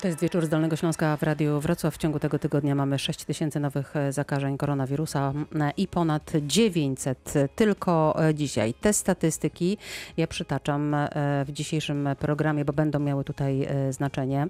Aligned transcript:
To 0.00 0.08
jest 0.08 0.20
wieczór 0.20 0.46
z 0.46 0.48
Dolnego 0.48 0.76
Śląska 0.76 1.16
w 1.16 1.22
Radiu 1.22 1.60
Wrocław. 1.60 1.94
W 1.94 1.98
ciągu 1.98 2.18
tego 2.18 2.38
tygodnia 2.38 2.74
mamy 2.74 2.98
6 2.98 3.24
tysięcy 3.24 3.60
nowych 3.60 3.96
e, 3.96 4.12
zakażeń 4.12 4.58
koronawirusa 4.58 5.32
e, 5.60 5.72
i 5.76 5.88
ponad 5.88 6.32
900 6.42 7.34
tylko 7.56 8.24
e, 8.28 8.34
dzisiaj. 8.34 8.74
Te 8.74 8.92
statystyki 8.92 9.78
ja 10.16 10.26
przytaczam 10.26 10.96
w 11.46 11.52
dzisiejszym 11.52 12.08
programie, 12.18 12.64
bo 12.64 12.72
będą 12.72 12.98
miały 12.98 13.24
tutaj 13.24 13.68
znaczenie. 13.90 14.46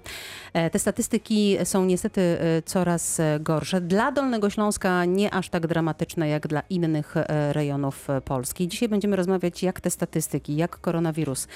Te 0.71 0.79
statystyki 0.79 1.57
są 1.63 1.85
niestety 1.85 2.37
coraz 2.65 3.21
gorsze. 3.39 3.81
Dla 3.81 4.11
Dolnego 4.11 4.49
Śląska 4.49 5.05
nie 5.05 5.33
aż 5.33 5.49
tak 5.49 5.67
dramatyczne 5.67 6.29
jak 6.29 6.47
dla 6.47 6.61
innych 6.69 7.15
rejonów 7.51 8.07
Polski. 8.25 8.67
Dzisiaj 8.67 8.89
będziemy 8.89 9.15
rozmawiać, 9.15 9.63
jak 9.63 9.81
te 9.81 9.89
statystyki, 9.89 10.55
jak 10.55 10.81
koronawirus 10.81 11.47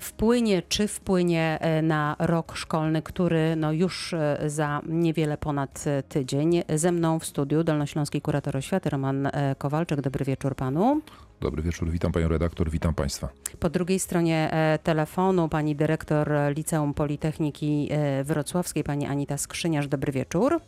wpłynie, 0.00 0.62
czy 0.62 0.88
wpłynie 0.88 1.58
e, 1.60 1.82
na 1.82 2.16
rok 2.18 2.56
szkolny, 2.56 3.02
który 3.02 3.56
no 3.56 3.72
już 3.72 4.14
e, 4.14 4.38
za 4.46 4.80
niewiele 4.86 5.38
ponad 5.38 5.84
e, 5.86 6.02
tydzień. 6.02 6.62
Ze 6.74 6.92
mną 6.92 7.18
w 7.18 7.24
studiu 7.24 7.64
Dolnośląski 7.64 8.20
Kurator 8.20 8.56
Oświaty 8.56 8.90
Roman 8.90 9.30
Kowalczyk. 9.58 10.00
Dobry 10.00 10.24
wieczór 10.24 10.54
panu. 10.54 11.00
Dobry 11.40 11.62
wieczór, 11.62 11.90
witam 11.90 12.12
panią 12.12 12.28
redaktor, 12.28 12.70
witam 12.70 12.94
państwa. 12.94 13.28
Po 13.60 13.70
drugiej 13.70 13.98
stronie 13.98 14.50
telefonu 14.82 15.48
pani 15.48 15.76
dyrektor 15.76 16.30
Liceum 16.56 16.94
Politechniki 16.94 17.88
Wrocławskiej, 18.24 18.84
pani 18.84 19.06
Anita 19.06 19.38
Skrzyniarz. 19.38 19.88
Dobry 19.88 20.12
wieczór. 20.12 20.60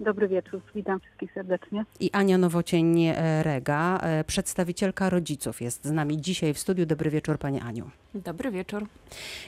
Dobry 0.00 0.28
wieczór, 0.28 0.60
witam 0.74 1.00
wszystkich 1.00 1.32
serdecznie. 1.32 1.84
I 2.00 2.10
Ania 2.12 2.38
Nowocień-Rega, 2.38 3.98
e, 4.02 4.24
przedstawicielka 4.24 5.10
rodziców 5.10 5.60
jest 5.60 5.84
z 5.84 5.90
nami 5.90 6.20
dzisiaj 6.20 6.54
w 6.54 6.58
studiu. 6.58 6.86
Dobry 6.86 7.10
wieczór 7.10 7.38
Pani 7.38 7.60
Aniu. 7.60 7.90
Dobry 8.14 8.50
wieczór. 8.50 8.86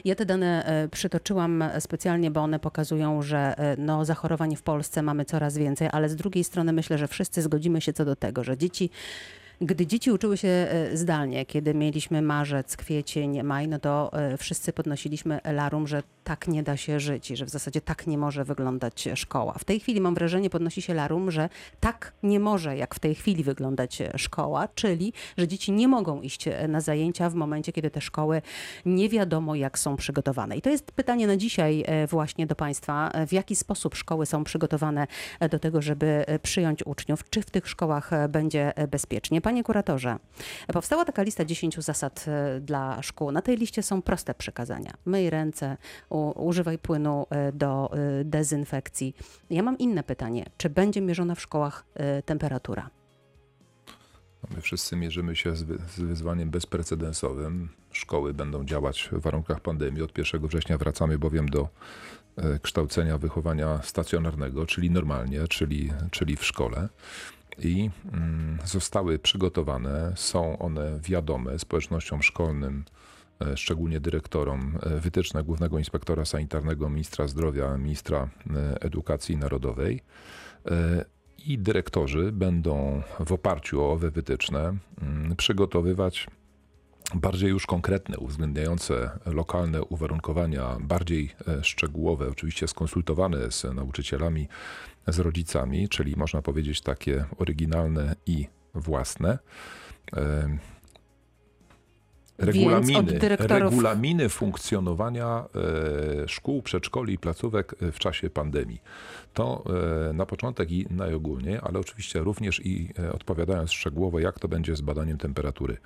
Ja 0.05 0.15
te 0.15 0.25
dane 0.25 0.65
e, 0.65 0.87
przytoczyłam 0.87 1.63
specjalnie, 1.79 2.31
bo 2.31 2.41
one 2.41 2.59
pokazują, 2.59 3.21
że 3.21 3.37
e, 3.57 3.75
no, 3.77 4.05
zachorowań 4.05 4.55
w 4.55 4.61
Polsce 4.61 5.01
mamy 5.01 5.25
coraz 5.25 5.57
więcej, 5.57 5.89
ale 5.91 6.09
z 6.09 6.15
drugiej 6.15 6.43
strony 6.43 6.73
myślę, 6.73 6.97
że 6.97 7.07
wszyscy 7.07 7.41
zgodzimy 7.41 7.81
się 7.81 7.93
co 7.93 8.05
do 8.05 8.15
tego, 8.15 8.43
że 8.43 8.57
dzieci 8.57 8.89
gdy 9.61 9.87
dzieci 9.87 10.11
uczyły 10.11 10.37
się 10.37 10.47
e, 10.47 10.97
zdalnie, 10.97 11.45
kiedy 11.45 11.73
mieliśmy 11.73 12.21
marzec, 12.21 12.77
kwiecień, 12.77 13.43
maj, 13.43 13.67
no 13.67 13.79
to 13.79 14.13
e, 14.13 14.37
wszyscy 14.37 14.73
podnosiliśmy 14.73 15.39
larum, 15.43 15.87
że 15.87 16.03
tak 16.23 16.47
nie 16.47 16.63
da 16.63 16.77
się 16.77 16.99
żyć 16.99 17.31
i 17.31 17.35
że 17.35 17.45
w 17.45 17.49
zasadzie 17.49 17.81
tak 17.81 18.07
nie 18.07 18.17
może 18.17 18.43
wyglądać 18.43 19.09
szkoła. 19.15 19.53
W 19.59 19.63
tej 19.63 19.79
chwili 19.79 20.01
mam 20.01 20.15
wrażenie, 20.15 20.49
podnosi 20.49 20.81
się 20.81 20.93
larum, 20.93 21.31
że 21.31 21.49
tak 21.79 22.13
nie 22.23 22.39
może 22.39 22.77
jak 22.77 22.95
w 22.95 22.99
tej 22.99 23.15
chwili 23.15 23.43
wyglądać 23.43 23.99
szkoła, 24.15 24.67
czyli 24.75 25.13
że 25.37 25.47
dzieci 25.47 25.71
nie 25.71 25.87
mogą 25.87 26.21
iść 26.21 26.47
e, 26.47 26.67
na 26.67 26.81
zajęcia 26.81 27.29
w 27.29 27.35
momencie, 27.35 27.71
kiedy 27.71 27.89
te 27.89 28.01
szkoły 28.01 28.41
nie 28.85 29.09
wiadomo 29.09 29.55
jak 29.55 29.79
są 29.79 29.95
przygotowane. 29.95 30.57
I 30.57 30.61
to 30.61 30.69
jest 30.69 30.91
pytanie 30.91 31.27
na 31.27 31.37
dzisiaj 31.37 31.85
właśnie 32.09 32.47
do 32.47 32.55
Państwa. 32.55 33.11
W 33.27 33.33
jaki 33.33 33.55
sposób 33.55 33.95
szkoły 33.95 34.25
są 34.25 34.43
przygotowane 34.43 35.07
do 35.51 35.59
tego, 35.59 35.81
żeby 35.81 36.25
przyjąć 36.41 36.85
uczniów? 36.85 37.29
Czy 37.29 37.41
w 37.41 37.49
tych 37.49 37.67
szkołach 37.67 38.11
będzie 38.29 38.73
bezpiecznie? 38.91 39.41
Panie 39.51 39.63
kuratorze, 39.63 40.17
powstała 40.73 41.05
taka 41.05 41.23
lista 41.23 41.45
10 41.45 41.79
zasad 41.79 42.25
e, 42.27 42.59
dla 42.59 43.01
szkół. 43.01 43.31
Na 43.31 43.41
tej 43.41 43.57
liście 43.57 43.83
są 43.83 44.01
proste 44.01 44.33
przekazania. 44.33 44.93
Myj 45.05 45.29
ręce, 45.29 45.77
używaj 46.35 46.77
płynu 46.77 47.25
e, 47.29 47.51
do 47.51 47.91
e, 47.93 48.23
dezynfekcji. 48.23 49.15
Ja 49.49 49.63
mam 49.63 49.77
inne 49.77 50.03
pytanie. 50.03 50.45
Czy 50.57 50.69
będzie 50.69 51.01
mierzona 51.01 51.35
w 51.35 51.41
szkołach 51.41 51.85
temperatura? 52.25 52.89
No, 54.43 54.49
my 54.55 54.61
wszyscy 54.61 54.95
mierzymy 54.95 55.35
się 55.35 55.55
z 55.55 55.63
wyzwaniem 55.97 56.49
bezprecedensowym. 56.49 57.69
Szkoły 57.91 58.33
będą 58.33 58.65
działać 58.65 59.09
w 59.11 59.21
warunkach 59.21 59.59
pandemii. 59.59 60.01
Od 60.01 60.17
1 60.17 60.47
września 60.47 60.77
wracamy 60.77 61.19
bowiem 61.19 61.49
do 61.49 61.69
kształcenia 62.61 63.17
wychowania 63.17 63.81
stacjonarnego, 63.83 64.65
czyli 64.65 64.91
normalnie, 64.91 65.47
czyli, 65.47 65.91
czyli 66.11 66.35
w 66.35 66.45
szkole 66.45 66.89
i 67.59 67.89
mm, 68.13 68.57
zostały 68.65 69.19
przygotowane, 69.19 70.13
są 70.15 70.59
one 70.59 70.99
wiadome 70.99 71.59
społecznościom 71.59 72.23
szkolnym, 72.23 72.85
e, 73.41 73.57
szczególnie 73.57 73.99
dyrektorom, 73.99 74.77
e, 74.83 74.99
wytyczne 74.99 75.43
Głównego 75.43 75.77
Inspektora 75.77 76.25
Sanitarnego, 76.25 76.89
Ministra 76.89 77.27
Zdrowia, 77.27 77.77
Ministra 77.77 78.29
e, 78.49 78.81
Edukacji 78.81 79.37
Narodowej. 79.37 80.01
I 81.45 81.57
dyrektorzy 81.57 82.31
będą 82.31 83.01
w 83.19 83.31
oparciu 83.31 83.81
o 83.81 83.91
owe 83.91 84.11
wytyczne 84.11 84.77
mm, 85.01 85.35
przygotowywać 85.35 86.27
bardziej 87.13 87.49
już 87.49 87.65
konkretne, 87.65 88.17
uwzględniające 88.17 89.19
lokalne 89.25 89.83
uwarunkowania, 89.83 90.77
bardziej 90.79 91.29
szczegółowe, 91.61 92.27
oczywiście 92.29 92.67
skonsultowane 92.67 93.51
z 93.51 93.63
nauczycielami, 93.63 94.47
z 95.07 95.19
rodzicami, 95.19 95.89
czyli 95.89 96.15
można 96.15 96.41
powiedzieć 96.41 96.81
takie 96.81 97.25
oryginalne 97.37 98.15
i 98.25 98.47
własne. 98.73 99.37
Regulaminy, 102.41 103.19
regulaminy 103.39 104.29
funkcjonowania 104.29 105.45
e, 106.23 106.27
szkół, 106.27 106.61
przedszkoli 106.61 107.13
i 107.13 107.17
placówek 107.17 107.75
w 107.81 107.99
czasie 107.99 108.29
pandemii. 108.29 108.81
To 109.33 109.63
e, 110.09 110.13
na 110.13 110.25
początek 110.25 110.71
i 110.71 110.85
najogólniej, 110.89 111.59
ale 111.61 111.79
oczywiście 111.79 112.19
również 112.19 112.65
i 112.65 112.89
e, 112.99 113.13
odpowiadając 113.13 113.71
szczegółowo, 113.71 114.19
jak 114.19 114.39
to 114.39 114.47
będzie 114.47 114.75
z 114.75 114.81
badaniem 114.81 115.17
temperatury. 115.17 115.77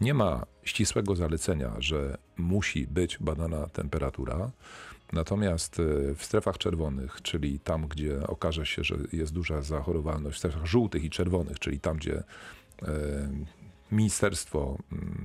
Nie 0.00 0.14
ma 0.14 0.46
ścisłego 0.64 1.16
zalecenia, 1.16 1.72
że 1.78 2.18
musi 2.36 2.86
być 2.86 3.18
badana 3.18 3.66
temperatura. 3.66 4.50
Natomiast 5.12 5.80
e, 5.80 6.14
w 6.14 6.24
strefach 6.24 6.58
czerwonych, 6.58 7.22
czyli 7.22 7.58
tam, 7.58 7.88
gdzie 7.88 8.26
okaże 8.26 8.66
się, 8.66 8.84
że 8.84 8.96
jest 9.12 9.32
duża 9.32 9.62
zachorowalność, 9.62 10.36
w 10.36 10.38
strefach 10.38 10.66
żółtych 10.66 11.04
i 11.04 11.10
czerwonych, 11.10 11.58
czyli 11.58 11.80
tam, 11.80 11.96
gdzie 11.96 12.22
e, 12.82 12.92
ministerstwo, 13.92 14.78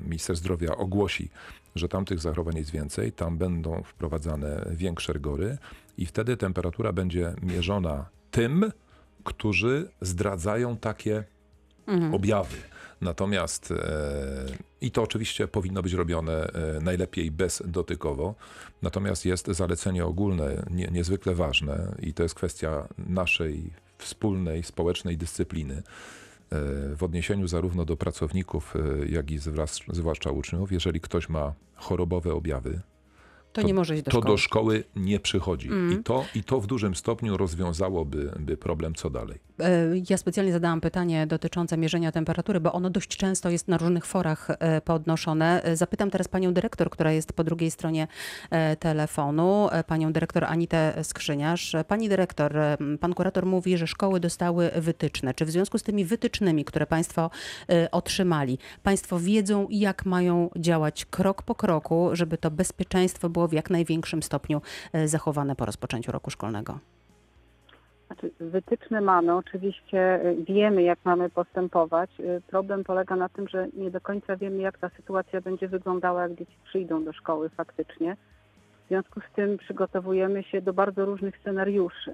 minister 0.03 0.35
zdrowia 0.35 0.78
ogłosi, 0.78 1.30
że 1.75 1.88
tam 1.88 2.06
tych 2.06 2.19
zachorowań 2.19 2.56
jest 2.56 2.72
więcej, 2.72 3.12
tam 3.12 3.38
będą 3.38 3.84
wprowadzane 3.84 4.66
większe 4.72 5.14
rygory 5.14 5.58
i 5.97 6.06
wtedy 6.06 6.38
temperatura 6.38 6.94
będzie 6.94 7.34
mierzona 7.41 8.09
tym, 8.31 8.72
którzy 9.24 9.90
zdradzają 10.02 10.78
takie 10.78 11.24
mhm. 11.88 12.14
objawy. 12.14 12.58
Natomiast 13.02 13.72
e, 13.72 13.78
i 14.82 14.92
to 14.92 15.04
oczywiście 15.04 15.48
powinno 15.48 15.82
być 15.82 15.94
robione 15.94 16.48
e, 16.48 16.80
najlepiej 16.82 17.32
bezdotykowo. 17.32 18.36
Natomiast 18.82 19.26
jest 19.26 19.48
zalecenie 19.48 20.06
ogólne, 20.06 20.66
nie, 20.72 20.88
niezwykle 20.88 21.36
ważne 21.36 21.96
i 22.00 22.14
to 22.14 22.24
jest 22.24 22.36
kwestia 22.36 22.88
naszej 22.98 23.74
wspólnej 23.98 24.64
społecznej 24.64 25.18
dyscypliny 25.18 25.76
e, 25.76 25.84
w 26.96 27.04
odniesieniu 27.04 27.48
zarówno 27.48 27.86
do 27.86 27.98
pracowników, 27.98 28.74
jak 29.10 29.32
i 29.32 29.40
zwłaszcza 29.90 30.32
uczniów. 30.32 30.72
Jeżeli 30.72 31.02
ktoś 31.02 31.30
ma 31.30 31.54
chorobowe 31.76 32.34
objawy, 32.34 32.82
to, 33.56 33.62
to, 33.62 33.68
nie 33.68 33.74
może 33.74 33.96
iść 33.96 34.04
do 34.04 34.12
to 34.12 34.18
szkoły. 34.18 34.34
do 34.34 34.38
szkoły 34.38 34.84
nie 34.96 35.20
przychodzi. 35.20 35.68
Mm. 35.68 36.00
I, 36.00 36.04
to, 36.04 36.26
I 36.36 36.44
to 36.44 36.62
w 36.62 36.68
dużym 36.68 36.96
stopniu 36.96 37.38
rozwiązałoby 37.38 38.32
by 38.40 38.58
problem, 38.58 38.96
co 38.96 39.10
dalej. 39.10 39.40
E, 39.60 39.70
ja 40.10 40.18
specjalnie 40.18 40.52
zadałam 40.52 40.82
pytanie 40.82 41.28
dotyczące 41.28 41.78
mierzenia 41.78 42.12
temperatury, 42.12 42.60
bo 42.60 42.74
ono 42.74 42.90
dość 42.90 43.18
często 43.18 43.50
jest 43.50 43.68
na 43.68 43.78
różnych 43.78 44.06
forach 44.06 44.48
e, 44.50 44.82
podnoszone. 44.82 45.64
E, 45.64 45.76
zapytam 45.76 46.12
teraz 46.12 46.28
panią 46.28 46.54
dyrektor, 46.54 46.90
która 46.90 47.12
jest 47.12 47.34
po 47.34 47.44
drugiej 47.44 47.72
stronie 47.72 48.08
telefonu, 48.80 49.70
panią 49.88 50.14
dyrektor 50.14 50.44
Anitę 50.44 51.04
Skrzyniarz. 51.04 51.76
Pani 51.88 52.10
dyrektor, 52.10 52.54
pan 53.00 53.14
kurator 53.14 53.46
mówi, 53.46 53.78
że 53.78 53.88
szkoły 53.88 54.20
dostały 54.20 54.72
wytyczne. 54.76 55.34
Czy 55.34 55.46
w 55.46 55.52
związku 55.52 55.78
z 55.78 55.84
tymi 55.84 56.06
wytycznymi, 56.06 56.66
które 56.66 56.86
państwo 56.86 57.30
otrzymali, 57.92 58.58
państwo 58.84 59.20
wiedzą, 59.20 59.68
jak 59.70 60.06
mają 60.06 60.50
działać 60.56 61.06
krok 61.06 61.44
po 61.44 61.56
kroku, 61.56 62.10
żeby 62.14 62.38
to 62.38 62.52
bezpieczeństwo 62.52 63.30
było 63.30 63.45
w 63.48 63.54
jak 63.54 63.70
największym 63.70 64.24
stopniu 64.24 64.62
zachowane 65.06 65.56
po 65.56 65.66
rozpoczęciu 65.66 66.12
roku 66.12 66.32
szkolnego? 66.32 66.80
Znaczy, 68.08 68.32
wytyczne 68.40 69.02
mamy, 69.02 69.36
oczywiście 69.36 70.26
y, 70.26 70.36
wiemy, 70.47 70.84
jak 70.84 71.00
mamy 71.03 71.30
postępować. 71.30 72.09
Y, 72.20 72.42
problem 72.47 72.84
polega 72.84 73.16
na 73.16 73.30
tym, 73.30 73.47
że 73.47 73.68
nie 73.74 73.92
do 73.92 74.02
końca 74.02 74.38
wiemy, 74.38 74.58
jak 74.58 74.78
ta 74.78 74.90
sytuacja 74.90 75.42
będzie 75.42 75.68
wyglądała, 75.68 76.22
jak 76.22 76.36
dzieci 76.36 76.56
przyjdą 76.64 77.03
do 77.03 77.14
szkoły 77.14 77.50
faktycznie. 77.50 78.18
W 78.86 78.88
związku 78.88 79.20
z 79.20 79.36
tym 79.36 79.58
przygotowujemy 79.58 80.44
się 80.44 80.62
do 80.62 80.74
bardzo 80.74 81.06
różnych 81.06 81.38
scenariuszy. 81.38 82.14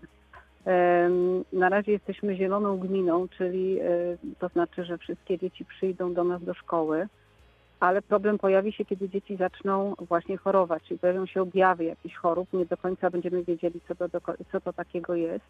Na 1.53 1.69
razie 1.69 1.91
jesteśmy 1.91 2.35
zieloną 2.35 2.77
gminą, 2.77 3.27
czyli 3.27 3.79
to 4.39 4.47
znaczy, 4.47 4.85
że 4.85 4.97
wszystkie 4.97 5.39
dzieci 5.39 5.65
przyjdą 5.65 6.13
do 6.13 6.23
nas 6.23 6.43
do 6.43 6.53
szkoły, 6.53 7.07
ale 7.81 8.01
problem 8.01 8.37
pojawi 8.37 8.71
się, 8.71 8.85
kiedy 8.85 9.09
dzieci 9.09 9.37
zaczną 9.37 9.95
właśnie 9.99 10.37
chorować, 10.37 10.83
czyli 10.83 10.99
pojawią 10.99 11.25
się 11.25 11.41
objawy 11.41 11.83
jakichś 11.83 12.15
chorób. 12.15 12.53
Nie 12.53 12.65
do 12.65 12.77
końca 12.77 13.09
będziemy 13.09 13.43
wiedzieli, 13.43 13.81
co 13.87 13.95
to, 13.95 14.05
co 14.51 14.61
to 14.61 14.73
takiego 14.73 15.15
jest. 15.15 15.45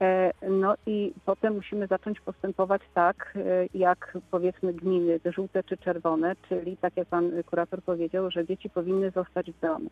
E, 0.00 0.32
no 0.50 0.74
i 0.86 1.12
potem 1.24 1.54
musimy 1.54 1.86
zacząć 1.86 2.20
postępować 2.20 2.82
tak, 2.94 3.34
e, 3.36 3.40
jak 3.74 4.18
powiedzmy 4.30 4.72
gminy, 4.72 5.20
żółte 5.24 5.62
czy 5.62 5.76
czerwone, 5.76 6.36
czyli 6.48 6.76
tak 6.76 6.96
jak 6.96 7.08
pan 7.08 7.30
kurator 7.46 7.82
powiedział, 7.82 8.30
że 8.30 8.46
dzieci 8.46 8.70
powinny 8.70 9.10
zostać 9.10 9.50
w 9.50 9.60
domu. 9.60 9.90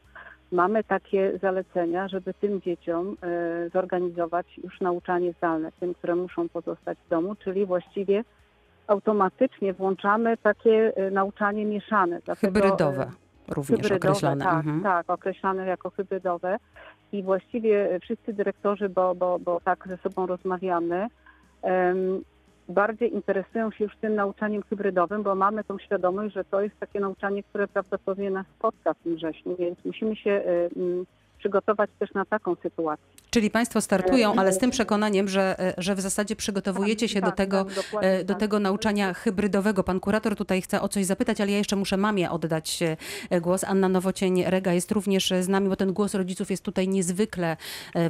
Mamy 0.52 0.84
takie 0.84 1.38
zalecenia, 1.42 2.08
żeby 2.08 2.34
tym 2.34 2.60
dzieciom 2.60 3.16
e, 3.22 3.68
zorganizować 3.70 4.46
już 4.64 4.80
nauczanie 4.80 5.32
zdalne, 5.32 5.72
tym, 5.80 5.94
które 5.94 6.16
muszą 6.16 6.48
pozostać 6.48 6.98
w 7.06 7.08
domu, 7.08 7.34
czyli 7.34 7.66
właściwie 7.66 8.24
automatycznie 8.88 9.72
włączamy 9.72 10.36
takie 10.36 10.92
nauczanie 11.10 11.64
mieszane. 11.64 12.20
Dlatego, 12.24 12.60
hybrydowe 12.60 13.10
również 13.48 13.80
hybrydowe, 13.80 14.08
określone. 14.08 14.44
Tak, 14.44 14.54
mhm. 14.54 14.82
tak, 14.82 15.10
określane 15.10 15.66
jako 15.66 15.90
hybrydowe 15.90 16.56
i 17.12 17.22
właściwie 17.22 17.98
wszyscy 18.02 18.32
dyrektorzy, 18.32 18.88
bo, 18.88 19.14
bo, 19.14 19.38
bo 19.38 19.60
tak 19.60 19.88
ze 19.88 19.96
sobą 19.96 20.26
rozmawiamy, 20.26 21.06
um, 21.62 22.22
bardziej 22.68 23.14
interesują 23.14 23.70
się 23.70 23.84
już 23.84 23.96
tym 23.96 24.14
nauczaniem 24.14 24.62
hybrydowym, 24.62 25.22
bo 25.22 25.34
mamy 25.34 25.64
tą 25.64 25.78
świadomość, 25.78 26.34
że 26.34 26.44
to 26.44 26.60
jest 26.60 26.80
takie 26.80 27.00
nauczanie, 27.00 27.42
które 27.42 27.68
prawdopodobnie 27.68 28.30
nas 28.30 28.46
spotka 28.58 28.94
w 28.94 28.98
tym 28.98 29.16
wrześniu, 29.16 29.56
więc 29.56 29.84
musimy 29.84 30.16
się 30.16 30.42
um, 30.76 31.06
przygotować 31.38 31.90
też 31.98 32.14
na 32.14 32.24
taką 32.24 32.56
sytuację. 32.62 33.18
Czyli 33.30 33.50
Państwo 33.50 33.80
startują, 33.80 34.34
ale 34.34 34.52
z 34.52 34.58
tym 34.58 34.70
przekonaniem, 34.70 35.28
że, 35.28 35.60
e, 35.60 35.74
że 35.78 35.94
w 35.94 36.00
zasadzie 36.00 36.36
przygotowujecie 36.36 37.06
tak, 37.06 37.12
się 37.12 37.20
tak, 37.20 37.30
do, 37.30 37.36
tego, 37.36 37.64
tak, 37.64 38.04
e, 38.04 38.24
do 38.24 38.34
tego 38.34 38.58
nauczania 38.58 39.14
hybrydowego. 39.14 39.84
Pan 39.84 40.00
kurator 40.00 40.36
tutaj 40.36 40.62
chce 40.62 40.80
o 40.80 40.88
coś 40.88 41.06
zapytać, 41.06 41.40
ale 41.40 41.50
ja 41.50 41.58
jeszcze 41.58 41.76
muszę 41.76 41.96
mamie 41.96 42.30
oddać 42.30 42.82
e, 43.30 43.40
głos. 43.40 43.64
Anna 43.64 43.88
Nowocień-Rega 43.88 44.72
jest 44.72 44.92
również 44.92 45.32
z 45.40 45.48
nami, 45.48 45.68
bo 45.68 45.76
ten 45.76 45.92
głos 45.92 46.14
rodziców 46.14 46.50
jest 46.50 46.64
tutaj 46.64 46.88
niezwykle 46.88 47.56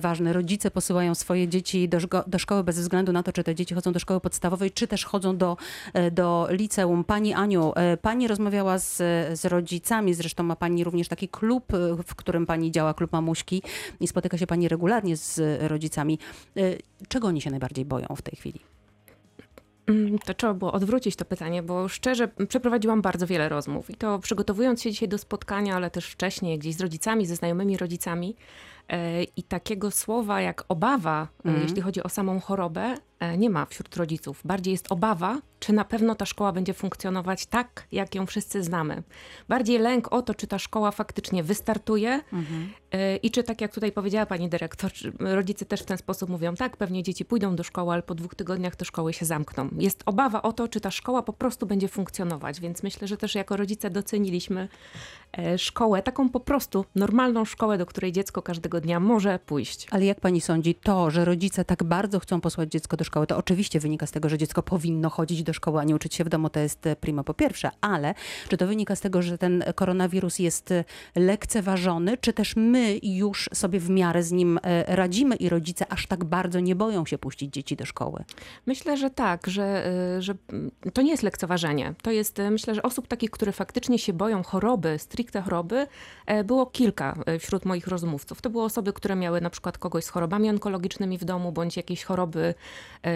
ważny. 0.00 0.32
Rodzice 0.32 0.70
posyłają 0.70 1.14
swoje 1.14 1.48
dzieci 1.48 1.88
do, 1.88 1.98
do 2.26 2.38
szkoły 2.38 2.64
bez 2.64 2.80
względu 2.80 3.12
na 3.12 3.22
to, 3.22 3.32
czy 3.32 3.44
te 3.44 3.54
dzieci 3.54 3.75
chodzą 3.75 3.92
do 3.92 3.98
szkoły 3.98 4.20
podstawowej, 4.20 4.70
czy 4.70 4.86
też 4.86 5.04
chodzą 5.04 5.36
do, 5.36 5.56
do 6.12 6.48
liceum. 6.50 7.04
Pani 7.04 7.34
Aniu, 7.34 7.72
pani 8.02 8.28
rozmawiała 8.28 8.78
z, 8.78 8.96
z 9.38 9.44
rodzicami, 9.44 10.14
zresztą 10.14 10.42
ma 10.42 10.56
pani 10.56 10.84
również 10.84 11.08
taki 11.08 11.28
klub, 11.28 11.64
w 12.06 12.14
którym 12.14 12.46
pani 12.46 12.70
działa, 12.70 12.94
klub 12.94 13.12
mamuśki 13.20 13.62
i 14.00 14.08
spotyka 14.08 14.38
się 14.38 14.46
pani 14.46 14.68
regularnie 14.68 15.16
z 15.16 15.62
rodzicami. 15.62 16.18
Y, 16.56 16.78
czego 17.08 17.28
oni 17.28 17.40
się 17.40 17.50
najbardziej 17.50 17.84
boją 17.84 18.06
w 18.16 18.22
tej 18.22 18.36
chwili? 18.36 18.60
Mm, 19.86 20.18
to 20.18 20.34
trzeba 20.34 20.54
było 20.54 20.72
odwrócić 20.72 21.16
to 21.16 21.24
pytanie, 21.24 21.62
bo 21.62 21.88
szczerze 21.88 22.28
przeprowadziłam 22.48 23.02
bardzo 23.02 23.26
wiele 23.26 23.48
rozmów 23.48 23.90
i 23.90 23.94
to 23.94 24.18
przygotowując 24.18 24.82
się 24.82 24.90
dzisiaj 24.90 25.08
do 25.08 25.18
spotkania, 25.18 25.76
ale 25.76 25.90
też 25.90 26.06
wcześniej 26.06 26.58
gdzieś 26.58 26.74
z 26.74 26.80
rodzicami, 26.80 27.26
ze 27.26 27.36
znajomymi 27.36 27.76
rodzicami, 27.76 28.36
I 29.37 29.43
takiego 29.43 29.90
słowa 29.90 30.40
jak 30.40 30.64
obawa, 30.69 31.29
mm. 31.44 31.62
jeśli 31.62 31.81
chodzi 31.81 32.02
o 32.02 32.08
samą 32.08 32.40
chorobę, 32.40 32.94
e, 33.20 33.38
nie 33.38 33.50
ma 33.50 33.67
wśród 33.67 33.96
rodziców. 33.96 34.40
Bardziej 34.44 34.73
jest 34.73 34.93
obawa, 34.93 35.38
czy 35.61 35.73
na 35.73 35.85
pewno 35.85 36.14
ta 36.14 36.26
szkoła 36.26 36.52
będzie 36.52 36.75
funkcjonować 36.75 37.46
tak, 37.46 37.87
jak 37.93 38.14
ją 38.14 38.26
wszyscy 38.26 38.62
znamy. 38.62 39.02
Bardziej 39.49 39.79
lęk 39.79 40.12
o 40.12 40.23
to, 40.23 40.35
czy 40.35 40.46
ta 40.46 40.58
szkoła 40.58 40.90
faktycznie 40.90 41.43
wystartuje 41.43 42.20
mm. 42.32 42.70
i 43.23 43.31
czy 43.31 43.43
tak 43.43 43.61
jak 43.61 43.75
tutaj 43.75 43.93
powiedziała 43.93 44.26
pani 44.26 44.49
dyrektor, 44.49 44.90
rodzice 45.19 45.64
też 45.64 45.81
w 45.82 45.85
ten 45.85 45.99
sposób 45.99 46.31
mówią, 46.31 46.55
tak, 46.55 46.76
pewnie 46.76 47.02
dzieci 47.02 47.25
pójdą 47.25 47.56
do 47.56 47.62
szkoły, 47.62 47.93
ale 47.93 48.02
po 48.02 48.14
dwóch 48.14 48.35
tygodniach 48.35 48.76
te 48.76 48.85
szkoły 48.85 49.12
się 49.12 49.26
zamkną. 49.26 49.69
Jest 49.79 50.02
obawa 50.06 50.43
o 50.43 50.52
to, 50.52 50.69
czy 50.69 50.81
ta 50.81 50.90
szkoła 50.90 51.23
po 51.23 51.32
prostu 51.32 51.67
będzie 51.67 51.88
funkcjonować, 51.88 52.61
więc 52.61 52.82
myślę, 52.82 53.08
że 53.08 53.17
też 53.17 53.35
jako 53.35 53.56
rodzice 53.56 53.90
doceniliśmy 53.90 54.69
szkołę, 55.56 56.02
taką 56.02 56.28
po 56.28 56.40
prostu 56.40 56.84
normalną 56.94 57.44
szkołę, 57.44 57.78
do 57.78 57.86
której 57.86 58.12
dziecko 58.12 58.42
każdego 58.42 58.80
dnia 58.80 59.00
może 59.00 59.38
pójść. 59.38 59.86
Ale 59.90 60.04
jak 60.04 60.20
pani 60.20 60.40
sądzi, 60.40 60.75
to, 60.75 61.10
że 61.10 61.25
rodzice 61.25 61.64
tak 61.64 61.84
bardzo 61.84 62.20
chcą 62.20 62.40
posłać 62.40 62.70
dziecko 62.70 62.96
do 62.96 63.04
szkoły, 63.04 63.26
to 63.26 63.36
oczywiście 63.36 63.80
wynika 63.80 64.06
z 64.06 64.10
tego, 64.10 64.28
że 64.28 64.38
dziecko 64.38 64.62
powinno 64.62 65.10
chodzić 65.10 65.42
do 65.42 65.52
szkoły, 65.52 65.80
a 65.80 65.84
nie 65.84 65.94
uczyć 65.94 66.14
się 66.14 66.25
w 66.25 66.28
domu, 66.28 66.50
to 66.50 66.60
jest 66.60 66.86
e, 66.86 66.96
prima 66.96 67.25
po 67.25 67.34
pierwsze, 67.34 67.70
ale 67.80 68.14
czy 68.48 68.56
to 68.56 68.66
wynika 68.66 68.96
z 68.96 69.00
tego, 69.00 69.22
że 69.22 69.38
ten 69.38 69.64
koronawirus 69.75 70.38
jest 70.38 70.70
e, 70.72 70.84
lekceważony, 71.16 72.16
czy 72.16 72.32
też 72.32 72.56
my 72.56 72.98
już 73.02 73.50
sobie 73.54 73.80
w 73.80 73.90
miarę 73.90 74.22
z 74.22 74.32
nim 74.32 74.58
e, 74.62 74.96
radzimy 74.96 75.36
i 75.36 75.48
rodzice 75.48 75.92
aż 75.92 76.06
tak 76.06 76.25
bardzo 76.25 76.60
nie 76.60 76.76
boją 76.76 77.06
się 77.06 77.19
puścić 77.19 77.54
dzieci 77.54 77.76
do 77.76 77.86
szkoły? 77.86 78.25
Myślę, 78.66 78.96
że 78.96 79.10
tak, 79.10 79.46
że, 79.46 79.92
że 80.19 80.34
to 80.92 81.02
nie 81.02 81.10
jest 81.10 81.22
lekceważenie. 81.22 81.94
To 82.02 82.10
jest, 82.10 82.38
myślę, 82.50 82.75
że 82.75 82.82
osób 82.82 83.06
takich, 83.06 83.30
które 83.30 83.52
faktycznie 83.52 83.98
się 83.98 84.12
boją 84.12 84.42
choroby, 84.42 84.98
stricte 85.18 85.40
choroby, 85.42 85.86
było 86.44 86.66
kilka 86.66 87.16
wśród 87.40 87.64
moich 87.64 87.86
rozmówców. 87.86 88.42
To 88.42 88.50
były 88.50 88.64
osoby, 88.64 88.92
które 88.92 89.16
miały 89.16 89.40
na 89.40 89.50
przykład 89.50 89.78
kogoś 89.78 90.04
z 90.04 90.08
chorobami 90.08 90.50
onkologicznymi 90.50 91.18
w 91.18 91.24
domu, 91.24 91.52
bądź 91.52 91.76
jakieś 91.76 92.04
choroby 92.04 92.54
e, 93.04 93.10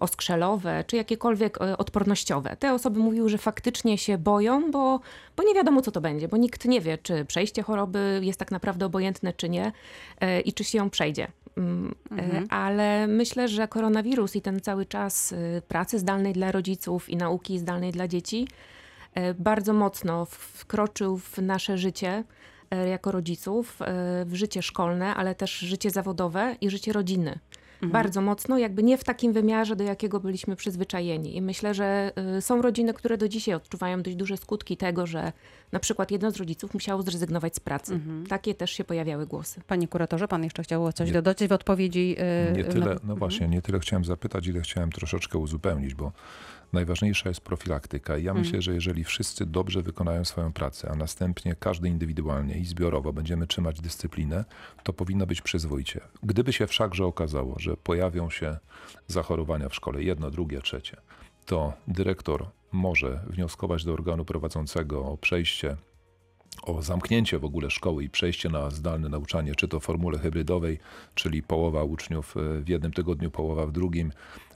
oskrzelowe, 0.00 0.84
czy 0.86 0.96
jakiekolwiek 0.96 1.60
e, 1.60 1.76
odpornościowe. 1.78 2.56
Te 2.56 2.74
osoby 2.74 3.00
mówiły, 3.00 3.28
że 3.28 3.38
faktycznie 3.38 3.98
się 3.98 4.18
boją, 4.18 4.70
bo, 4.70 5.00
bo 5.36 5.42
nie 5.42 5.54
wiadomo, 5.54 5.82
co 5.82 5.90
to 5.90 6.00
będzie, 6.00 6.28
bo 6.28 6.36
nikt 6.36 6.64
nie 6.64 6.80
wie, 6.80 6.98
czy 6.98 7.24
przejście 7.24 7.62
choroby 7.62 8.20
jest 8.22 8.38
tak 8.38 8.50
naprawdę 8.50 8.86
obojętne, 8.86 9.32
czy 9.32 9.48
nie 9.48 9.72
e, 10.20 10.40
i 10.40 10.52
czy 10.52 10.64
się 10.64 10.78
ją 10.78 10.90
przejdzie. 10.90 11.28
Mm, 11.56 11.94
mhm. 12.10 12.46
Ale 12.50 13.06
myślę, 13.06 13.48
że 13.48 13.68
koronawirus 13.68 14.36
i 14.36 14.42
ten 14.42 14.60
cały 14.60 14.86
czas 14.86 15.34
pracy 15.68 15.98
zdalnej 15.98 16.32
dla 16.32 16.52
rodziców 16.52 17.10
i 17.10 17.16
nauki 17.16 17.58
zdalnej 17.58 17.92
dla 17.92 18.08
dzieci 18.08 18.48
bardzo 19.38 19.72
mocno 19.72 20.26
wkroczył 20.30 21.18
w 21.18 21.38
nasze 21.38 21.78
życie. 21.78 22.24
E, 22.72 22.88
jako 22.88 23.12
rodziców 23.12 23.82
e, 23.82 24.24
w 24.24 24.34
życie 24.34 24.62
szkolne, 24.62 25.14
ale 25.14 25.34
też 25.34 25.58
życie 25.58 25.90
zawodowe 25.90 26.56
i 26.60 26.70
życie 26.70 26.92
rodzinne. 26.92 27.38
Mhm. 27.74 27.92
Bardzo 27.92 28.20
mocno, 28.20 28.58
jakby 28.58 28.82
nie 28.82 28.98
w 28.98 29.04
takim 29.04 29.32
wymiarze, 29.32 29.76
do 29.76 29.84
jakiego 29.84 30.20
byliśmy 30.20 30.56
przyzwyczajeni. 30.56 31.36
I 31.36 31.42
myślę, 31.42 31.74
że 31.74 32.12
e, 32.16 32.42
są 32.42 32.62
rodziny, 32.62 32.94
które 32.94 33.18
do 33.18 33.28
dzisiaj 33.28 33.54
odczuwają 33.54 34.02
dość 34.02 34.16
duże 34.16 34.36
skutki 34.36 34.76
tego, 34.76 35.06
że 35.06 35.32
na 35.72 35.80
przykład 35.80 36.10
jedno 36.10 36.30
z 36.30 36.36
rodziców 36.36 36.74
musiało 36.74 37.02
zrezygnować 37.02 37.56
z 37.56 37.60
pracy. 37.60 37.94
Mhm. 37.94 38.26
Takie 38.26 38.54
też 38.54 38.70
się 38.70 38.84
pojawiały 38.84 39.26
głosy. 39.26 39.60
Panie 39.66 39.88
kuratorze, 39.88 40.28
pan 40.28 40.44
jeszcze 40.44 40.62
chciał 40.62 40.92
coś 40.92 41.08
nie, 41.08 41.14
dodać 41.14 41.48
w 41.48 41.52
odpowiedzi? 41.52 42.16
Nie 42.56 42.64
tyle, 42.64 42.86
no 42.86 42.92
mhm. 42.92 43.18
właśnie, 43.18 43.48
nie 43.48 43.62
tyle 43.62 43.80
chciałem 43.80 44.04
zapytać, 44.04 44.46
ile 44.46 44.60
chciałem 44.60 44.92
troszeczkę 44.92 45.38
uzupełnić, 45.38 45.94
bo 45.94 46.12
najważniejsza 46.72 47.28
jest 47.28 47.40
profilaktyka. 47.40 48.18
I 48.18 48.24
ja 48.24 48.34
myślę, 48.34 48.50
mm. 48.50 48.62
że 48.62 48.74
jeżeli 48.74 49.04
wszyscy 49.04 49.46
dobrze 49.46 49.82
wykonają 49.82 50.24
swoją 50.24 50.52
pracę, 50.52 50.90
a 50.90 50.94
następnie 50.94 51.54
każdy 51.54 51.88
indywidualnie 51.88 52.58
i 52.58 52.64
zbiorowo 52.64 53.12
będziemy 53.12 53.46
trzymać 53.46 53.80
dyscyplinę, 53.80 54.44
to 54.82 54.92
powinno 54.92 55.26
być 55.26 55.42
przyzwoicie. 55.42 56.00
Gdyby 56.22 56.52
się 56.52 56.66
wszakże 56.66 57.06
okazało, 57.06 57.58
że 57.58 57.76
pojawią 57.76 58.30
się 58.30 58.58
zachorowania 59.06 59.68
w 59.68 59.74
szkole, 59.74 60.02
jedno, 60.02 60.30
drugie, 60.30 60.62
trzecie, 60.62 60.96
to 61.46 61.72
dyrektor 61.88 62.46
może 62.72 63.24
wnioskować 63.26 63.84
do 63.84 63.92
organu 63.92 64.24
prowadzącego 64.24 65.04
o 65.04 65.16
przejście 65.16 65.76
o 66.62 66.82
zamknięcie 66.82 67.38
w 67.38 67.44
ogóle 67.44 67.70
szkoły 67.70 68.04
i 68.04 68.10
przejście 68.10 68.48
na 68.48 68.70
zdalne 68.70 69.08
nauczanie, 69.08 69.54
czy 69.54 69.68
to 69.68 69.80
w 69.80 69.84
formule 69.84 70.18
hybrydowej, 70.18 70.78
czyli 71.14 71.42
połowa 71.42 71.84
uczniów 71.84 72.34
w 72.62 72.68
jednym 72.68 72.92
tygodniu, 72.92 73.30
połowa 73.30 73.66
w 73.66 73.72
drugim, 73.72 74.12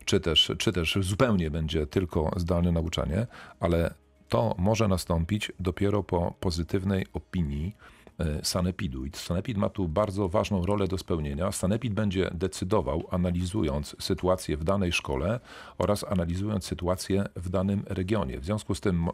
czy 0.06 0.20
też, 0.20 0.52
czy 0.58 0.72
też 0.72 0.98
zupełnie 1.00 1.50
będzie 1.50 1.86
tylko 1.86 2.30
zdalne 2.36 2.72
nauczanie, 2.72 3.26
ale 3.60 3.94
to 4.28 4.54
może 4.58 4.88
nastąpić 4.88 5.52
dopiero 5.60 6.02
po 6.02 6.34
pozytywnej 6.40 7.06
opinii 7.12 7.76
e, 8.18 8.44
Sanepidu. 8.44 9.04
I 9.04 9.10
Sanepid 9.14 9.56
ma 9.56 9.68
tu 9.68 9.88
bardzo 9.88 10.28
ważną 10.28 10.66
rolę 10.66 10.88
do 10.88 10.98
spełnienia. 10.98 11.52
Sanepid 11.52 11.94
będzie 11.94 12.30
decydował, 12.34 13.04
analizując 13.10 13.96
sytuację 13.98 14.56
w 14.56 14.64
danej 14.64 14.92
szkole 14.92 15.40
oraz 15.78 16.04
analizując 16.04 16.64
sytuację 16.64 17.24
w 17.36 17.48
danym 17.48 17.82
regionie. 17.86 18.40
W 18.40 18.44
związku 18.44 18.74
z 18.74 18.80
tym, 18.80 19.08
e, 19.08 19.12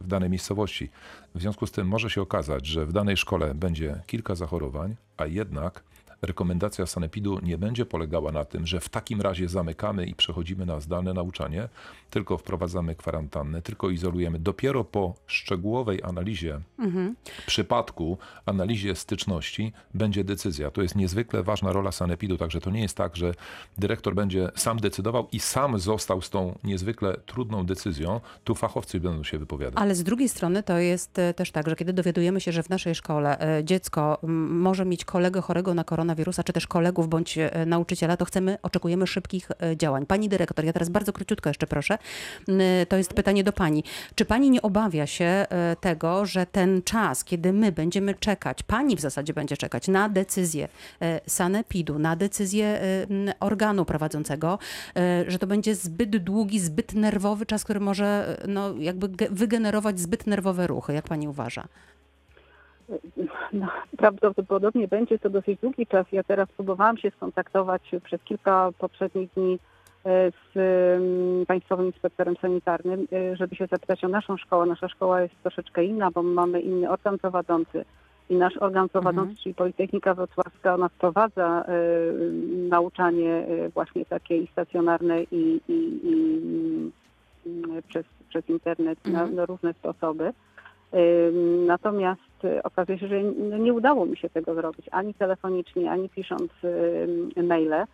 w 0.00 0.06
danej 0.06 0.30
miejscowości. 0.30 0.90
W 1.34 1.40
związku 1.40 1.66
z 1.66 1.72
tym 1.72 1.88
może 1.88 2.10
się 2.10 2.22
okazać, 2.22 2.66
że 2.66 2.86
w 2.86 2.92
danej 2.92 3.16
szkole 3.16 3.54
będzie 3.54 4.02
kilka 4.06 4.34
zachorowań, 4.34 4.96
a 5.16 5.26
jednak 5.26 5.82
rekomendacja 6.22 6.86
sanepidu 6.86 7.38
nie 7.42 7.58
będzie 7.58 7.86
polegała 7.86 8.32
na 8.32 8.44
tym, 8.44 8.66
że 8.66 8.80
w 8.80 8.88
takim 8.88 9.20
razie 9.20 9.48
zamykamy 9.48 10.06
i 10.06 10.14
przechodzimy 10.14 10.66
na 10.66 10.80
zdalne 10.80 11.14
nauczanie, 11.14 11.68
tylko 12.10 12.38
wprowadzamy 12.38 12.94
kwarantannę, 12.94 13.62
tylko 13.62 13.90
izolujemy. 13.90 14.38
Dopiero 14.38 14.84
po 14.84 15.14
szczegółowej 15.26 16.02
analizie 16.02 16.60
mhm. 16.78 17.16
przypadku, 17.46 18.18
analizie 18.46 18.94
styczności 18.94 19.72
będzie 19.94 20.24
decyzja. 20.24 20.70
To 20.70 20.82
jest 20.82 20.96
niezwykle 20.96 21.42
ważna 21.42 21.72
rola 21.72 21.92
sanepidu, 21.92 22.36
także 22.36 22.60
to 22.60 22.70
nie 22.70 22.82
jest 22.82 22.96
tak, 22.96 23.16
że 23.16 23.34
dyrektor 23.78 24.14
będzie 24.14 24.50
sam 24.56 24.80
decydował 24.80 25.28
i 25.32 25.40
sam 25.40 25.78
został 25.78 26.22
z 26.22 26.30
tą 26.30 26.58
niezwykle 26.64 27.16
trudną 27.26 27.66
decyzją. 27.66 28.20
Tu 28.44 28.54
fachowcy 28.54 29.00
będą 29.00 29.24
się 29.24 29.38
wypowiadać. 29.38 29.82
Ale 29.82 29.94
z 29.94 30.02
drugiej 30.02 30.28
strony 30.28 30.62
to 30.62 30.78
jest 30.78 31.18
e, 31.18 31.34
też 31.34 31.50
tak, 31.50 31.68
że 31.68 31.76
kiedy 31.76 31.92
dowiadujemy 31.92 32.40
się, 32.40 32.52
że 32.52 32.62
w 32.62 32.68
naszej 32.68 32.94
szkole 32.94 33.40
e, 33.58 33.64
dziecko 33.64 34.18
może 34.48 34.84
mieć 34.84 35.04
kolegę 35.04 35.40
chorego 35.40 35.74
na 35.74 35.84
koronawirus, 35.84 36.05
koronawirusa, 36.06 36.44
czy 36.44 36.52
też 36.52 36.66
kolegów 36.66 37.08
bądź 37.08 37.38
nauczyciela, 37.66 38.16
to 38.16 38.24
chcemy, 38.24 38.58
oczekujemy 38.62 39.06
szybkich 39.06 39.48
działań. 39.76 40.06
Pani 40.06 40.28
dyrektor, 40.28 40.64
ja 40.64 40.72
teraz 40.72 40.88
bardzo 40.88 41.12
króciutko 41.12 41.50
jeszcze 41.50 41.66
proszę. 41.66 41.98
To 42.88 42.96
jest 42.96 43.14
pytanie 43.14 43.44
do 43.44 43.52
pani. 43.52 43.84
Czy 44.14 44.24
pani 44.24 44.50
nie 44.50 44.62
obawia 44.62 45.06
się 45.06 45.46
tego, 45.80 46.26
że 46.26 46.46
ten 46.46 46.82
czas, 46.82 47.24
kiedy 47.24 47.52
my 47.52 47.72
będziemy 47.72 48.14
czekać, 48.14 48.62
pani 48.62 48.96
w 48.96 49.00
zasadzie 49.00 49.34
będzie 49.34 49.56
czekać 49.56 49.88
na 49.88 50.08
decyzję 50.08 50.68
sanepidu, 51.26 51.98
na 51.98 52.16
decyzję 52.16 52.80
organu 53.40 53.84
prowadzącego, 53.84 54.58
że 55.28 55.38
to 55.38 55.46
będzie 55.46 55.74
zbyt 55.74 56.16
długi, 56.16 56.60
zbyt 56.60 56.94
nerwowy 56.94 57.46
czas, 57.46 57.64
który 57.64 57.80
może 57.80 58.36
no, 58.48 58.74
jakby 58.78 59.08
wygenerować 59.30 60.00
zbyt 60.00 60.26
nerwowe 60.26 60.66
ruchy. 60.66 60.92
Jak 60.92 61.04
pani 61.08 61.28
uważa? 61.28 61.68
No, 63.56 63.66
prawdopodobnie 63.96 64.88
będzie 64.88 65.18
to 65.18 65.30
dosyć 65.30 65.60
długi 65.60 65.86
czas. 65.86 66.06
Ja 66.12 66.22
teraz 66.22 66.48
próbowałam 66.48 66.98
się 66.98 67.10
skontaktować 67.10 67.82
przez 68.04 68.22
kilka 68.22 68.70
poprzednich 68.78 69.30
dni 69.36 69.58
e, 70.04 70.30
z 70.30 70.56
mm, 70.56 71.46
Państwowym 71.46 71.86
Inspektorem 71.86 72.36
Sanitarnym, 72.36 73.06
e, 73.12 73.36
żeby 73.36 73.56
się 73.56 73.66
zapytać 73.66 74.04
o 74.04 74.08
naszą 74.08 74.36
szkołę. 74.36 74.66
Nasza 74.66 74.88
szkoła 74.88 75.20
jest 75.20 75.34
troszeczkę 75.42 75.84
inna, 75.84 76.10
bo 76.10 76.22
mamy 76.22 76.60
inny 76.60 76.90
organ 76.90 77.18
prowadzący. 77.18 77.84
I 78.30 78.34
nasz 78.34 78.56
organ 78.56 78.88
prowadzący, 78.88 79.30
mhm. 79.30 79.36
czyli 79.42 79.54
Politechnika 79.54 80.14
Wrocławska, 80.14 80.74
ona 80.74 80.88
wprowadza 80.88 81.64
y, 81.68 82.32
nauczanie 82.68 83.46
właśnie 83.74 84.04
takie 84.04 84.36
i 84.36 84.46
stacjonarne 84.46 85.22
i, 85.22 85.60
i, 85.68 86.00
i 86.02 86.90
y, 87.46 87.82
przez, 87.88 88.06
przez 88.28 88.48
internet 88.48 88.98
mhm. 89.06 89.30
na, 89.30 89.36
na, 89.36 89.46
różne 89.46 89.72
sposoby. 89.72 90.32
Natomiast 91.66 92.25
okazuje 92.64 92.98
się, 92.98 93.08
że 93.08 93.22
no 93.22 93.56
nie 93.56 93.72
udało 93.72 94.06
mi 94.06 94.16
się 94.16 94.30
tego 94.30 94.54
zrobić 94.54 94.86
ani 94.92 95.14
telefonicznie, 95.14 95.90
ani 95.90 96.08
pisząc 96.08 96.52
maile. 97.36 97.84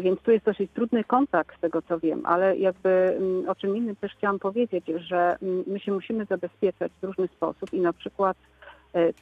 Więc 0.00 0.20
tu 0.20 0.30
jest 0.30 0.44
dosyć 0.44 0.70
trudny 0.70 1.04
kontakt 1.04 1.56
z 1.58 1.60
tego, 1.60 1.82
co 1.82 1.98
wiem, 1.98 2.22
ale 2.24 2.56
jakby 2.56 3.18
o 3.48 3.54
czym 3.54 3.76
innym 3.76 3.96
też 3.96 4.12
chciałam 4.12 4.38
powiedzieć, 4.38 4.86
że 4.96 5.36
my 5.66 5.80
się 5.80 5.92
musimy 5.92 6.24
zabezpieczać 6.24 6.92
w 7.00 7.04
różny 7.04 7.28
sposób 7.28 7.72
i 7.72 7.80
na 7.80 7.92
przykład 7.92 8.36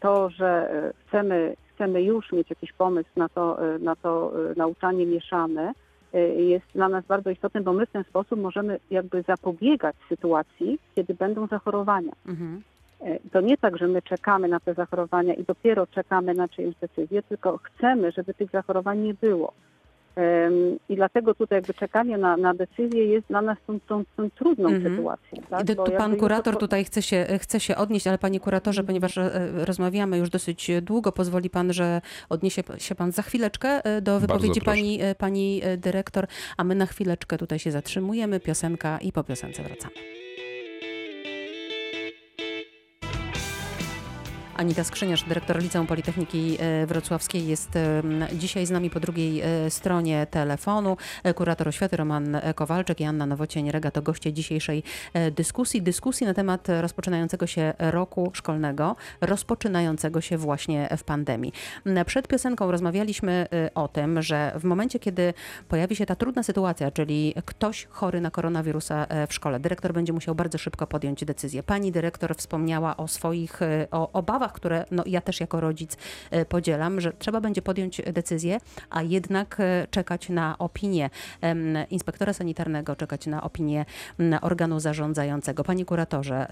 to, 0.00 0.30
że 0.30 0.70
chcemy, 1.06 1.56
chcemy 1.74 2.02
już 2.02 2.32
mieć 2.32 2.50
jakiś 2.50 2.72
pomysł 2.72 3.10
na 3.16 3.28
to, 3.28 3.58
na 3.80 3.96
to 3.96 4.32
nauczanie 4.56 5.06
mieszane, 5.06 5.72
jest 6.36 6.66
dla 6.74 6.88
nas 6.88 7.06
bardzo 7.06 7.30
istotne, 7.30 7.60
bo 7.60 7.72
my 7.72 7.86
w 7.86 7.90
ten 7.90 8.04
sposób 8.04 8.40
możemy 8.40 8.78
jakby 8.90 9.22
zapobiegać 9.22 9.96
sytuacji, 10.08 10.78
kiedy 10.94 11.14
będą 11.14 11.46
zachorowania. 11.46 12.12
Mhm. 12.26 12.62
To 13.32 13.40
nie 13.40 13.56
tak, 13.56 13.78
że 13.78 13.88
my 13.88 14.02
czekamy 14.02 14.48
na 14.48 14.60
te 14.60 14.74
zachorowania 14.74 15.34
i 15.34 15.44
dopiero 15.44 15.86
czekamy 15.86 16.34
na 16.34 16.48
czyjąś 16.48 16.74
decyzję, 16.76 17.22
tylko 17.22 17.58
chcemy, 17.58 18.12
żeby 18.12 18.34
tych 18.34 18.50
zachorowań 18.50 18.98
nie 18.98 19.14
było. 19.14 19.52
I 20.88 20.96
dlatego 20.96 21.34
tutaj 21.34 21.58
jakby 21.58 21.74
czekanie 21.74 22.18
na, 22.18 22.36
na 22.36 22.54
decyzję 22.54 23.06
jest 23.06 23.26
dla 23.26 23.42
nas 23.42 23.58
tą, 23.66 23.80
tą, 23.80 24.04
tą 24.16 24.30
trudną 24.30 24.68
mm 24.68 24.82
-hmm. 24.82 24.90
sytuacją. 24.90 25.42
Tak? 25.50 25.66
Tu 25.66 25.92
pan 25.98 26.16
kurator 26.16 26.54
to... 26.54 26.60
tutaj 26.60 26.84
chce 26.84 27.02
się, 27.02 27.26
chce 27.40 27.60
się 27.60 27.76
odnieść, 27.76 28.06
ale 28.06 28.18
panie 28.18 28.40
kuratorze, 28.40 28.80
mm 28.80 28.84
-hmm. 28.84 28.88
ponieważ 28.88 29.18
e, 29.18 29.64
rozmawiamy 29.64 30.18
już 30.18 30.30
dosyć 30.30 30.70
długo, 30.82 31.12
pozwoli 31.12 31.50
pan, 31.50 31.72
że 31.72 32.00
odniesie 32.28 32.62
się 32.78 32.94
pan 32.94 33.12
za 33.12 33.22
chwileczkę 33.22 33.84
e, 33.84 34.00
do 34.00 34.20
wypowiedzi 34.20 34.60
pani, 34.60 35.02
e, 35.02 35.14
pani 35.14 35.62
dyrektor, 35.78 36.26
a 36.56 36.64
my 36.64 36.74
na 36.74 36.86
chwileczkę 36.86 37.38
tutaj 37.38 37.58
się 37.58 37.70
zatrzymujemy. 37.70 38.40
Piosenka 38.40 38.98
i 38.98 39.12
po 39.12 39.24
piosence 39.24 39.62
wracamy. 39.62 40.23
Anita 44.56 44.84
Skrzyniarz, 44.84 45.22
dyrektor 45.22 45.62
Liceum 45.62 45.86
Politechniki 45.86 46.56
e, 46.60 46.86
Wrocławskiej 46.86 47.46
jest 47.46 47.70
dzisiaj 48.32 48.66
z 48.66 48.70
nami 48.70 48.90
po 48.90 49.00
drugiej 49.00 49.40
e, 49.40 49.70
stronie 49.70 50.26
telefonu. 50.30 50.96
E, 51.24 51.34
kurator 51.34 51.68
oświaty 51.68 51.96
Roman 51.96 52.36
Kowalczyk 52.54 53.00
i 53.00 53.04
Anna 53.04 53.26
Nowocień-Rega 53.26 53.90
to 53.90 54.02
goście 54.02 54.32
dzisiejszej 54.32 54.82
dyskusji. 55.32 55.82
Dyskusji 55.82 56.26
na 56.26 56.34
temat 56.34 56.68
rozpoczynającego 56.80 57.46
się 57.46 57.72
roku 57.78 58.30
szkolnego, 58.34 58.96
rozpoczynającego 59.20 60.20
się 60.20 60.38
właśnie 60.38 60.88
w 60.96 61.04
pandemii. 61.04 61.52
Przed 62.06 62.28
piosenką 62.28 62.70
rozmawialiśmy 62.70 63.46
o 63.74 63.88
tym, 63.88 64.22
że 64.22 64.52
w 64.56 64.64
momencie, 64.64 64.98
kiedy 64.98 65.34
pojawi 65.68 65.96
się 65.96 66.06
ta 66.06 66.14
trudna 66.16 66.42
sytuacja, 66.42 66.90
czyli 66.90 67.34
ktoś 67.44 67.86
chory 67.90 68.20
na 68.20 68.30
koronawirusa 68.30 69.06
w 69.28 69.34
szkole, 69.34 69.60
dyrektor 69.60 69.92
będzie 69.92 70.12
musiał 70.12 70.34
bardzo 70.34 70.58
szybko 70.58 70.86
podjąć 70.86 71.24
decyzję. 71.24 71.62
Pani 71.62 71.92
dyrektor 71.92 72.36
wspomniała 72.36 72.96
o 72.96 73.08
swoich 73.08 73.60
o 73.90 74.12
obawach, 74.12 74.43
obawach, 74.44 74.52
które 74.52 74.84
no, 74.90 75.02
ja 75.06 75.20
też 75.20 75.40
jako 75.40 75.60
rodzic 75.60 75.96
e, 76.30 76.44
podzielam, 76.44 77.00
że 77.00 77.12
trzeba 77.12 77.40
będzie 77.40 77.62
podjąć 77.62 78.02
decyzję, 78.12 78.60
a 78.90 79.02
jednak 79.02 79.56
e, 79.60 79.86
czekać 79.90 80.28
na 80.28 80.58
opinię 80.58 81.10
inspektora 81.90 82.32
sanitarnego, 82.32 82.96
czekać 82.96 83.26
na 83.26 83.42
opinię 83.42 83.84
organu 84.40 84.80
zarządzającego. 84.80 85.64
Pani 85.64 85.84
kuratorze, 85.84 86.46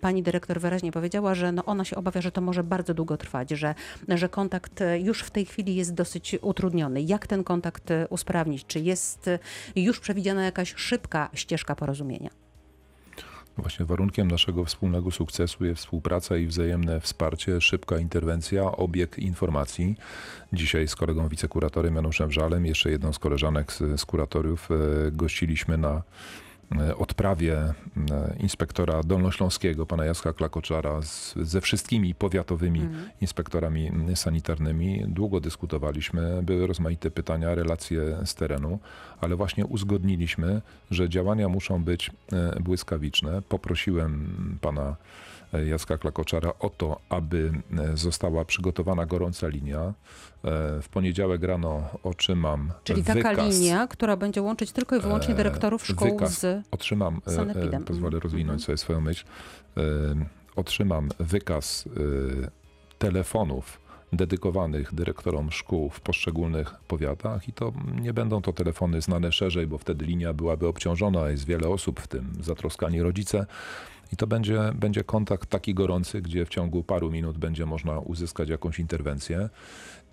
pani 0.00 0.22
dyrektor 0.22 0.60
wyraźnie 0.60 0.92
powiedziała, 0.92 1.34
że 1.34 1.52
no 1.52 1.64
ona 1.64 1.84
się 1.84 1.96
obawia, 1.96 2.20
że 2.20 2.32
to 2.32 2.40
może 2.40 2.64
bardzo 2.64 2.94
długo 2.94 3.16
trwać, 3.16 3.50
że, 3.50 3.74
że 4.08 4.28
kontakt 4.28 4.80
e, 4.80 5.00
już 5.00 5.22
w 5.22 5.30
tej 5.30 5.44
chwili 5.44 5.76
jest 5.76 5.94
dosyć 5.94 6.36
utrudniony. 6.42 7.02
Jak 7.02 7.26
ten 7.26 7.44
kontakt 7.44 7.90
usprawnić? 8.10 8.66
Czy 8.66 8.80
jest 8.80 9.30
już 9.76 10.00
przewidziana 10.00 10.44
jakaś 10.44 10.74
szybka 10.76 11.30
ścieżka 11.34 11.74
porozumienia? 11.74 12.45
Właśnie 13.58 13.86
warunkiem 13.86 14.30
naszego 14.30 14.64
wspólnego 14.64 15.10
sukcesu 15.10 15.64
jest 15.64 15.80
współpraca 15.80 16.36
i 16.36 16.46
wzajemne 16.46 17.00
wsparcie, 17.00 17.60
szybka 17.60 17.98
interwencja, 17.98 18.62
obieg 18.62 19.18
informacji. 19.18 19.96
Dzisiaj 20.52 20.88
z 20.88 20.96
kolegą 20.96 21.28
wicekuratorem 21.28 21.94
Januszem 21.94 22.32
Żalem, 22.32 22.66
jeszcze 22.66 22.90
jedną 22.90 23.12
z 23.12 23.18
koleżanek 23.18 23.72
z, 23.72 24.00
z 24.00 24.04
kuratoriów, 24.04 24.68
e, 24.70 25.10
gościliśmy 25.10 25.78
na 25.78 26.02
odprawie 26.96 27.56
e, 27.56 27.74
inspektora 28.38 29.02
dolnośląskiego, 29.02 29.86
pana 29.86 30.04
Jacka 30.04 30.32
Klakoczara, 30.32 31.02
z, 31.02 31.34
ze 31.34 31.60
wszystkimi 31.60 32.14
powiatowymi 32.14 32.80
mhm. 32.80 33.10
inspektorami 33.20 33.90
sanitarnymi. 34.14 35.04
Długo 35.08 35.40
dyskutowaliśmy, 35.40 36.42
były 36.42 36.66
rozmaite 36.66 37.10
pytania, 37.10 37.54
relacje 37.54 38.16
z 38.24 38.34
terenu, 38.34 38.78
ale 39.20 39.36
właśnie 39.36 39.66
uzgodniliśmy, 39.66 40.62
że 40.90 41.08
działania 41.08 41.48
muszą 41.48 41.84
być 41.84 42.10
e, 42.32 42.60
błyskawiczne. 42.60 43.42
Poprosiłem 43.42 44.28
pana 44.60 44.96
Jacka 45.52 45.98
Klakoczara 45.98 46.52
o 46.58 46.70
to, 46.70 47.00
aby 47.08 47.52
została 47.94 48.44
przygotowana 48.44 49.06
gorąca 49.06 49.48
linia. 49.48 49.80
E, 49.80 49.92
w 50.82 50.88
poniedziałek 50.88 51.42
rano 51.42 51.82
otrzymam 52.02 52.72
Czyli 52.84 53.02
wykaz, 53.02 53.22
taka 53.22 53.42
linia, 53.42 53.86
która 53.86 54.16
będzie 54.16 54.42
łączyć 54.42 54.72
tylko 54.72 54.96
i 54.96 55.00
wyłącznie 55.00 55.34
e, 55.34 55.36
dyrektorów 55.36 55.86
szkół 55.86 56.10
wykaz, 56.10 56.40
z 56.40 56.66
Otrzymam, 56.70 57.20
e, 57.26 57.30
sanepidem. 57.30 57.84
pozwolę 57.84 58.14
mhm. 58.14 58.22
rozwinąć 58.22 58.64
sobie 58.64 58.78
swoją 58.78 59.00
myśl, 59.00 59.24
otrzymam 60.56 61.08
wykaz 61.18 61.88
telefonów 62.98 63.80
dedykowanych 64.12 64.94
dyrektorom 64.94 65.52
szkół 65.52 65.90
w 65.90 66.00
poszczególnych 66.00 66.74
powiatach 66.88 67.48
i 67.48 67.52
to 67.52 67.72
nie 68.00 68.12
będą 68.12 68.42
to 68.42 68.52
telefony 68.52 69.00
znane 69.00 69.32
szerzej, 69.32 69.66
bo 69.66 69.78
wtedy 69.78 70.04
linia 70.04 70.32
byłaby 70.32 70.68
obciążona, 70.68 71.30
jest 71.30 71.46
wiele 71.46 71.68
osób, 71.68 72.00
w 72.00 72.06
tym 72.06 72.32
zatroskani 72.40 73.02
rodzice. 73.02 73.46
I 74.12 74.16
to 74.16 74.26
będzie, 74.26 74.60
będzie 74.74 75.04
kontakt 75.04 75.50
taki 75.50 75.74
gorący, 75.74 76.22
gdzie 76.22 76.46
w 76.46 76.48
ciągu 76.48 76.82
paru 76.82 77.10
minut 77.10 77.38
będzie 77.38 77.66
można 77.66 77.98
uzyskać 77.98 78.48
jakąś 78.48 78.78
interwencję. 78.78 79.48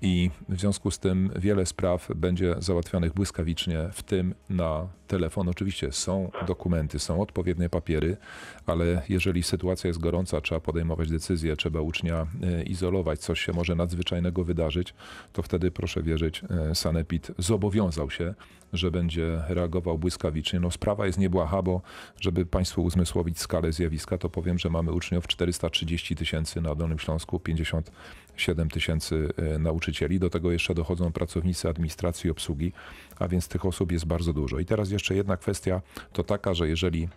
I 0.02 0.32
w 0.50 0.60
związku 0.60 0.92
z 0.92 1.00
tym 1.00 1.32
wiele 1.36 1.66
spraw 1.66 2.10
będzie 2.16 2.56
załatwianych 2.60 3.14
błyskawicznie, 3.14 3.90
w 3.94 4.04
tym 4.04 4.36
na 4.50 4.88
telefon. 5.08 5.50
Oczywiście 5.50 5.92
są 5.92 6.32
dokumenty, 6.48 7.00
są 7.00 7.22
odpowiednie 7.22 7.70
papiery, 7.70 8.18
ale 8.66 9.02
jeżeli 9.10 9.44
sytuacja 9.44 9.88
jest 9.88 10.00
gorąca, 10.00 10.42
trzeba 10.42 10.62
podejmować 10.62 11.10
decyzje, 11.10 11.56
trzeba 11.56 11.82
ucznia 11.82 12.28
e, 12.44 12.64
izolować, 12.64 13.20
coś 13.20 13.40
się 13.42 13.54
może 13.54 13.76
nadzwyczajnego 13.76 14.44
wydarzyć, 14.44 14.94
to 15.34 15.42
wtedy 15.42 15.72
proszę 15.72 16.04
wierzyć, 16.04 16.42
e, 16.70 16.76
Sanepid 16.76 17.32
zobowiązał 17.38 18.10
się, 18.10 18.34
że 18.74 18.92
będzie 18.92 19.44
reagował 19.48 19.98
błyskawicznie. 19.98 20.60
No 20.60 20.72
sprawa 20.72 21.06
jest 21.06 21.20
niebłaha, 21.20 21.62
bo 21.62 21.82
żeby 22.22 22.46
Państwu 22.46 22.84
uzmysłowić 22.84 23.40
skalę 23.40 23.72
zjawiska, 23.72 24.18
to 24.18 24.30
powiem, 24.30 24.60
że 24.60 24.70
mamy 24.70 24.92
uczniów 24.92 25.28
430 25.28 26.16
tysięcy 26.16 26.62
na 26.62 26.76
Dolnym 26.76 27.00
Śląsku, 27.00 27.40
57 27.40 28.70
tysięcy 28.70 29.30
e, 29.38 29.60
nauczycieli. 29.60 30.20
Do 30.20 30.30
tego 30.30 30.52
jeszcze 30.52 30.74
dochodzą 30.74 31.12
pracownicy 31.12 31.70
administracji 31.70 32.28
i 32.28 32.32
obsługi, 32.32 32.72
a 33.20 33.28
więc 33.28 33.48
tych 33.48 33.66
osób 33.66 33.92
jest 33.92 34.06
bardzo 34.06 34.34
dużo. 34.34 34.60
I 34.60 34.66
teraz 34.66 34.92
jeszcze 34.92 35.16
jedna 35.16 35.38
kwestia 35.38 35.82
to 36.14 36.24
taka, 36.24 36.54
że 36.54 36.68
jeżeli 36.70 37.08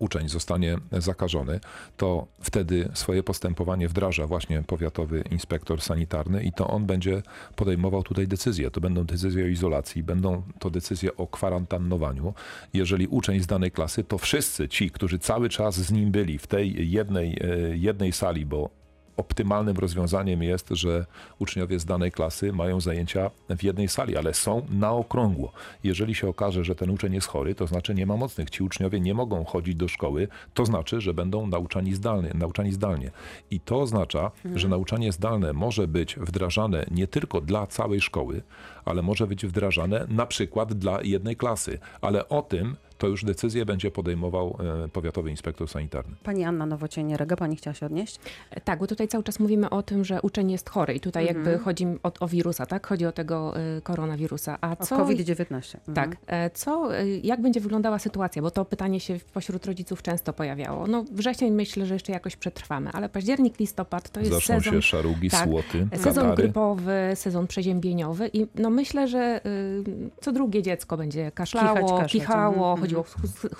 uczeń 0.00 0.28
zostanie 0.28 0.78
zakażony, 0.92 1.60
to 1.96 2.26
wtedy 2.40 2.88
swoje 2.94 3.22
postępowanie 3.22 3.88
wdraża 3.88 4.26
właśnie 4.26 4.62
powiatowy 4.66 5.24
inspektor 5.30 5.80
sanitarny 5.82 6.42
i 6.42 6.52
to 6.52 6.68
on 6.68 6.86
będzie 6.86 7.22
podejmował 7.56 8.02
tutaj 8.02 8.28
decyzje. 8.28 8.70
To 8.70 8.80
będą 8.80 9.04
decyzje 9.04 9.44
o 9.44 9.46
izolacji, 9.46 10.02
będą 10.02 10.42
to 10.58 10.70
decyzje 10.70 11.16
o 11.16 11.26
kwarantannowaniu. 11.26 12.34
Jeżeli 12.74 13.06
uczeń 13.06 13.40
z 13.40 13.46
danej 13.46 13.70
klasy, 13.70 14.04
to 14.04 14.18
wszyscy 14.18 14.68
ci, 14.68 14.90
którzy 14.90 15.18
cały 15.18 15.48
czas 15.48 15.74
z 15.76 15.92
nim 15.92 16.10
byli 16.10 16.38
w 16.38 16.46
tej 16.46 16.90
jednej, 16.90 17.38
e, 17.40 17.76
jednej 17.76 18.12
sali, 18.12 18.46
bo 18.46 18.79
optymalnym 19.20 19.76
rozwiązaniem 19.76 20.42
jest, 20.42 20.68
że 20.70 21.06
uczniowie 21.38 21.78
z 21.78 21.84
danej 21.84 22.12
klasy 22.12 22.52
mają 22.52 22.80
zajęcia 22.80 23.30
w 23.48 23.62
jednej 23.62 23.88
sali, 23.88 24.16
ale 24.16 24.34
są 24.34 24.66
na 24.70 24.92
okrągło. 24.92 25.52
Jeżeli 25.84 26.14
się 26.14 26.28
okaże, 26.28 26.64
że 26.64 26.74
ten 26.74 26.90
uczeń 26.90 27.14
jest 27.14 27.26
chory, 27.26 27.54
to 27.54 27.66
znaczy 27.66 27.94
nie 27.94 28.06
ma 28.06 28.16
mocnych. 28.16 28.50
Ci 28.50 28.62
uczniowie 28.62 29.00
nie 29.00 29.14
mogą 29.14 29.44
chodzić 29.44 29.74
do 29.74 29.88
szkoły, 29.88 30.28
to 30.54 30.66
znaczy, 30.66 31.00
że 31.00 31.14
będą 31.14 31.46
nauczani 31.46 31.94
zdalnie. 31.94 32.30
Nauczani 32.34 32.72
zdalnie. 32.72 33.10
I 33.50 33.60
to 33.60 33.80
oznacza, 33.80 34.30
mhm. 34.36 34.58
że 34.58 34.68
nauczanie 34.68 35.12
zdalne 35.12 35.52
może 35.52 35.88
być 35.88 36.16
wdrażane 36.16 36.86
nie 36.90 37.06
tylko 37.06 37.40
dla 37.40 37.66
całej 37.66 38.00
szkoły, 38.00 38.42
ale 38.84 39.02
może 39.02 39.26
być 39.26 39.46
wdrażane 39.46 40.06
na 40.08 40.26
przykład 40.26 40.72
dla 40.74 41.02
jednej 41.02 41.36
klasy. 41.36 41.78
Ale 42.00 42.28
o 42.28 42.42
tym 42.42 42.76
to 43.00 43.06
już 43.06 43.24
decyzję 43.24 43.66
będzie 43.66 43.90
podejmował 43.90 44.56
e, 44.84 44.88
powiatowy 44.88 45.30
inspektor 45.30 45.68
sanitarny. 45.68 46.16
Pani 46.22 46.44
Anna 46.44 46.66
Nowocienie-Rega, 46.66 47.36
pani 47.36 47.56
chciała 47.56 47.74
się 47.74 47.86
odnieść? 47.86 48.18
E, 48.50 48.60
tak, 48.60 48.78
bo 48.78 48.86
tutaj 48.86 49.08
cały 49.08 49.24
czas 49.24 49.40
mówimy 49.40 49.70
o 49.70 49.82
tym, 49.82 50.04
że 50.04 50.22
uczeń 50.22 50.50
jest 50.50 50.70
chory 50.70 50.94
i 50.94 51.00
tutaj 51.00 51.28
mhm. 51.28 51.46
jakby 51.46 51.64
chodzi 51.64 51.86
o, 52.02 52.12
o, 52.20 52.28
wirusa, 52.28 52.66
tak? 52.66 52.86
Chodzi 52.86 53.06
o 53.06 53.12
tego 53.12 53.54
y, 53.78 53.82
koronawirusa. 53.82 54.58
A 54.60 54.76
co... 54.76 54.96
COVID-19. 54.96 55.76
Mhm. 55.88 55.94
Tak. 55.94 56.16
Co, 56.54 56.88
jak 57.22 57.40
będzie 57.42 57.60
wyglądała 57.60 57.98
sytuacja? 57.98 58.42
Bo 58.42 58.50
to 58.50 58.64
pytanie 58.64 59.00
się 59.00 59.18
pośród 59.32 59.66
rodziców 59.66 60.02
często 60.02 60.32
pojawiało. 60.32 60.86
No 60.86 61.04
wrzesień 61.12 61.52
myślę, 61.52 61.86
że 61.86 61.94
jeszcze 61.94 62.12
jakoś 62.12 62.36
przetrwamy, 62.36 62.90
ale 62.92 63.08
październik, 63.08 63.58
listopad 63.58 64.10
to 64.10 64.20
jest 64.20 64.32
Zaczną 64.32 64.60
sezon... 64.60 64.74
się 64.74 64.82
szarugi, 64.82 65.30
tak, 65.30 65.44
słoty, 65.44 65.88
Sezon 65.96 66.24
kadary. 66.24 66.42
grypowy, 66.42 66.92
sezon 67.14 67.46
przeziębieniowy 67.46 68.30
i 68.32 68.46
no 68.54 68.70
myślę, 68.70 69.08
że 69.08 69.40
y, 69.46 70.10
co 70.20 70.32
drugie 70.32 70.62
dziecko 70.62 70.96
będzie 70.96 71.30
kaszlało, 71.32 71.94
Kichać, 71.94 72.12
kichało, 72.12 72.72
mhm 72.72 72.89
chodziło 72.94 73.04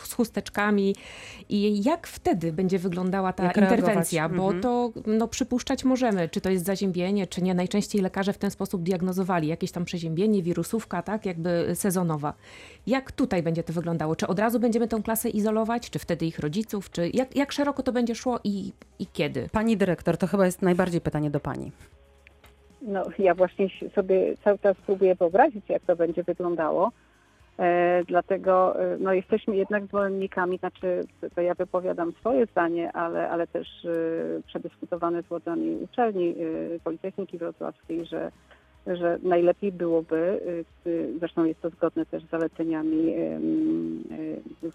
z 0.04 0.12
chusteczkami. 0.12 0.94
I 1.48 1.82
jak 1.82 2.06
wtedy 2.06 2.52
będzie 2.52 2.78
wyglądała 2.78 3.32
ta 3.32 3.44
jak 3.44 3.56
interwencja? 3.56 4.22
Reagować? 4.22 4.38
Bo 4.38 4.54
mhm. 4.54 4.62
to 4.62 4.92
no, 5.06 5.28
przypuszczać 5.28 5.84
możemy, 5.84 6.28
czy 6.28 6.40
to 6.40 6.50
jest 6.50 6.64
zaziębienie, 6.64 7.26
czy 7.26 7.42
nie. 7.42 7.54
Najczęściej 7.54 8.02
lekarze 8.02 8.32
w 8.32 8.38
ten 8.38 8.50
sposób 8.50 8.82
diagnozowali 8.82 9.48
jakieś 9.48 9.72
tam 9.72 9.84
przeziębienie, 9.84 10.42
wirusówka, 10.42 11.02
tak, 11.02 11.26
jakby 11.26 11.70
sezonowa. 11.74 12.34
Jak 12.86 13.12
tutaj 13.12 13.42
będzie 13.42 13.62
to 13.62 13.72
wyglądało? 13.72 14.16
Czy 14.16 14.26
od 14.26 14.38
razu 14.38 14.60
będziemy 14.60 14.88
tę 14.88 15.00
klasę 15.04 15.28
izolować, 15.28 15.90
czy 15.90 15.98
wtedy 15.98 16.26
ich 16.26 16.38
rodziców, 16.38 16.90
czy 16.90 17.10
jak, 17.14 17.36
jak 17.36 17.52
szeroko 17.52 17.82
to 17.82 17.92
będzie 17.92 18.14
szło 18.14 18.40
i, 18.44 18.72
i 18.98 19.06
kiedy? 19.06 19.48
Pani 19.52 19.76
dyrektor, 19.76 20.16
to 20.16 20.26
chyba 20.26 20.46
jest 20.46 20.62
najbardziej 20.62 21.00
pytanie 21.00 21.30
do 21.30 21.40
pani. 21.40 21.72
No, 22.82 23.02
ja 23.18 23.34
właśnie 23.34 23.68
sobie 23.94 24.36
cały 24.44 24.58
czas 24.58 24.76
próbuję 24.86 25.14
wyobrazić, 25.14 25.64
jak 25.68 25.82
to 25.82 25.96
będzie 25.96 26.22
wyglądało. 26.22 26.92
E, 27.60 28.04
dlatego 28.04 28.80
e, 28.80 28.96
no, 28.98 29.12
jesteśmy 29.12 29.56
jednak 29.56 29.86
zwolennikami, 29.86 30.58
znaczy 30.58 31.00
to 31.34 31.40
ja 31.40 31.54
wypowiadam 31.54 32.12
swoje 32.12 32.46
zdanie, 32.46 32.92
ale, 32.92 33.30
ale 33.30 33.46
też 33.46 33.84
e, 33.84 33.88
przedyskutowane 34.46 35.22
z 35.22 35.26
władzami 35.26 35.76
uczelni 35.76 36.34
Politechniki 36.84 37.38
Wrocławskiej, 37.38 38.06
że, 38.06 38.32
że 38.86 39.18
najlepiej 39.22 39.72
byłoby, 39.72 40.40
zresztą 41.18 41.44
jest 41.44 41.60
to 41.60 41.70
zgodne 41.70 42.06
też 42.06 42.24
z 42.24 42.30
zaleceniami 42.30 43.14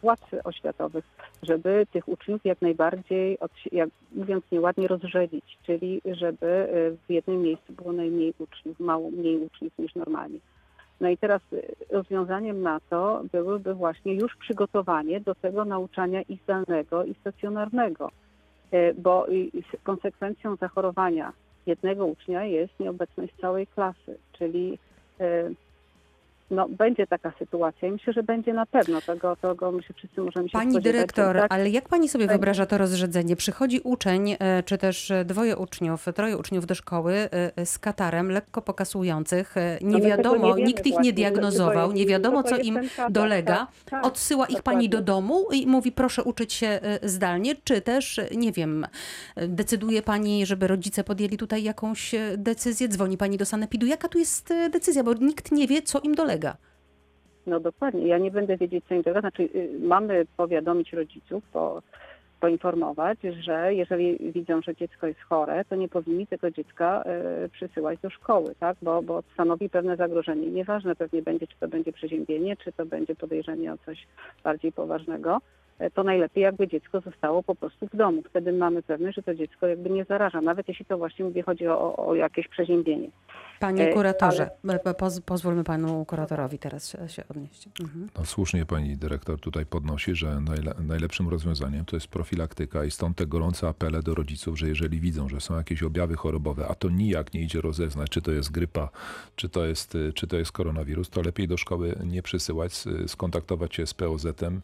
władz 0.02 0.22
oświatowych, 0.44 1.06
żeby 1.44 1.88
tych 1.92 2.08
uczniów 2.08 2.46
jak 2.46 2.62
najbardziej, 2.62 3.38
jak 3.72 3.90
mówiąc 4.16 4.44
nieładnie, 4.52 4.88
rozrzedzić, 4.88 5.58
czyli 5.64 6.02
żeby 6.06 6.68
w 7.08 7.12
jednym 7.12 7.42
miejscu 7.42 7.74
było 7.74 7.94
najmniej 7.94 8.34
uczniów, 8.40 8.80
mało 8.80 9.12
mniej 9.12 9.38
uczniów 9.38 9.74
niż 9.80 9.96
normalnie. 9.96 10.40
No 11.02 11.10
i 11.10 11.18
teraz 11.18 11.42
y, 11.54 11.76
rozwiązaniem 11.90 12.62
na 12.62 12.80
to 12.90 13.24
byłyby 13.32 13.74
właśnie 13.74 14.14
już 14.14 14.36
przygotowanie 14.36 15.22
do 15.22 15.36
tego 15.36 15.66
nauczania 15.66 16.22
i 16.22 16.38
zdalnego, 16.44 17.06
i 17.06 17.14
stacjonarnego, 17.14 18.12
y, 18.74 18.96
bo 18.98 19.28
konsekwencją 19.84 20.56
zachorowania 20.56 21.34
jednego 21.66 22.06
ucznia 22.06 22.44
jest 22.44 22.80
nieobecność 22.80 23.34
całej 23.42 23.68
klasy, 23.68 24.18
czyli 24.32 24.80
y, 25.22 25.56
no, 26.52 26.70
będzie 26.70 27.08
taka 27.08 27.32
sytuacja 27.40 27.88
i 27.88 27.92
myślę, 27.92 28.14
że 28.14 28.24
będzie 28.24 28.54
na 28.54 28.66
pewno. 28.66 29.02
Tego, 29.02 29.36
tego 29.36 29.72
my 29.72 29.84
się 29.84 29.94
wszyscy 29.94 30.22
możemy 30.22 30.50
się 30.50 30.54
Pani 30.54 30.82
dyrektor, 30.82 31.36
tak? 31.36 31.54
ale 31.54 31.70
jak 31.70 31.90
pani 31.90 32.10
sobie 32.10 32.28
wyobraża 32.28 32.66
to 32.66 32.78
rozrzedzenie? 32.78 33.36
Przychodzi 33.36 33.80
uczeń, 33.84 34.36
e, 34.40 34.64
czy 34.64 34.78
też 34.78 35.14
dwoje 35.26 35.58
uczniów, 35.58 36.06
troje 36.16 36.38
uczniów 36.38 36.66
do 36.66 36.76
szkoły 36.76 37.14
e, 37.56 37.66
z 37.66 37.80
katarem 37.80 38.32
lekko 38.32 38.62
pokasujących. 38.62 39.58
E, 39.58 39.78
nie 39.82 39.98
no 39.98 40.06
wiadomo, 40.06 40.56
nie 40.56 40.64
nikt 40.64 40.86
ich 40.86 41.00
nie 41.00 41.14
diagnozował, 41.14 41.92
nie 41.92 42.06
wiadomo, 42.06 42.44
co 42.44 42.58
im 42.58 42.80
dolega. 43.10 43.56
Tak, 43.56 43.70
tak, 43.86 44.06
Odsyła 44.06 44.46
ich 44.46 44.64
pani 44.64 44.90
do 44.90 45.02
domu 45.02 45.48
i 45.52 45.68
mówi, 45.68 45.92
proszę 45.92 46.24
uczyć 46.24 46.54
się 46.54 46.80
zdalnie, 47.04 47.56
czy 47.64 47.82
też, 47.82 48.22
nie 48.36 48.52
wiem, 48.52 48.88
decyduje 49.36 50.02
pani, 50.02 50.46
żeby 50.46 50.68
rodzice 50.68 51.04
podjęli 51.04 51.38
tutaj 51.38 51.64
jakąś 51.64 52.16
decyzję? 52.38 52.88
Dzwoni 52.88 53.18
pani 53.18 53.38
do 53.38 53.46
sanepidu. 53.46 53.86
Jaka 53.86 54.08
tu 54.08 54.20
jest 54.20 54.54
decyzja? 54.72 55.04
Bo 55.04 55.14
nikt 55.14 55.52
nie 55.52 55.68
wie, 55.68 55.82
co 55.82 56.00
im 56.00 56.16
dolega 56.16 56.35
No 57.48 57.60
dokładnie. 57.60 58.08
Ja 58.08 58.18
nie 58.18 58.32
będę 58.32 58.58
wiedzieć, 58.58 58.86
co 58.90 58.96
im 58.96 59.02
dolega. 59.02 59.22
Znaczy, 59.22 59.44
y, 59.44 59.70
mamy 59.80 60.26
powiadomić 60.38 60.94
rodziców, 60.94 61.44
po, 61.54 61.82
poinformować, 62.40 63.18
że 63.40 63.74
jeżeli 63.74 64.32
widzą, 64.32 64.62
że 64.62 64.76
dziecko 64.76 65.08
jest 65.08 65.20
chore, 65.22 65.66
to 65.66 65.76
nie 65.76 65.90
powinni 65.90 66.28
tego 66.28 66.52
dziecka 66.52 67.04
y, 67.46 67.50
przysyłać 67.50 68.00
do 68.00 68.10
szkoły, 68.10 68.56
tak? 68.60 68.78
bo, 68.82 69.02
bo 69.02 69.24
stanowi 69.34 69.70
pewne 69.70 69.96
zagrożenie. 69.96 70.48
Nieważne 70.48 70.96
pewnie 70.96 71.22
będzie, 71.22 71.48
czy 71.48 71.56
to 71.60 71.68
będzie 71.68 71.94
przeziębienie, 71.94 72.58
czy 72.58 72.72
to 72.72 72.86
będzie 72.86 73.16
podejrzenie 73.16 73.74
o 73.74 73.78
coś 73.86 74.08
bardziej 74.44 74.72
poważnego. 74.72 75.42
E, 75.80 75.92
to 75.92 76.04
najlepiej 76.04 76.44
jakby 76.44 76.68
dziecko 76.68 77.02
zostało 77.02 77.44
po 77.44 77.56
prostu 77.56 77.88
w 77.88 77.96
domu. 77.96 78.22
Wtedy 78.30 78.54
mamy 78.54 78.84
pewność, 78.84 79.16
że 79.16 79.24
to 79.24 79.36
dziecko 79.36 79.68
jakby 79.68 79.90
nie 79.90 80.06
zaraża, 80.06 80.42
nawet 80.42 80.68
jeśli 80.68 80.86
to 80.86 80.98
właśnie 80.98 81.26
mówię, 81.26 81.44
chodzi 81.44 81.68
o, 81.68 82.08
o 82.08 82.16
jakieś 82.16 82.48
przeziębienie. 82.48 83.10
Panie 83.60 83.90
e, 83.90 83.94
kuratorze, 83.94 84.50
Ale... 84.64 84.80
poz, 84.80 85.22
pozwólmy 85.22 85.64
panu 85.64 86.06
kuratorowi 86.06 86.60
teraz 86.60 86.96
się, 87.08 87.24
odnieść. 87.30 87.70
Mhm. 87.80 88.10
No, 88.18 88.26
słusznie 88.26 88.66
pani 88.66 88.98
dyrektor 88.98 89.40
tutaj 89.40 89.66
podnosi, 89.66 90.16
że 90.16 90.42
najle, 90.42 90.74
najlepszym 90.80 91.30
rozwiązaniem 91.30 91.86
to 91.86 91.96
jest 91.96 92.08
profilaktyka 92.08 92.86
i 92.86 92.92
stąd 92.92 93.18
te 93.18 93.28
gorące 93.28 93.68
apele 93.68 94.04
do 94.04 94.16
rodziców, 94.16 94.60
że 94.60 94.68
jeżeli 94.68 95.00
widzą, 95.00 95.30
że 95.30 95.42
są 95.42 95.58
jakieś 95.58 95.84
objawy 95.84 96.16
chorobowe, 96.16 96.68
a 96.68 96.76
to 96.76 96.90
nijak 96.90 97.34
nie 97.34 97.42
idzie 97.42 97.62
rozeznać, 97.62 98.10
czy 98.10 98.22
to 98.22 98.32
jest 98.32 98.52
grypa, 98.52 98.90
czy 99.36 99.50
to 99.50 99.66
jest, 99.66 99.98
czy 100.16 100.28
to 100.28 100.38
jest 100.38 100.52
koronawirus, 100.52 101.10
to 101.10 101.22
lepiej 101.22 101.48
do 101.48 101.58
szkoły 101.58 101.96
nie 102.06 102.22
przysyłać, 102.22 102.74
skontaktować 103.08 103.76
się 103.76 103.88
z 103.88 103.94
POZ-em, 103.94 104.62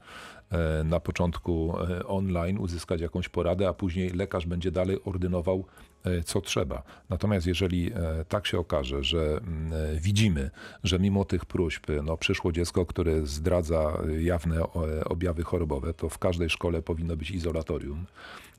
E, 0.51 0.83
na 0.83 0.99
początku 0.99 1.73
e, 1.79 2.07
online, 2.07 2.57
uzyskać 2.57 3.01
jakąś 3.01 3.29
poradę, 3.29 3.67
a 3.67 3.73
później 3.73 4.09
lekarz 4.09 4.45
będzie 4.45 4.71
dalej 4.71 4.97
ordynował 5.05 5.59
e, 5.59 5.90
co 6.25 6.41
trzeba. 6.41 6.83
Natomiast 7.09 7.47
jeżeli 7.47 7.91
tak 8.29 8.47
się 8.47 8.59
okaże, 8.59 9.03
że 9.03 9.19
mm, 9.37 9.71
widzimy, 9.99 10.51
że 10.83 10.99
mimo 10.99 11.25
tych 11.25 11.45
próśb 11.45 11.87
no, 12.03 12.17
przyszło 12.17 12.51
dziecko, 12.51 12.85
które 12.85 13.25
zdradza 13.25 13.97
jawne 14.19 14.63
objawy 15.05 15.43
chorobowe, 15.43 15.93
to 15.93 16.09
w 16.09 16.17
każdej 16.17 16.49
szkole 16.49 16.81
powinno 16.81 17.17
być 17.17 17.31
izolatorium 17.31 18.05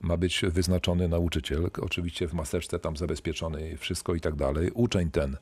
ma 0.02 0.16
być 0.16 0.42
wyznaczony 0.48 1.08
nauczyciel, 1.08 1.70
oczywiście 1.80 2.28
w 2.28 2.34
maseczce 2.34 2.78
tam 2.78 2.96
zabezpieczony, 2.96 3.76
wszystko 3.76 4.14
i 4.14 4.20
tak 4.20 4.34
dalej. 4.34 4.70
Uczeń 4.74 5.10
ten 5.10 5.36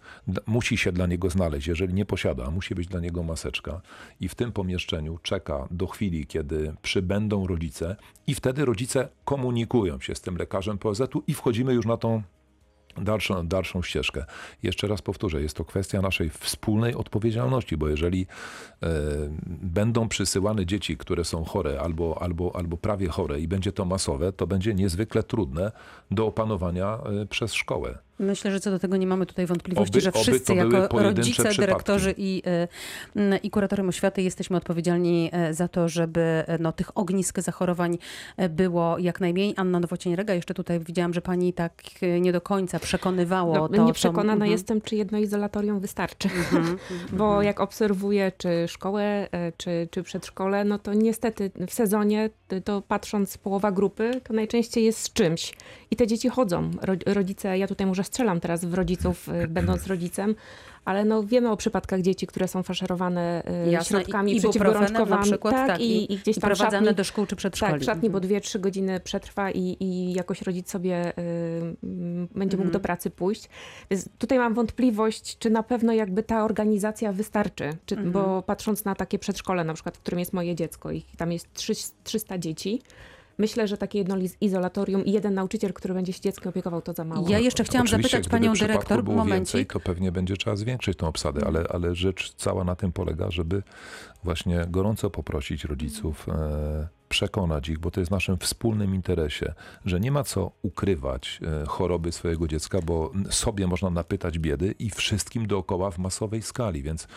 musi 0.47 0.77
się 0.77 0.93
dla 0.93 1.07
niego 1.07 1.31
znaleźć, 1.31 1.67
jeżeli 1.67 1.95
nie 1.95 2.05
posiada, 2.05 2.51
musi 2.51 2.75
być 2.75 2.87
dla 2.87 3.01
niego 3.01 3.23
maseczka 3.23 3.81
i 4.21 4.29
w 4.29 4.35
tym 4.35 4.53
pomieszczeniu 4.53 5.19
czeka 5.23 5.69
do 5.71 5.87
chwili, 5.87 6.27
kiedy 6.27 6.75
przybędą 6.83 7.47
rodzice 7.47 7.97
i 8.27 8.35
wtedy 8.35 8.65
rodzice 8.65 9.09
komunikują 9.25 10.01
się 10.01 10.15
z 10.15 10.21
tym 10.21 10.37
lekarzem 10.37 10.79
POZ-u 10.79 11.23
i 11.27 11.35
wchodzimy 11.35 11.75
już 11.75 11.87
na 11.87 11.97
tą 11.97 12.23
dalszą, 13.05 13.47
dalszą 13.47 13.83
ścieżkę. 13.83 14.25
Jeszcze 14.63 14.89
raz 14.89 15.03
powtórzę, 15.03 15.43
jest 15.43 15.57
to 15.57 15.65
kwestia 15.65 16.03
naszej 16.03 16.31
wspólnej 16.31 16.95
odpowiedzialności, 16.95 17.77
bo 17.77 17.89
jeżeli 17.89 18.27
e, 18.83 18.89
będą 19.47 20.09
przysyłane 20.09 20.67
dzieci, 20.67 20.97
które 20.97 21.25
są 21.25 21.45
chore 21.45 21.81
albo, 21.81 22.23
albo, 22.23 22.57
albo 22.57 22.77
prawie 22.77 23.09
chore 23.09 23.41
i 23.41 23.49
będzie 23.49 23.73
to 23.73 23.85
masowe, 23.85 24.33
to 24.33 24.47
będzie 24.47 24.75
niezwykle 24.75 25.23
trudne 25.23 25.73
do 26.11 26.27
opanowania 26.27 26.99
e, 27.23 27.27
przez 27.27 27.55
szkołę. 27.55 27.99
Myślę, 28.21 28.51
że 28.51 28.61
co 28.61 28.71
do 28.71 28.79
tego 28.79 28.97
nie 28.97 29.07
mamy 29.07 29.27
tutaj 29.27 29.47
wątpliwości, 29.47 29.93
oby, 29.93 30.01
że 30.01 30.13
wszyscy 30.13 30.55
jako 30.55 31.03
rodzice, 31.03 31.31
przypadki. 31.31 31.59
dyrektorzy 31.59 32.15
i, 32.17 32.43
y, 33.17 33.39
i 33.43 33.51
kuratorium 33.51 33.89
oświaty 33.89 34.23
jesteśmy 34.23 34.57
odpowiedzialni 34.57 35.31
e, 35.33 35.55
za 35.55 35.69
to, 35.69 35.89
żeby 35.89 36.21
e, 36.21 36.59
no, 36.59 36.73
tych 36.73 36.99
ognisk 36.99 37.41
zachorowań 37.41 37.99
e, 38.37 38.49
było 38.49 38.99
jak 38.99 39.21
najmniej. 39.21 39.55
Anna 39.57 39.81
Nowocień-Rega, 39.81 40.35
jeszcze 40.35 40.55
tutaj 40.55 40.81
widziałam, 40.81 41.15
że 41.15 41.21
pani 41.21 41.53
tak 41.53 41.83
nie 42.21 42.33
do 42.33 42.41
końca 42.41 42.79
przekonywało. 42.79 43.55
No, 43.55 43.69
to, 43.69 43.85
nie 43.85 43.93
przekonana 43.93 44.33
to, 44.33 44.35
mhm. 44.35 44.51
jestem, 44.51 44.81
czy 44.81 44.97
jedno 44.97 45.19
izolatorium 45.19 45.81
wystarczy. 45.81 46.29
Mhm, 46.29 46.65
mhm, 46.69 46.79
Bo 47.13 47.43
jak 47.43 47.61
obserwuję 47.61 48.33
czy 48.39 48.69
szkołę, 48.69 49.29
czy, 49.57 49.89
czy 49.91 50.03
przedszkole, 50.03 50.65
no 50.65 50.79
to 50.79 50.95
niestety 50.95 51.51
w 51.67 51.73
sezonie, 51.73 52.31
to 52.65 52.83
patrząc 52.83 53.39
połowa 53.39 53.73
grupy, 53.73 54.21
to 54.25 54.35
najczęściej 54.35 54.85
jest 54.85 54.99
z 54.99 55.13
czymś. 55.13 55.55
I 55.91 55.97
te 55.97 56.07
dzieci 56.07 56.29
chodzą. 56.29 56.71
Rodzice, 57.07 57.59
ja 57.59 57.67
tutaj 57.67 57.87
muszę 57.87 58.05
strzelam 58.11 58.41
teraz 58.41 58.65
w 58.65 58.75
rodziców, 58.75 59.29
y, 59.29 59.49
będąc 59.49 59.87
rodzicem, 59.87 60.35
ale 60.85 61.05
no 61.05 61.23
wiemy 61.23 61.51
o 61.51 61.57
przypadkach 61.57 62.01
dzieci, 62.01 62.27
które 62.27 62.49
są 62.49 62.63
faszerowane 62.63 63.43
y, 63.67 63.71
Jasne, 63.71 64.01
środkami 64.01 64.37
i, 64.37 64.41
przeciwgorączkowymi. 64.41 65.23
przykład, 65.23 65.55
tak, 65.55 65.67
tak, 65.69 65.81
i, 65.81 66.13
i 66.13 66.17
gdzieś 66.19 66.39
tam 66.39 66.51
prowadzane 66.51 66.87
szatni, 66.87 66.95
do 66.95 67.05
szkół 67.05 67.27
czy 67.27 67.37
przedszkoli. 67.37 67.73
Tak, 67.73 67.81
w 67.81 67.85
szatni, 67.85 68.11
bo 68.11 68.19
2-3 68.19 68.35
mhm. 68.35 68.63
godziny 68.63 69.01
przetrwa 69.01 69.51
i, 69.51 69.77
i 69.81 70.13
jakoś 70.13 70.43
rodzic 70.43 70.71
sobie 70.71 71.19
y, 71.19 71.77
będzie 72.35 72.57
mógł 72.57 72.69
mhm. 72.69 72.73
do 72.73 72.81
pracy 72.81 73.11
pójść. 73.11 73.49
Więc 73.91 74.09
tutaj 74.19 74.39
mam 74.39 74.55
wątpliwość, 74.55 75.39
czy 75.39 75.51
na 75.51 75.63
pewno 75.63 75.93
jakby 75.93 76.23
ta 76.23 76.45
organizacja 76.45 77.13
wystarczy, 77.13 77.71
czy, 77.87 77.95
mhm. 77.95 78.13
bo 78.13 78.43
patrząc 78.43 78.85
na 78.85 78.95
takie 78.95 79.19
przedszkole 79.19 79.65
na 79.65 79.75
przykład, 79.75 79.97
w 79.97 80.01
którym 80.01 80.21
jest 80.21 80.33
moje 80.33 80.55
dziecko 80.55 80.93
i 80.93 81.03
tam 81.17 81.33
jest 81.33 81.49
300 82.05 82.39
dzieci, 82.39 82.83
Myślę, 83.41 83.69
że 83.69 83.77
takie 83.77 83.99
jedno 83.99 84.17
izolatorium 84.41 85.05
i 85.05 85.13
jeden 85.13 85.35
nauczyciel, 85.35 85.73
który 85.73 85.95
będzie 85.95 86.13
się 86.13 86.21
dzieckiem 86.21 86.49
opiekował, 86.49 86.83
to 86.83 86.93
za 86.93 87.05
mało. 87.05 87.29
Ja 87.29 87.39
jeszcze 87.39 87.65
chciałam 87.65 87.87
Oczywiście, 87.87 88.17
zapytać 88.17 88.31
panią 88.31 88.53
dyrektor, 88.53 89.05
było 89.05 89.25
więcej, 89.25 89.67
to 89.67 89.81
pewnie 89.81 90.13
będzie 90.13 90.37
trzeba 90.37 90.57
zwiększyć 90.57 90.99
tą 90.99 91.07
obsadę, 91.07 91.47
ale, 91.47 91.65
ale 91.71 91.95
rzecz 91.95 92.35
cała 92.35 92.65
na 92.65 92.77
tym 92.77 92.93
polega, 92.93 93.31
żeby 93.31 93.63
właśnie 94.25 94.67
gorąco 94.69 95.11
poprosić 95.11 95.65
rodziców, 95.65 96.29
e, 96.29 96.89
przekonać 97.09 97.69
ich, 97.69 97.79
bo 97.79 97.91
to 97.91 98.01
jest 98.01 98.09
w 98.09 98.13
naszym 98.13 98.39
wspólnym 98.39 98.95
interesie, 98.95 99.55
że 99.85 100.01
nie 100.01 100.13
ma 100.13 100.25
co 100.25 100.53
ukrywać 100.63 101.41
e, 101.63 101.67
choroby 101.67 102.13
swojego 102.13 102.49
dziecka, 102.49 102.79
bo 102.83 103.13
sobie 103.31 103.67
można 103.67 103.91
napytać 103.91 104.39
biedy 104.39 104.75
i 104.79 104.91
wszystkim 104.91 105.47
dookoła 105.47 105.91
w 105.91 105.99
masowej 105.99 106.43
skali, 106.43 106.83
więc 106.83 107.09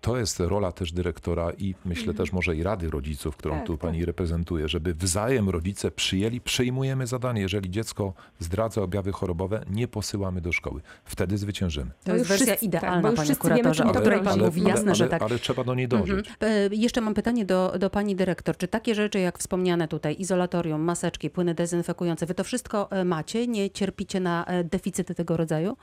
to 0.00 0.16
jest 0.16 0.40
rola 0.40 0.72
też 0.72 0.92
dyrektora 0.92 1.52
i 1.58 1.74
myślę 1.84 2.08
mhm. 2.08 2.16
też 2.16 2.32
może 2.32 2.56
i 2.56 2.62
Rady 2.62 2.90
Rodziców, 2.90 3.36
którą 3.36 3.56
tak, 3.56 3.66
tu 3.66 3.72
tak. 3.72 3.80
pani 3.80 4.04
reprezentuje, 4.04 4.68
żeby 4.68 4.94
wzajem 4.94 5.48
rodzice 5.48 5.90
przyjęli, 5.90 6.40
przejmujemy 6.40 7.06
zadanie. 7.06 7.40
Jeżeli 7.40 7.70
dziecko 7.70 8.14
zdradza 8.38 8.82
objawy 8.82 9.12
chorobowe, 9.12 9.64
nie 9.70 9.88
posyłamy 9.88 10.40
do 10.40 10.52
szkoły. 10.52 10.80
Wtedy 11.04 11.38
zwyciężymy. 11.38 11.90
To 12.04 12.16
jest 12.16 12.28
wersja 12.28 12.46
tak, 12.46 12.62
idealna, 12.62 13.08
tak, 13.08 13.16
panie 13.16 13.36
kuratorze, 13.36 13.84
o 13.84 13.90
której 13.90 14.20
pan 14.22 14.40
mówi. 14.40 14.62
Jasne, 14.62 14.86
ale, 14.86 14.94
że 14.94 15.08
tak. 15.08 15.22
Ale 15.22 15.38
trzeba 15.38 15.64
do 15.64 15.74
niej 15.74 15.88
dążyć. 15.88 16.28
Mhm. 16.28 16.52
E, 16.72 16.76
jeszcze 16.76 17.00
mam 17.00 17.14
pytanie 17.14 17.44
do, 17.44 17.74
do 17.78 17.90
pani 17.90 18.16
dyrektor. 18.16 18.56
Czy 18.56 18.68
takie 18.68 18.94
rzeczy, 18.94 19.20
jak 19.20 19.38
wspomniane 19.38 19.88
tutaj, 19.88 20.16
izolatorium, 20.18 20.80
maseczki, 20.80 21.30
płyny 21.30 21.54
dezynfekujące, 21.54 22.26
wy 22.26 22.34
to 22.34 22.44
wszystko 22.44 22.90
e, 22.90 23.04
macie? 23.04 23.46
Nie 23.46 23.70
cierpicie 23.70 24.20
na 24.20 24.44
e, 24.44 24.64
deficyty 24.64 25.14
tego 25.14 25.36
rodzaju? 25.36 25.76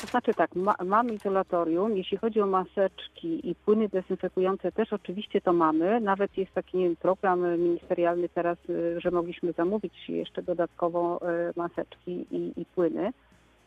To 0.00 0.06
znaczy 0.06 0.34
tak, 0.34 0.54
ma, 0.54 0.74
mam 0.84 1.08
izolatorium. 1.14 1.96
Jeśli 1.96 2.16
chodzi 2.16 2.40
o 2.40 2.46
maseczki 2.46 3.50
i 3.50 3.54
płyny 3.54 3.88
dezynfekujące, 3.88 4.72
też 4.72 4.92
oczywiście 4.92 5.40
to 5.40 5.52
mamy. 5.52 6.00
Nawet 6.00 6.38
jest 6.38 6.52
taki 6.52 6.78
nie 6.78 6.84
wiem, 6.84 6.96
program 6.96 7.58
ministerialny 7.58 8.28
teraz, 8.28 8.58
y, 8.68 9.00
że 9.00 9.10
mogliśmy 9.10 9.52
zamówić 9.52 10.08
jeszcze 10.08 10.42
dodatkowo 10.42 11.20
y, 11.50 11.52
maseczki 11.56 12.26
i, 12.30 12.52
i 12.56 12.64
płyny. 12.64 13.10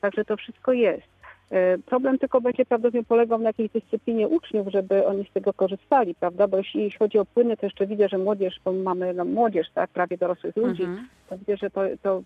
Także 0.01 0.25
to 0.25 0.37
wszystko 0.37 0.73
jest. 0.73 1.20
E, 1.51 1.77
problem 1.77 2.17
tylko 2.17 2.41
będzie 2.41 2.65
prawdopodobnie 2.65 3.03
polegał 3.03 3.39
na 3.39 3.49
jakiejś 3.49 3.71
dyscyplinie 3.71 4.27
uczniów, 4.27 4.67
żeby 4.67 5.05
oni 5.05 5.25
z 5.25 5.33
tego 5.33 5.53
korzystali, 5.53 6.15
prawda? 6.15 6.47
Bo 6.47 6.57
jeśli, 6.57 6.83
jeśli 6.83 6.99
chodzi 6.99 7.17
o 7.17 7.25
płyny, 7.25 7.57
to 7.57 7.65
jeszcze 7.65 7.87
widzę, 7.87 8.09
że 8.09 8.17
młodzież, 8.17 8.59
bo 8.65 8.73
mamy 8.73 9.13
no, 9.13 9.25
młodzież, 9.25 9.67
tak, 9.73 9.89
prawie 9.89 10.17
dorosłych 10.17 10.55
ludzi, 10.55 10.83
mhm. 10.83 11.07
to 11.29 11.37
widzę, 11.37 11.57
że 11.57 11.69
to, 11.69 11.81
to, 12.01 12.21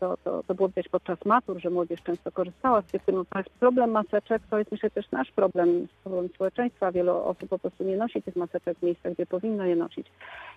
to, 0.00 0.16
to, 0.24 0.42
to 0.42 0.54
było 0.54 0.68
widać 0.68 0.88
podczas 0.88 1.24
matur, 1.24 1.60
że 1.60 1.70
młodzież 1.70 2.02
często 2.02 2.32
korzystała 2.32 2.82
z 2.82 2.86
tych 2.86 3.02
płynów. 3.02 3.26
Problem 3.60 3.90
maseczek, 3.90 4.42
to 4.50 4.58
jest 4.58 4.72
myślę 4.72 4.90
też 4.90 5.10
nasz 5.10 5.30
problem, 5.30 5.86
problem 6.02 6.28
społeczeństwa. 6.28 6.92
Wielu 6.92 7.12
osób 7.12 7.48
po 7.48 7.58
prostu 7.58 7.84
nie 7.84 7.96
nosi 7.96 8.22
tych 8.22 8.36
maseczek 8.36 8.78
w 8.78 8.82
miejscach, 8.82 9.12
gdzie 9.12 9.26
powinno 9.26 9.64
je 9.64 9.76
nosić. 9.76 10.06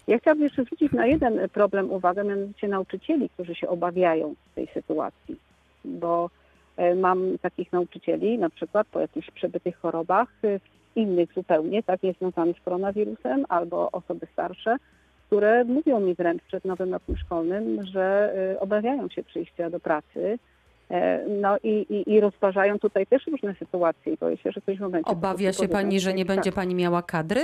Ja 0.07 0.19
chciałabym 0.19 0.43
jeszcze 0.43 0.63
zwrócić 0.63 0.91
na 0.91 1.05
jeden 1.05 1.49
problem 1.49 1.91
uwagę, 1.91 2.23
mianowicie 2.23 2.67
nauczycieli, 2.67 3.29
którzy 3.29 3.55
się 3.55 3.67
obawiają 3.67 4.35
tej 4.55 4.67
sytuacji, 4.67 5.39
bo 5.85 6.29
mam 6.95 7.37
takich 7.41 7.73
nauczycieli, 7.73 8.37
na 8.37 8.49
przykład 8.49 8.87
po 8.87 8.99
jakichś 8.99 9.31
przebytych 9.31 9.77
chorobach, 9.77 10.27
e, 10.43 10.59
innych 10.95 11.33
zupełnie, 11.33 11.83
tak, 11.83 12.03
nie 12.03 12.13
związanych 12.13 12.57
z 12.59 12.61
koronawirusem, 12.61 13.45
albo 13.49 13.91
osoby 13.91 14.27
starsze, 14.33 14.75
które 15.27 15.63
mówią 15.63 15.99
mi 15.99 16.15
wręcz 16.15 16.43
przed 16.43 16.65
nowym 16.65 16.93
rokiem 16.93 17.17
szkolnym, 17.17 17.85
że 17.85 18.33
e, 18.53 18.59
obawiają 18.59 19.09
się 19.09 19.23
przyjścia 19.23 19.69
do 19.69 19.79
pracy. 19.79 20.39
No 21.41 21.57
i, 21.63 21.69
i, 21.69 22.13
i 22.13 22.19
rozważają 22.19 22.79
tutaj 22.79 23.07
też 23.07 23.27
różne 23.27 23.55
sytuacje 23.55 24.13
i 24.13 24.17
boję 24.17 24.37
się, 24.37 24.51
że 24.51 24.59
w 24.59 24.63
którymś 24.63 24.81
momencie... 24.81 25.11
Obawia 25.11 25.53
się 25.53 25.67
Pani, 25.67 25.99
że 25.99 26.13
nie 26.13 26.25
będzie 26.25 26.51
Pani 26.51 26.75
miała 26.75 27.01
kadry? 27.01 27.41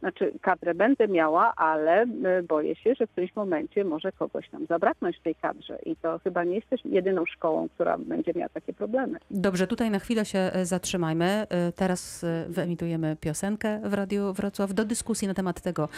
Znaczy 0.00 0.32
kadrę 0.42 0.74
będę 0.74 1.08
miała, 1.08 1.52
ale 1.56 2.02
y, 2.02 2.42
boję 2.42 2.76
się, 2.76 2.94
że 2.94 3.06
w 3.06 3.10
którymś 3.10 3.36
momencie 3.36 3.84
może 3.84 4.12
kogoś 4.12 4.52
nam 4.52 4.66
zabraknąć 4.66 5.16
w 5.18 5.22
tej 5.22 5.34
kadrze 5.34 5.78
i 5.86 5.96
to 5.96 6.18
chyba 6.18 6.44
nie 6.44 6.54
jesteś 6.54 6.80
jedyną 6.84 7.26
szkołą, 7.26 7.68
która 7.68 7.98
będzie 7.98 8.32
miała 8.34 8.48
takie 8.48 8.72
problemy. 8.72 9.18
Dobrze, 9.30 9.66
tutaj 9.66 9.90
na 9.90 9.98
chwilę 9.98 10.24
się 10.24 10.38
e, 10.38 10.66
zatrzymajmy. 10.66 11.24
E, 11.24 11.72
teraz 11.72 12.26
wyemitujemy 12.48 13.16
piosenkę 13.20 13.80
w 13.84 13.94
Radiu 13.94 14.32
Wrocław 14.32 14.74
do 14.74 14.84
dyskusji 14.84 15.28
na 15.28 15.34
temat 15.34 15.60
tego, 15.60 15.88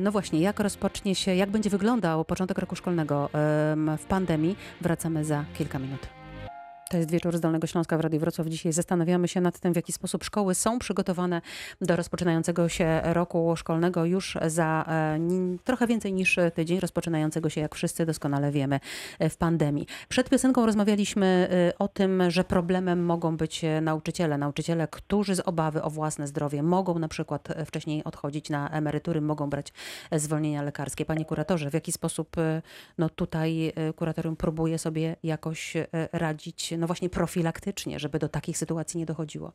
no 0.00 0.12
właśnie, 0.12 0.40
jak 0.40 0.60
rozpocznie 0.60 1.14
się, 1.14 1.34
jak 1.34 1.50
będzie 1.50 1.70
wyglądał 1.70 2.24
początek 2.24 2.58
roku 2.58 2.76
szkolnego 2.76 3.28
w 3.98 4.04
pandemii. 4.08 4.56
Wracamy 4.80 5.24
za 5.24 5.44
kilka 5.58 5.78
minut. 5.78 6.15
To 6.90 6.96
jest 6.96 7.10
wieczór 7.10 7.36
z 7.36 7.40
Dolnego 7.40 7.66
Śląska 7.66 7.98
w 7.98 8.00
Radiu 8.00 8.20
Wrocław. 8.20 8.46
Dzisiaj 8.46 8.72
zastanawiamy 8.72 9.28
się 9.28 9.40
nad 9.40 9.58
tym, 9.58 9.72
w 9.72 9.76
jaki 9.76 9.92
sposób 9.92 10.24
szkoły 10.24 10.54
są 10.54 10.78
przygotowane 10.78 11.42
do 11.80 11.96
rozpoczynającego 11.96 12.68
się 12.68 13.00
roku 13.04 13.56
szkolnego 13.56 14.04
już 14.04 14.38
za 14.46 14.84
e, 14.88 15.18
trochę 15.64 15.86
więcej 15.86 16.12
niż 16.12 16.38
tydzień, 16.54 16.80
rozpoczynającego 16.80 17.50
się, 17.50 17.60
jak 17.60 17.74
wszyscy 17.74 18.06
doskonale 18.06 18.50
wiemy, 18.50 18.80
e, 19.18 19.28
w 19.28 19.36
pandemii. 19.36 19.86
Przed 20.08 20.30
piosenką 20.30 20.66
rozmawialiśmy 20.66 21.48
e, 21.50 21.78
o 21.78 21.88
tym, 21.88 22.30
że 22.30 22.44
problemem 22.44 23.04
mogą 23.04 23.36
być 23.36 23.62
nauczyciele. 23.82 24.38
Nauczyciele, 24.38 24.88
którzy 24.88 25.34
z 25.34 25.40
obawy 25.40 25.82
o 25.82 25.90
własne 25.90 26.26
zdrowie 26.26 26.62
mogą 26.62 26.98
na 26.98 27.08
przykład 27.08 27.48
wcześniej 27.66 28.04
odchodzić 28.04 28.50
na 28.50 28.70
emerytury, 28.70 29.20
mogą 29.20 29.50
brać 29.50 29.72
zwolnienia 30.12 30.62
lekarskie. 30.62 31.04
Panie 31.04 31.24
kuratorze, 31.24 31.70
w 31.70 31.74
jaki 31.74 31.92
sposób 31.92 32.36
no 32.98 33.08
tutaj 33.08 33.72
kuratorium 33.96 34.36
próbuje 34.36 34.78
sobie 34.78 35.16
jakoś 35.22 35.74
radzić 36.12 36.75
no 36.78 36.86
właśnie 36.86 37.10
profilaktycznie, 37.10 37.98
żeby 37.98 38.18
do 38.18 38.28
takich 38.28 38.58
sytuacji 38.58 38.98
nie 38.98 39.06
dochodziło? 39.06 39.52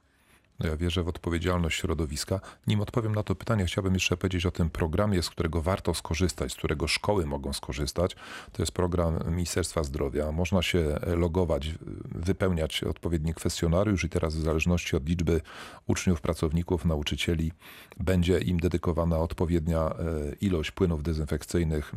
No 0.60 0.69
ja 0.69 0.77
wierzę 0.77 1.03
w 1.03 1.07
odpowiedzialność 1.07 1.79
środowiska. 1.79 2.39
Nim 2.67 2.81
odpowiem 2.81 3.15
na 3.15 3.23
to 3.23 3.36
pytanie, 3.36 3.65
chciałbym 3.65 3.93
jeszcze 3.93 4.17
powiedzieć 4.17 4.45
o 4.45 4.51
tym 4.51 4.69
programie, 4.69 5.23
z 5.23 5.29
którego 5.29 5.62
warto 5.62 5.93
skorzystać, 5.93 6.51
z 6.51 6.55
którego 6.55 6.88
szkoły 6.88 7.25
mogą 7.25 7.53
skorzystać. 7.53 8.15
To 8.51 8.62
jest 8.62 8.71
program 8.71 9.19
Ministerstwa 9.36 9.84
Zdrowia. 9.84 10.31
Można 10.31 10.62
się 10.62 10.99
logować, 11.03 11.69
wypełniać 12.05 12.84
odpowiedni 12.84 13.34
kwestionariusz 13.34 14.03
i 14.03 14.10
teraz 14.10 14.36
w 14.36 14.41
zależności 14.41 14.95
od 14.95 15.10
liczby 15.10 15.41
uczniów, 15.88 16.21
pracowników, 16.21 16.86
nauczycieli 16.86 17.51
będzie 17.99 18.39
im 18.39 18.60
dedykowana 18.60 19.19
odpowiednia 19.19 19.79
e, 19.79 19.93
ilość 20.41 20.71
płynów 20.71 21.03
dezynfekcyjnych 21.03 21.93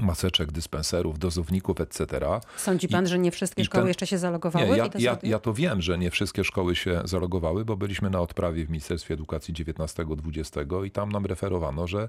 maseczek, 0.00 0.52
dyspenserów, 0.52 1.18
dozowników, 1.18 1.80
etc. 1.80 2.20
Sądzi 2.56 2.88
pan, 2.88 3.04
I, 3.04 3.08
że 3.08 3.18
nie 3.18 3.30
wszystkie 3.30 3.64
szkoły 3.64 3.82
ten, 3.82 3.88
jeszcze 3.88 4.06
się 4.06 4.18
zalogowały? 4.18 4.66
Nie, 4.66 4.76
ja, 4.76 4.88
to 4.88 4.98
ja, 4.98 5.18
ja, 5.22 5.38
to 5.38 5.54
wiem, 5.54 5.82
że 5.82 5.98
nie 5.98 6.10
wszystkie 6.10 6.44
szkoły 6.44 6.76
się 6.76 7.02
zalogowały, 7.04 7.64
bo 7.64 7.76
byliśmy 7.76 8.10
na 8.10 8.20
odprawie 8.20 8.66
w 8.66 8.68
Ministerstwie 8.68 9.14
Edukacji 9.14 9.54
19-20 9.54 10.86
i 10.86 10.90
tam 10.90 11.12
nam 11.12 11.26
referowano, 11.26 11.86
że, 11.86 12.08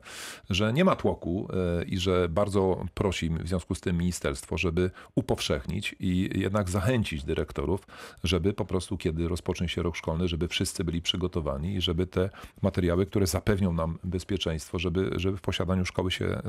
że 0.49 0.73
nie 0.73 0.85
ma 0.85 0.95
tłoku 0.95 1.47
yy, 1.79 1.85
i 1.85 1.97
że 1.97 2.29
bardzo 2.29 2.85
prosi 2.93 3.29
w 3.29 3.47
związku 3.47 3.75
z 3.75 3.81
tym 3.81 3.97
ministerstwo, 3.97 4.57
żeby 4.57 4.91
upowszechnić 5.15 5.95
i 5.99 6.29
jednak 6.35 6.69
zachęcić 6.69 7.23
dyrektorów, 7.23 7.87
żeby 8.23 8.53
po 8.53 8.65
prostu 8.65 8.97
kiedy 8.97 9.27
rozpocznie 9.27 9.69
się 9.69 9.83
rok 9.83 9.95
szkolny, 9.95 10.27
żeby 10.27 10.47
wszyscy 10.47 10.83
byli 10.83 11.01
przygotowani 11.01 11.75
i 11.75 11.81
żeby 11.81 12.07
te 12.07 12.29
materiały, 12.61 13.05
które 13.05 13.27
zapewnią 13.27 13.73
nam 13.73 13.99
bezpieczeństwo, 14.03 14.79
żeby, 14.79 15.11
żeby 15.15 15.37
w 15.37 15.41
posiadaniu 15.41 15.85
szkoły 15.85 16.11
się 16.11 16.41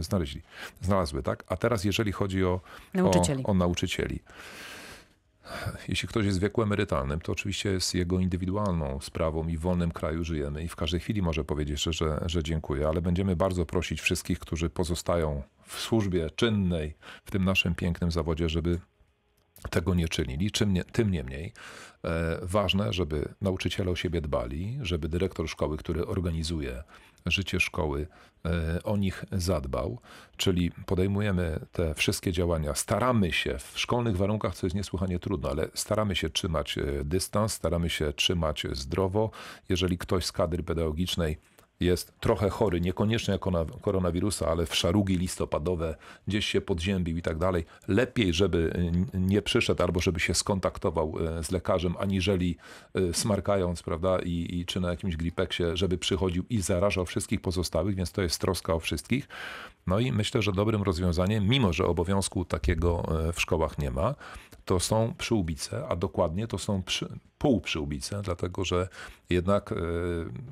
znaleźli 0.00 0.42
znalazły, 0.80 1.22
tak? 1.22 1.44
A 1.48 1.56
teraz 1.56 1.84
jeżeli 1.84 2.12
chodzi 2.12 2.44
o 2.44 2.60
nauczycieli. 2.94 3.44
O, 3.44 3.46
o 3.46 3.54
nauczycieli. 3.54 4.20
Jeśli 5.88 6.08
ktoś 6.08 6.26
jest 6.26 6.38
w 6.38 6.42
wieku 6.42 6.62
emerytalnym, 6.62 7.20
to 7.20 7.32
oczywiście 7.32 7.70
jest 7.70 7.94
jego 7.94 8.18
indywidualną 8.18 9.00
sprawą 9.00 9.48
i 9.48 9.56
w 9.56 9.60
wolnym 9.60 9.90
kraju 9.90 10.24
żyjemy 10.24 10.64
i 10.64 10.68
w 10.68 10.76
każdej 10.76 11.00
chwili 11.00 11.22
może 11.22 11.44
powiedzieć, 11.44 11.82
że, 11.82 12.20
że 12.26 12.42
dziękuję, 12.42 12.88
ale 12.88 13.02
będziemy 13.02 13.36
bardzo 13.36 13.66
prosić 13.66 14.00
wszystkich, 14.00 14.38
którzy 14.38 14.70
pozostają 14.70 15.42
w 15.66 15.80
służbie 15.80 16.30
czynnej 16.30 16.94
w 17.24 17.30
tym 17.30 17.44
naszym 17.44 17.74
pięknym 17.74 18.10
zawodzie, 18.10 18.48
żeby 18.48 18.80
tego 19.70 19.94
nie 19.94 20.08
czynili. 20.08 20.50
Czym 20.50 20.72
nie, 20.72 20.84
tym 20.84 21.10
niemniej 21.10 21.52
e, 22.04 22.38
ważne, 22.42 22.92
żeby 22.92 23.34
nauczyciele 23.40 23.90
o 23.90 23.96
siebie 23.96 24.20
dbali, 24.20 24.78
żeby 24.82 25.08
dyrektor 25.08 25.48
szkoły, 25.48 25.76
który 25.76 26.06
organizuje 26.06 26.82
życie 27.26 27.60
szkoły, 27.60 28.06
e, 28.44 28.82
o 28.82 28.96
nich 28.96 29.24
zadbał, 29.32 29.98
czyli 30.36 30.70
podejmujemy 30.86 31.60
te 31.72 31.94
wszystkie 31.94 32.32
działania, 32.32 32.74
staramy 32.74 33.32
się 33.32 33.58
w 33.58 33.78
szkolnych 33.78 34.16
warunkach, 34.16 34.54
co 34.54 34.66
jest 34.66 34.76
niesłychanie 34.76 35.18
trudno, 35.18 35.50
ale 35.50 35.68
staramy 35.74 36.16
się 36.16 36.30
trzymać 36.30 36.78
e, 36.78 36.84
dystans, 37.04 37.52
staramy 37.52 37.90
się 37.90 38.12
trzymać 38.12 38.66
zdrowo. 38.72 39.30
Jeżeli 39.68 39.98
ktoś 39.98 40.24
z 40.24 40.32
kadry 40.32 40.62
pedagogicznej 40.62 41.38
jest 41.80 42.12
trochę 42.20 42.50
chory, 42.50 42.80
niekoniecznie 42.80 43.32
jako 43.32 43.50
na 43.50 43.64
koronawirusa, 43.80 44.48
ale 44.48 44.66
w 44.66 44.74
szarugi 44.74 45.16
listopadowe, 45.16 45.96
gdzieś 46.28 46.46
się 46.46 46.60
podziębił 46.60 47.16
i 47.16 47.22
tak 47.22 47.38
dalej, 47.38 47.64
lepiej, 47.88 48.32
żeby 48.32 48.72
nie 49.14 49.42
przyszedł 49.42 49.82
albo 49.82 50.00
żeby 50.00 50.20
się 50.20 50.34
skontaktował 50.34 51.14
e, 51.38 51.44
z 51.44 51.50
lekarzem, 51.50 51.94
aniżeli 51.98 52.56
e, 52.94 53.14
smarkając, 53.14 53.82
prawda, 53.82 54.18
i, 54.18 54.46
i 54.50 54.66
czy 54.66 54.80
na 54.80 54.90
jakimś 54.90 55.16
gripeksie, 55.16 55.62
żeby 55.74 55.98
przychodził 55.98 56.44
i 56.50 56.60
zarażał 56.60 57.06
wszystkich 57.06 57.40
pozostałych, 57.40 57.94
więc 57.94 58.12
to 58.12 58.22
jest 58.22 58.40
troska 58.40 58.74
o 58.74 58.80
wszystkich. 58.80 59.28
No 59.86 59.98
i 59.98 60.12
myślę, 60.12 60.42
że 60.42 60.52
dobrym 60.52 60.82
rozwiązaniem, 60.82 61.48
mimo 61.48 61.72
że 61.72 61.86
obowiązku 61.86 62.44
takiego 62.44 63.02
e, 63.28 63.32
w 63.32 63.40
szkołach 63.40 63.78
nie 63.78 63.90
ma, 63.90 64.14
to 64.70 64.80
są 64.80 65.14
przyłbice, 65.18 65.88
a 65.88 65.96
dokładnie 65.96 66.46
to 66.46 66.58
są 66.58 66.82
przy, 66.82 67.08
półprzyłbice, 67.40 68.22
dlatego 68.22 68.64
że 68.64 68.88
jednak 69.30 69.72
e, 69.72 69.76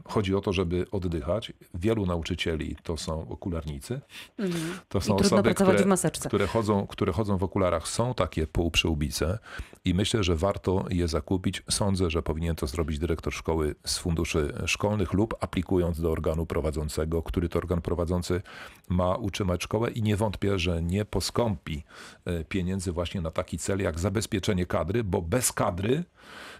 chodzi 0.05 0.35
o 0.35 0.41
to, 0.41 0.53
żeby 0.53 0.87
oddychać. 0.91 1.53
Wielu 1.75 2.07
nauczycieli 2.07 2.77
to 2.83 2.97
są 2.97 3.29
okularnicy. 3.29 4.01
Mhm. 4.39 4.79
To 4.89 5.01
są 5.01 5.17
osoby, 5.17 5.55
które, 5.55 5.85
które, 6.27 6.47
chodzą, 6.47 6.87
które 6.87 7.13
chodzą 7.13 7.39
w 7.39 7.43
okularach. 7.43 7.89
Są 7.89 8.15
takie 8.15 8.47
półprzyłbice 8.47 9.39
i 9.85 9.95
myślę, 9.95 10.25
że 10.25 10.37
warto 10.37 10.85
je 10.91 11.09
zakupić. 11.09 11.63
Sądzę, 11.71 12.11
że 12.11 12.23
powinien 12.23 12.57
to 12.57 12.67
zrobić 12.67 12.99
dyrektor 12.99 13.33
szkoły 13.33 13.75
z 13.87 13.99
funduszy 13.99 14.53
szkolnych 14.67 15.13
lub 15.13 15.35
aplikując 15.41 16.01
do 16.01 16.13
organu 16.13 16.47
prowadzącego, 16.47 17.23
który 17.23 17.49
to 17.49 17.59
organ 17.59 17.81
prowadzący 17.81 18.43
ma 18.89 19.17
utrzymać 19.17 19.63
szkołę 19.63 19.91
i 19.91 20.03
nie 20.03 20.17
wątpię, 20.17 20.59
że 20.59 20.83
nie 20.83 21.05
poskąpi 21.05 21.85
e, 22.25 22.45
pieniędzy 22.45 22.93
właśnie 22.93 23.21
na 23.21 23.31
taki 23.31 23.59
cel 23.59 23.81
jak 23.81 24.01
zabezpieczenie 24.09 24.67
kadry, 24.67 25.05
bo 25.05 25.23
bez 25.23 25.53
kadry 25.53 26.05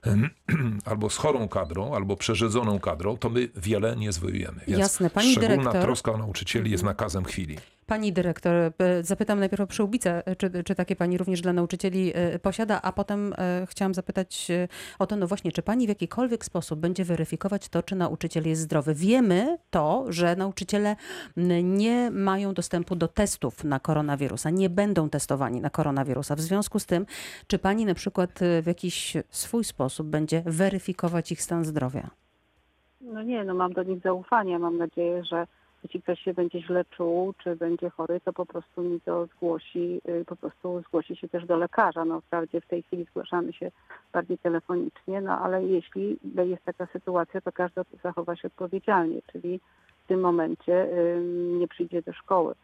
albo 0.91 1.11
z 1.11 1.17
chorą 1.17 1.49
kadrą, 1.49 1.95
albo 1.95 2.17
przerzedzoną 2.17 2.79
kadrą, 2.81 3.17
to 3.17 3.31
my 3.31 3.49
wiele 3.57 3.97
nie 3.97 4.13
zwojujemy. 4.13 4.61
Jasne, 4.69 5.11
pani 5.11 5.33
szczególna 5.33 5.57
dyrektor... 5.57 5.83
troska 5.83 6.13
o 6.13 6.17
nauczycieli 6.17 6.71
jest 6.71 6.85
nakazem 6.85 7.25
chwili. 7.25 7.59
Pani 7.89 8.13
dyrektor, 8.13 8.55
e, 8.55 8.73
zapytam 9.03 9.41
najpierw 9.41 9.61
o 9.61 9.67
przyłbice, 9.67 10.27
e, 10.27 10.37
czy, 10.37 10.65
czy 10.65 10.75
takie 10.75 10.97
pani 10.97 11.19
również 11.19 11.41
dla 11.41 11.53
nauczycieli 11.53 12.13
e, 12.15 12.39
posiada, 12.39 12.83
a 12.83 12.93
potem 12.93 13.35
chciałam 13.67 13.95
zapytać 13.95 14.49
o 14.99 15.07
to, 15.07 15.17
no 15.17 15.27
właśnie, 15.27 15.53
czy 15.53 15.63
pani 15.63 15.87
w 15.87 15.89
jakikolwiek 15.89 16.45
sposób 16.45 16.81
będzie 16.81 17.05
weryfikować 17.05 17.69
to, 17.69 17.83
czy 17.83 17.97
nauczyciel 17.97 18.49
jest 18.49 18.63
zdrowy? 18.63 18.95
Wiemy 18.95 19.59
to, 19.71 20.05
że 20.09 20.37
nauczyciele 20.37 20.97
nie 21.63 22.11
mają 22.11 22.55
dostępu 22.55 22.97
do 22.97 23.09
testów 23.09 23.65
na 23.65 23.81
koronawirusa, 23.81 24.51
nie 24.51 24.71
będą 24.71 25.11
testowani 25.11 25.61
na 25.61 25.71
koronawirusa. 25.71 26.37
W 26.37 26.41
związku 26.41 26.79
z 26.79 26.87
tym, 26.87 27.07
czy 27.47 27.59
pani 27.59 27.85
na 27.85 27.95
przykład 27.95 28.31
w 28.63 28.67
jakiś 28.67 29.17
swój 29.31 29.65
sposób 29.65 30.07
będzie 30.07 30.43
weryfikować 30.47 31.33
ich 31.33 31.43
stan 31.43 31.65
zdrowia? 31.65 32.11
No 33.01 33.23
nie, 33.23 33.45
no 33.45 33.55
mam 33.55 33.73
do 33.73 33.83
nich 33.83 34.03
zaufanie. 34.03 34.59
Mam 34.59 34.79
nadzieję, 34.79 35.25
że 35.25 35.47
jeśli 35.89 36.03
ktoś 36.03 36.21
się 36.21 36.35
będzie 36.35 36.61
źle 36.63 36.85
czuł, 36.85 37.35
czy 37.43 37.57
będzie 37.57 37.91
chory, 37.91 38.21
to 38.25 38.33
po 38.33 38.47
prostu 38.47 38.83
mi 38.83 39.01
to 39.01 39.27
zgłosi, 39.27 40.01
y, 40.09 40.25
po 40.25 40.37
prostu 40.37 40.81
zgłosi 40.81 41.17
się 41.17 41.29
też 41.29 41.47
do 41.47 41.57
lekarza. 41.57 42.05
No 42.05 42.21
wprawdzie 42.21 42.61
w 42.61 42.67
tej 42.67 42.83
chwili 42.83 43.05
zgłaszamy 43.05 43.53
się 43.53 43.71
bardziej 44.13 44.39
telefonicznie, 44.39 45.21
no 45.21 45.39
ale 45.39 45.65
jeśli 45.65 46.19
jest 46.47 46.65
taka 46.65 46.87
sytuacja, 46.87 47.41
to 47.41 47.53
każdy 47.53 47.81
zachowa 48.03 48.37
się 48.37 48.49
odpowiedzialnie, 48.49 49.21
czyli 49.33 49.61
w 50.05 50.09
tym 50.09 50.21
momencie 50.21 50.89
nie 51.59 51.69
przyjdzie 51.69 52.03
do 52.03 52.13
szkoły. 52.13 52.55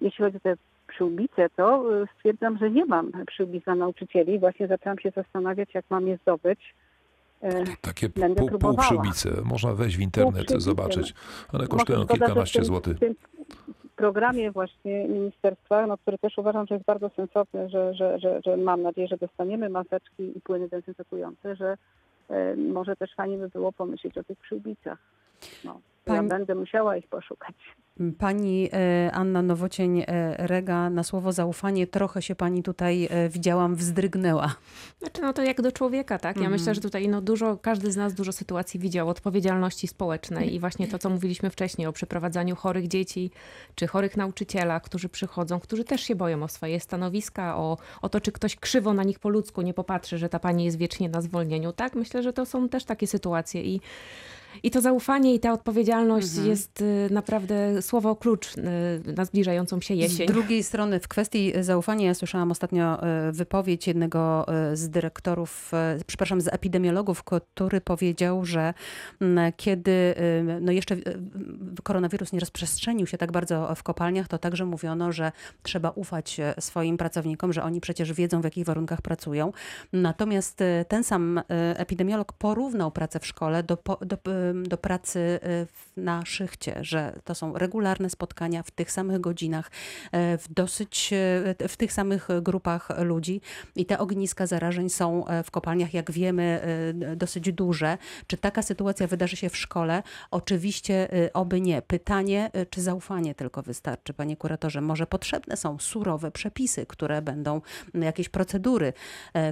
Jeśli 0.00 0.24
chodzi 0.24 0.36
o 0.36 0.40
te 0.40 0.56
przyłbice, 0.88 1.50
to 1.56 2.02
y, 2.02 2.06
stwierdzam, 2.16 2.58
że 2.58 2.70
nie 2.70 2.84
mam 2.84 3.12
przyłbic 3.26 3.64
dla 3.64 3.74
nauczycieli. 3.74 4.38
Właśnie 4.38 4.66
zaczęłam 4.68 4.98
się 4.98 5.10
zastanawiać, 5.10 5.74
jak 5.74 5.84
mam 5.90 6.08
je 6.08 6.16
zdobyć 6.16 6.74
E, 7.42 7.64
takie 7.80 8.08
pół, 8.08 8.58
półprzybice. 8.58 9.30
Można 9.44 9.72
wejść 9.74 9.96
w 9.96 10.00
internet, 10.00 10.50
zobaczyć. 10.56 11.14
One 11.52 11.66
kosztują 11.66 12.06
kilkanaście 12.06 12.64
złotych. 12.64 12.96
W 12.96 13.00
tym 13.00 13.14
programie 13.96 14.50
właśnie 14.50 15.08
ministerstwa, 15.08 15.86
no, 15.86 15.98
który 15.98 16.18
też 16.18 16.38
uważam, 16.38 16.66
że 16.66 16.74
jest 16.74 16.86
bardzo 16.86 17.10
sensowny, 17.16 17.68
że, 17.68 17.94
że, 17.94 18.18
że, 18.18 18.40
że 18.44 18.56
mam 18.56 18.82
nadzieję, 18.82 19.08
że 19.08 19.16
dostaniemy 19.16 19.68
maseczki 19.68 20.38
i 20.38 20.40
płyny 20.40 20.68
dezynfekujące, 20.68 21.56
że 21.56 21.76
e, 22.28 22.56
może 22.56 22.96
też 22.96 23.14
fajnie 23.14 23.38
by 23.38 23.48
było 23.48 23.72
pomyśleć 23.72 24.18
o 24.18 24.24
tych 24.24 24.38
przyłbicach. 24.38 24.98
No, 25.64 25.80
Pani... 26.04 26.16
Ja 26.16 26.38
będę 26.38 26.54
musiała 26.54 26.96
ich 26.96 27.08
poszukać. 27.08 27.54
Pani 28.18 28.68
e, 28.72 29.10
Anna 29.12 29.42
Nowocień-Rega, 29.42 30.90
na 30.90 31.02
słowo 31.02 31.32
zaufanie 31.32 31.86
trochę 31.86 32.22
się 32.22 32.34
pani 32.34 32.62
tutaj 32.62 33.08
e, 33.10 33.28
widziałam, 33.28 33.76
wzdrygnęła. 33.76 34.54
Znaczy, 34.98 35.22
no 35.22 35.32
to 35.32 35.42
jak 35.42 35.62
do 35.62 35.72
człowieka, 35.72 36.18
tak? 36.18 36.36
Ja 36.36 36.42
mm. 36.42 36.52
myślę, 36.52 36.74
że 36.74 36.80
tutaj 36.80 37.08
no 37.08 37.20
dużo, 37.20 37.56
każdy 37.56 37.92
z 37.92 37.96
nas 37.96 38.14
dużo 38.14 38.32
sytuacji 38.32 38.80
widział 38.80 39.08
odpowiedzialności 39.08 39.88
społecznej 39.88 40.54
i 40.54 40.60
właśnie 40.60 40.88
to, 40.88 40.98
co 40.98 41.10
mówiliśmy 41.10 41.50
wcześniej 41.50 41.86
o 41.86 41.92
przeprowadzaniu 41.92 42.56
chorych 42.56 42.88
dzieci 42.88 43.30
czy 43.74 43.86
chorych 43.86 44.16
nauczycielach, 44.16 44.82
którzy 44.82 45.08
przychodzą, 45.08 45.60
którzy 45.60 45.84
też 45.84 46.00
się 46.00 46.14
boją 46.14 46.42
o 46.42 46.48
swoje 46.48 46.80
stanowiska, 46.80 47.56
o, 47.56 47.78
o 48.02 48.08
to, 48.08 48.20
czy 48.20 48.32
ktoś 48.32 48.56
krzywo 48.56 48.94
na 48.94 49.02
nich 49.02 49.18
po 49.18 49.28
ludzku 49.28 49.62
nie 49.62 49.74
popatrzy, 49.74 50.18
że 50.18 50.28
ta 50.28 50.38
pani 50.38 50.64
jest 50.64 50.78
wiecznie 50.78 51.08
na 51.08 51.20
zwolnieniu, 51.20 51.72
tak? 51.72 51.94
Myślę, 51.94 52.22
że 52.22 52.32
to 52.32 52.46
są 52.46 52.68
też 52.68 52.84
takie 52.84 53.06
sytuacje 53.06 53.62
i 53.62 53.80
i 54.62 54.70
to 54.70 54.80
zaufanie 54.80 55.34
i 55.34 55.40
ta 55.40 55.52
odpowiedzialność 55.52 56.28
mhm. 56.28 56.48
jest 56.48 56.80
y, 56.80 57.08
naprawdę 57.10 57.82
słowo 57.82 58.16
klucz 58.16 58.56
y, 58.56 58.62
na 59.16 59.24
zbliżającą 59.24 59.80
się 59.80 59.94
jesień. 59.94 60.28
Z 60.28 60.32
drugiej 60.32 60.62
strony 60.62 61.00
w 61.00 61.08
kwestii 61.08 61.52
zaufania 61.60 62.06
ja 62.06 62.14
słyszałam 62.14 62.50
ostatnio 62.50 63.06
y, 63.28 63.32
wypowiedź 63.32 63.86
jednego 63.86 64.46
z 64.72 64.88
dyrektorów, 64.88 65.72
przepraszam, 66.06 66.40
z 66.40 66.48
epidemiologów, 66.48 67.22
który 67.24 67.80
powiedział, 67.80 68.44
że 68.44 68.74
mm, 69.20 69.52
kiedy 69.56 70.14
no 70.60 70.72
jeszcze 70.72 70.96
koronawirus 71.82 72.32
nie 72.32 72.40
rozprzestrzenił 72.40 73.06
się 73.06 73.18
tak 73.18 73.32
bardzo 73.32 73.74
w 73.76 73.82
kopalniach, 73.82 74.28
to 74.28 74.38
także 74.38 74.64
mówiono, 74.64 75.12
że 75.12 75.32
trzeba 75.62 75.90
ufać 75.90 76.40
swoim 76.60 76.96
pracownikom, 76.96 77.52
że 77.52 77.62
oni 77.62 77.80
przecież 77.80 78.12
wiedzą 78.12 78.40
w 78.40 78.44
jakich 78.44 78.64
warunkach 78.64 79.02
pracują. 79.02 79.52
Natomiast 79.92 80.62
ten 80.88 81.04
sam 81.04 81.40
epidemiolog 81.74 82.32
porównał 82.32 82.90
pracę 82.90 83.20
w 83.20 83.26
szkole 83.26 83.62
do, 83.62 83.78
do 84.00 84.16
do 84.54 84.78
pracy 84.78 85.18
y, 85.18 86.00
na 86.00 86.24
szychcie, 86.24 86.78
że 86.80 87.20
to 87.24 87.34
są 87.34 87.58
regularne 87.58 88.10
spotkania 88.10 88.62
w 88.62 88.70
tych 88.70 88.92
samych 88.92 89.20
godzinach, 89.20 89.70
y, 90.06 90.38
w 90.38 90.44
dosyć, 90.50 91.12
y, 91.62 91.68
w 91.68 91.76
tych 91.76 91.92
samych 91.92 92.28
grupach 92.42 92.88
ludzi 92.98 93.40
i 93.76 93.86
te 93.86 93.98
ogniska 93.98 94.46
zarażeń 94.46 94.90
są 94.90 95.24
w 95.44 95.50
kopalniach, 95.50 95.94
jak 95.94 96.10
wiemy, 96.10 96.62
dosyć 97.16 97.52
duże. 97.52 97.98
Czy 98.26 98.36
taka 98.36 98.62
sytuacja 98.62 99.06
wydarzy 99.06 99.36
się 99.36 99.48
w 99.48 99.56
szkole? 99.56 100.02
Oczywiście 100.30 101.08
oby 101.34 101.60
nie. 101.60 101.82
Pytanie, 101.82 102.50
czy 102.70 102.82
zaufanie 102.82 103.34
tylko 103.34 103.62
wystarczy, 103.62 104.14
panie 104.14 104.36
kuratorze? 104.36 104.80
Może 104.80 105.06
potrzebne 105.06 105.56
są 105.56 105.78
surowe 105.78 106.30
przepisy, 106.30 106.86
które 106.86 107.22
będą, 107.22 107.60
jakieś 107.94 108.28
procedury, 108.28 108.92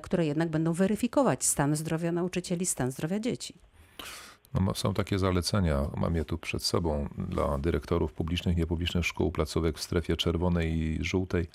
które 0.02 0.26
jednak 0.26 0.48
będą 0.48 0.72
weryfikować 0.72 1.44
stan 1.44 1.76
zdrowia 1.76 2.12
nauczycieli, 2.12 2.66
stan 2.66 2.90
zdrowia 2.90 3.20
dzieci. 3.20 3.54
No, 4.54 4.74
są 4.74 4.94
takie 4.94 5.18
zalecenia, 5.18 5.86
mam 5.96 6.14
je 6.16 6.24
tu 6.24 6.38
przed 6.38 6.62
sobą, 6.62 7.08
dla 7.18 7.58
dyrektorów 7.58 8.12
publicznych, 8.12 8.56
niepublicznych 8.56 9.06
szkół, 9.06 9.32
placówek 9.32 9.78
w 9.78 9.82
strefie 9.82 10.16
czerwonej 10.16 10.72
i 10.72 11.04
żółtej. 11.04 11.48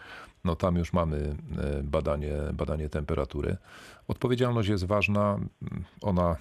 No 0.43 0.55
tam 0.55 0.75
już 0.75 0.93
mamy 0.93 1.35
e, 1.57 1.83
badanie, 1.83 2.33
badanie 2.53 2.89
temperatury. 2.89 3.57
Odpowiedzialność 4.07 4.69
jest 4.69 4.85
ważna, 4.85 5.39
ona 6.01 6.35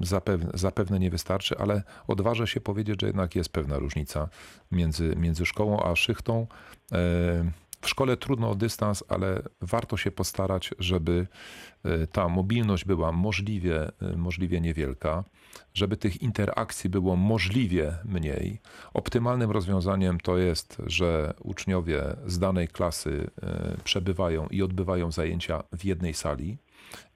zapewne, 0.00 0.50
zapewne 0.54 0.98
nie 0.98 1.10
wystarczy, 1.10 1.58
ale 1.58 1.82
odważę 2.08 2.46
się 2.46 2.60
powiedzieć, 2.60 3.00
że 3.00 3.06
jednak 3.06 3.36
jest 3.36 3.52
pewna 3.52 3.78
różnica 3.78 4.28
między, 4.72 5.16
między 5.16 5.46
szkołą 5.46 5.82
a 5.82 5.96
szychtą. 5.96 6.46
E, 6.92 6.96
w 7.80 7.88
szkole 7.88 8.16
trudno 8.16 8.50
o 8.50 8.54
dystans, 8.54 9.04
ale 9.08 9.42
warto 9.60 9.96
się 9.96 10.10
postarać, 10.10 10.70
żeby 10.78 11.26
e, 11.84 12.06
ta 12.06 12.28
mobilność 12.28 12.84
była 12.84 13.12
możliwie, 13.12 13.90
możliwie 14.16 14.60
niewielka, 14.60 15.24
żeby 15.74 15.96
tych 15.96 16.22
interakcji 16.22 16.90
było 16.90 17.16
możliwie 17.16 17.94
mniej. 18.04 18.60
Optymalnym 18.94 19.50
rozwiązaniem 19.50 20.20
to 20.20 20.38
jest, 20.38 20.82
że 20.86 21.34
uczniowie 21.40 22.02
z 22.26 22.38
danej 22.38 22.68
klasy 22.68 23.30
e, 23.42 23.76
przebywają 23.84 24.46
i 24.46 24.62
odbywają 24.62 25.12
zajęcia 25.12 25.62
w 25.72 25.84
jednej 25.84 26.14
sali 26.14 26.58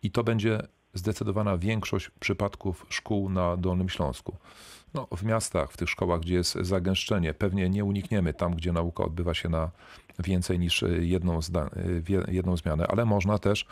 i 0.03 0.11
to 0.11 0.25
będzie 0.25 0.63
zdecydowana 0.95 1.59
większość 1.59 2.11
przypadków 2.21 2.87
szkół 2.89 3.31
na 3.31 3.57
Dolnym 3.57 3.89
Śląsku. 3.89 4.37
No, 4.95 5.09
w 5.17 5.23
miastach, 5.23 5.73
w 5.73 5.77
tych 5.77 5.91
szkołach, 5.91 6.21
gdzie 6.21 6.35
jest 6.35 6.55
zagęszczenie, 6.55 7.35
pewnie 7.35 7.71
nie 7.71 7.85
unikniemy 7.85 8.35
tam, 8.35 8.55
gdzie 8.55 8.73
nauka 8.73 9.05
odbywa 9.05 9.35
się 9.35 9.49
na 9.49 9.71
więcej 10.19 10.59
niż 10.59 10.85
jedną, 11.01 11.41
jedną 12.29 12.57
zmianę, 12.57 12.87
ale 12.87 13.05
można 13.05 13.39
też 13.39 13.67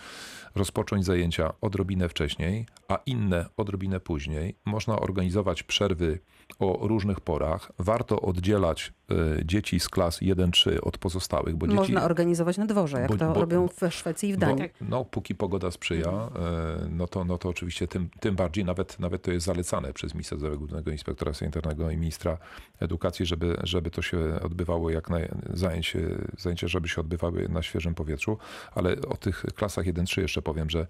rozpocząć 0.54 1.04
zajęcia 1.04 1.52
odrobinę 1.60 2.08
wcześniej, 2.08 2.66
a 2.88 2.98
inne 3.06 3.46
odrobinę 3.56 4.00
później. 4.00 4.56
Można 4.64 5.00
organizować 5.00 5.62
przerwy 5.62 6.18
o 6.58 6.88
różnych 6.88 7.20
porach. 7.20 7.72
Warto 7.78 8.20
oddzielać 8.20 8.92
y, 9.12 9.44
dzieci 9.44 9.80
z 9.80 9.88
klas 9.88 10.20
1-3 10.20 10.78
od 10.82 10.98
pozostałych. 10.98 11.56
Bo 11.56 11.66
Można 11.66 11.82
dzieci, 11.82 11.96
organizować 11.96 12.58
na 12.58 12.66
dworze, 12.66 13.00
jak 13.00 13.10
bo, 13.10 13.16
to 13.16 13.32
bo, 13.32 13.40
robią 13.40 13.68
w 13.68 13.94
Szwecji 13.94 14.28
i 14.28 14.32
w 14.32 14.36
Danii. 14.36 14.62
Bo, 14.80 14.86
no, 14.88 15.04
póki 15.04 15.34
pogoda 15.34 15.70
sprzyja, 15.70 16.08
y, 16.08 16.88
no 16.90 17.06
to, 17.06 17.24
no 17.24 17.38
to 17.38 17.48
oczywiście 17.48 17.88
tym, 17.88 18.08
tym 18.20 18.36
bardziej 18.36 18.64
nawet, 18.64 19.00
nawet 19.00 19.22
to 19.22 19.32
jest 19.32 19.46
zalecane 19.46 19.92
przez 19.92 20.14
Ministra 20.14 20.38
Zdrowia 20.38 20.56
Głównego 20.56 20.90
Inspektora 20.90 21.34
sanitarnego 21.34 21.90
i 21.90 21.96
ministra 21.96 22.38
edukacji, 22.80 23.26
żeby, 23.26 23.56
żeby 23.62 23.90
to 23.90 24.02
się 24.02 24.18
odbywało 24.42 24.90
jak 24.90 25.10
naj, 25.10 25.28
zajęcie, 25.54 26.00
zajęcie, 26.38 26.68
żeby 26.68 26.88
się 26.88 27.00
odbywały 27.00 27.48
na 27.48 27.62
świeżym 27.62 27.94
powietrzu, 27.94 28.38
ale 28.74 28.96
o 29.08 29.16
tych 29.16 29.44
klasach 29.54 29.86
1-3 29.86 30.20
jeszcze 30.20 30.42
powiem, 30.42 30.70
że 30.70 30.86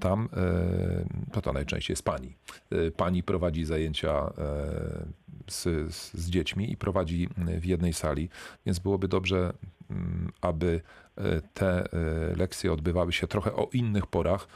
tam 0.00 0.28
to, 1.32 1.42
to 1.42 1.52
najczęściej 1.52 1.92
jest 1.92 2.02
pani. 2.02 2.36
Pani 2.96 3.22
prowadzi 3.22 3.64
zajęcia 3.64 4.32
z, 5.50 5.92
z 6.14 6.30
dziećmi 6.30 6.72
i 6.72 6.76
prowadzi 6.76 7.28
w 7.60 7.64
jednej 7.64 7.92
sali, 7.92 8.28
więc 8.66 8.78
byłoby 8.78 9.08
dobrze, 9.08 9.52
aby 10.40 10.66
e, 10.76 11.01
te 11.54 11.84
e, 11.84 11.86
lekcje 12.36 12.72
odbywały 12.72 13.12
się 13.12 13.26
trochę 13.26 13.52
o 13.52 13.68
innych 13.72 14.06
porach 14.06 14.48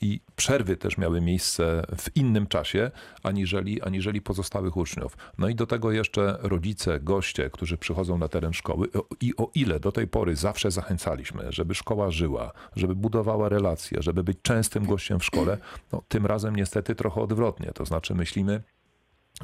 i 0.00 0.20
przerwy 0.36 0.76
też 0.76 0.98
miały 0.98 1.20
miejsce 1.20 1.82
w 1.98 2.16
innym 2.16 2.46
czasie, 2.46 2.90
aniżeli, 3.22 3.82
aniżeli 3.82 4.20
pozostałych 4.20 4.76
uczniów. 4.76 5.16
No 5.38 5.48
i 5.48 5.54
do 5.54 5.66
tego 5.66 5.92
jeszcze 5.92 6.38
rodzice, 6.42 7.00
goście, 7.00 7.50
którzy 7.50 7.78
przychodzą 7.78 8.18
na 8.18 8.28
teren 8.28 8.52
szkoły 8.52 8.88
i 9.20 9.36
o 9.36 9.50
ile 9.54 9.80
do 9.80 9.92
tej 9.92 10.08
pory 10.08 10.36
zawsze 10.36 10.70
zachęcaliśmy, 10.70 11.44
żeby 11.48 11.74
szkoła 11.74 12.10
żyła, 12.10 12.52
żeby 12.76 12.94
budowała 12.94 13.48
relacje, 13.48 14.02
żeby 14.02 14.24
być 14.24 14.38
częstym 14.42 14.86
gościem 14.86 15.20
w 15.20 15.24
szkole, 15.24 15.58
no 15.92 16.02
tym 16.08 16.26
razem 16.26 16.56
niestety 16.56 16.94
trochę 16.94 17.20
odwrotnie. 17.20 17.72
To 17.74 17.84
znaczy 17.84 18.14
myślimy, 18.14 18.62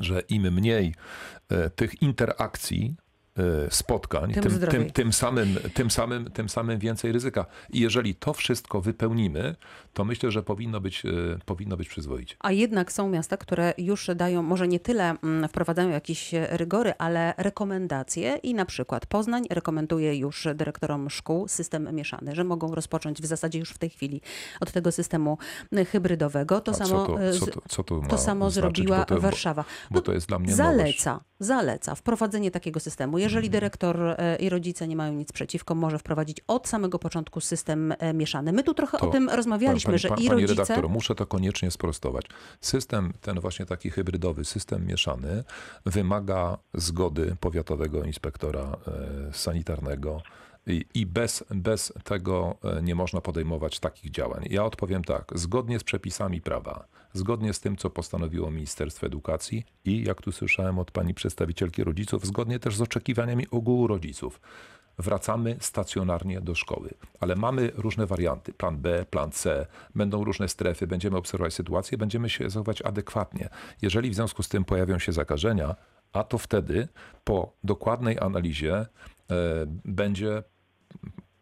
że 0.01 0.21
im 0.21 0.43
mniej 0.53 0.95
e, 1.49 1.71
tych 1.71 2.03
interakcji 2.03 2.95
E, 2.95 3.10
spotkań, 3.71 4.33
tym, 4.33 4.43
tym, 4.43 4.61
tym, 4.69 4.91
tym, 4.91 5.13
samym, 5.13 5.59
tym, 5.75 5.91
samym, 5.91 6.31
tym 6.31 6.49
samym 6.49 6.79
więcej 6.79 7.13
ryzyka. 7.13 7.47
I 7.73 7.81
jeżeli 7.81 8.15
to 8.15 8.33
wszystko 8.33 8.81
wypełnimy, 8.81 9.57
to 9.95 10.05
myślę, 10.05 10.31
że 10.31 10.43
powinno 10.43 10.81
być, 10.81 11.03
e, 11.07 11.11
powinno 11.47 11.77
być 11.77 11.89
przyzwoicie. 11.89 12.37
A 12.41 12.53
jednak 12.53 12.93
są 12.93 13.09
miasta, 13.09 13.37
które 13.37 13.75
już 13.79 14.11
dają, 14.17 14.43
może 14.43 14.69
nie 14.69 14.81
tyle 14.81 15.17
mm, 15.23 15.49
wprowadzają 15.49 15.89
jakieś 15.89 16.31
rygory, 16.33 16.93
ale 16.99 17.35
rekomendacje 17.37 18.37
i 18.43 18.55
na 18.55 18.65
przykład 18.65 19.07
Poznań 19.07 19.45
rekomenduje 19.51 20.17
już 20.17 20.49
dyrektorom 20.55 21.11
szkół 21.11 21.49
system 21.49 21.95
mieszany, 21.95 22.35
że 22.35 22.45
mogą 22.45 22.75
rozpocząć 22.75 23.23
w 23.23 23.27
zasadzie 23.27 23.59
już 23.59 23.71
w 23.71 23.79
tej 23.79 23.91
chwili 23.91 24.21
od 24.61 24.73
tego 24.73 24.93
systemu 24.93 25.39
hybrydowego. 25.91 26.61
To 26.61 26.73
A 26.73 26.75
samo, 26.75 27.07
co 27.07 27.13
to, 27.13 27.23
e, 27.23 27.33
co 27.33 27.47
to, 27.47 27.61
co 27.69 27.85
to, 27.85 28.01
to 28.09 28.19
samo 28.19 28.51
znaczyć? 28.51 28.55
zrobiła 28.55 29.05
to, 29.05 29.21
Warszawa. 29.21 29.65
Bo, 29.91 29.95
bo, 29.95 30.03
to 30.03 30.13
jest 30.13 30.29
dla 30.29 30.39
mnie 30.39 30.55
Zaleca, 30.55 31.11
nowość. 31.11 31.27
zaleca 31.39 31.95
wprowadzenie 31.95 32.51
takiego 32.51 32.81
systemu. 32.81 33.19
Jeżeli 33.19 33.30
mhm. 33.39 33.53
dyrektor 33.53 34.03
e, 34.03 34.37
i 34.37 34.49
rodzice 34.49 34.89
nie 34.89 34.97
mają 34.97 35.13
nic 35.13 35.33
przeciwko, 35.33 35.75
może 35.75 35.99
wprowadzić 35.99 36.41
od 36.47 36.69
samego 36.69 36.99
początku 36.99 37.41
system 37.41 37.95
e, 37.99 38.15
mieszany. 38.15 38.53
My 38.53 38.63
tu 38.63 38.75
trochę 38.75 38.99
to, 38.99 39.09
o 39.09 39.11
tym 39.11 39.29
rozmawialiśmy, 39.29 39.91
pani, 39.91 39.99
że 39.99 40.09
pani, 40.09 40.25
i 40.25 40.29
rodzice... 40.29 40.55
Pani 40.55 40.59
redaktor, 40.59 40.91
muszę 40.91 41.15
to 41.15 41.27
koniecznie 41.27 41.71
sprostować. 41.71 42.27
System, 42.61 43.13
ten 43.21 43.41
właśnie 43.41 43.67
taki 43.67 43.91
hybrydowy, 43.91 44.45
system 44.45 44.87
mieszany 44.87 45.45
wymaga 45.87 46.59
zgody 46.75 47.37
powiatowego 47.41 48.05
inspektora 48.05 48.77
e, 49.31 49.33
sanitarnego, 49.33 50.23
i 50.95 51.07
bez, 51.07 51.45
bez 51.51 51.93
tego 52.05 52.57
nie 52.83 52.95
można 52.95 53.21
podejmować 53.21 53.81
takich 53.81 54.11
działań. 54.11 54.47
Ja 54.51 54.65
odpowiem 54.65 55.05
tak, 55.05 55.33
zgodnie 55.35 55.79
z 55.79 55.85
przepisami 55.85 56.41
prawa, 56.41 56.85
zgodnie 57.13 57.53
z 57.53 57.61
tym, 57.61 57.77
co 57.77 57.91
postanowiło 57.91 58.51
Ministerstwo 58.51 59.07
Edukacji 59.07 59.65
i, 59.85 60.05
jak 60.05 60.23
tu 60.23 60.33
słyszałem 60.33 60.79
od 60.79 60.91
pani 60.91 61.15
przedstawicielki 61.15 61.85
rodziców, 61.85 62.27
zgodnie 62.27 62.59
też 62.59 62.77
z 62.77 62.81
oczekiwaniami 62.81 63.47
ogółu 63.51 63.87
rodziców. 63.87 64.41
Wracamy 64.99 65.57
stacjonarnie 65.61 66.41
do 66.41 66.55
szkoły, 66.55 66.91
ale 67.21 67.37
mamy 67.37 67.73
różne 67.75 68.07
warianty. 68.07 68.53
Plan 68.53 68.79
B, 68.79 69.05
plan 69.11 69.33
C, 69.33 69.67
będą 69.95 70.25
różne 70.25 70.49
strefy, 70.49 70.87
będziemy 70.87 71.17
obserwować 71.17 71.55
sytuację, 71.55 71.99
będziemy 71.99 72.31
się 72.31 72.51
zachować 72.51 72.83
adekwatnie. 72.83 73.49
Jeżeli 73.83 74.11
w 74.11 74.15
związku 74.15 74.43
z 74.43 74.49
tym 74.49 74.65
pojawią 74.65 74.99
się 74.99 75.13
zakażenia, 75.13 75.77
a 76.13 76.25
to 76.25 76.39
wtedy 76.39 76.89
po 77.25 77.53
dokładnej 77.65 78.19
analizie 78.19 78.75
e, 78.75 78.87
będzie 79.85 80.43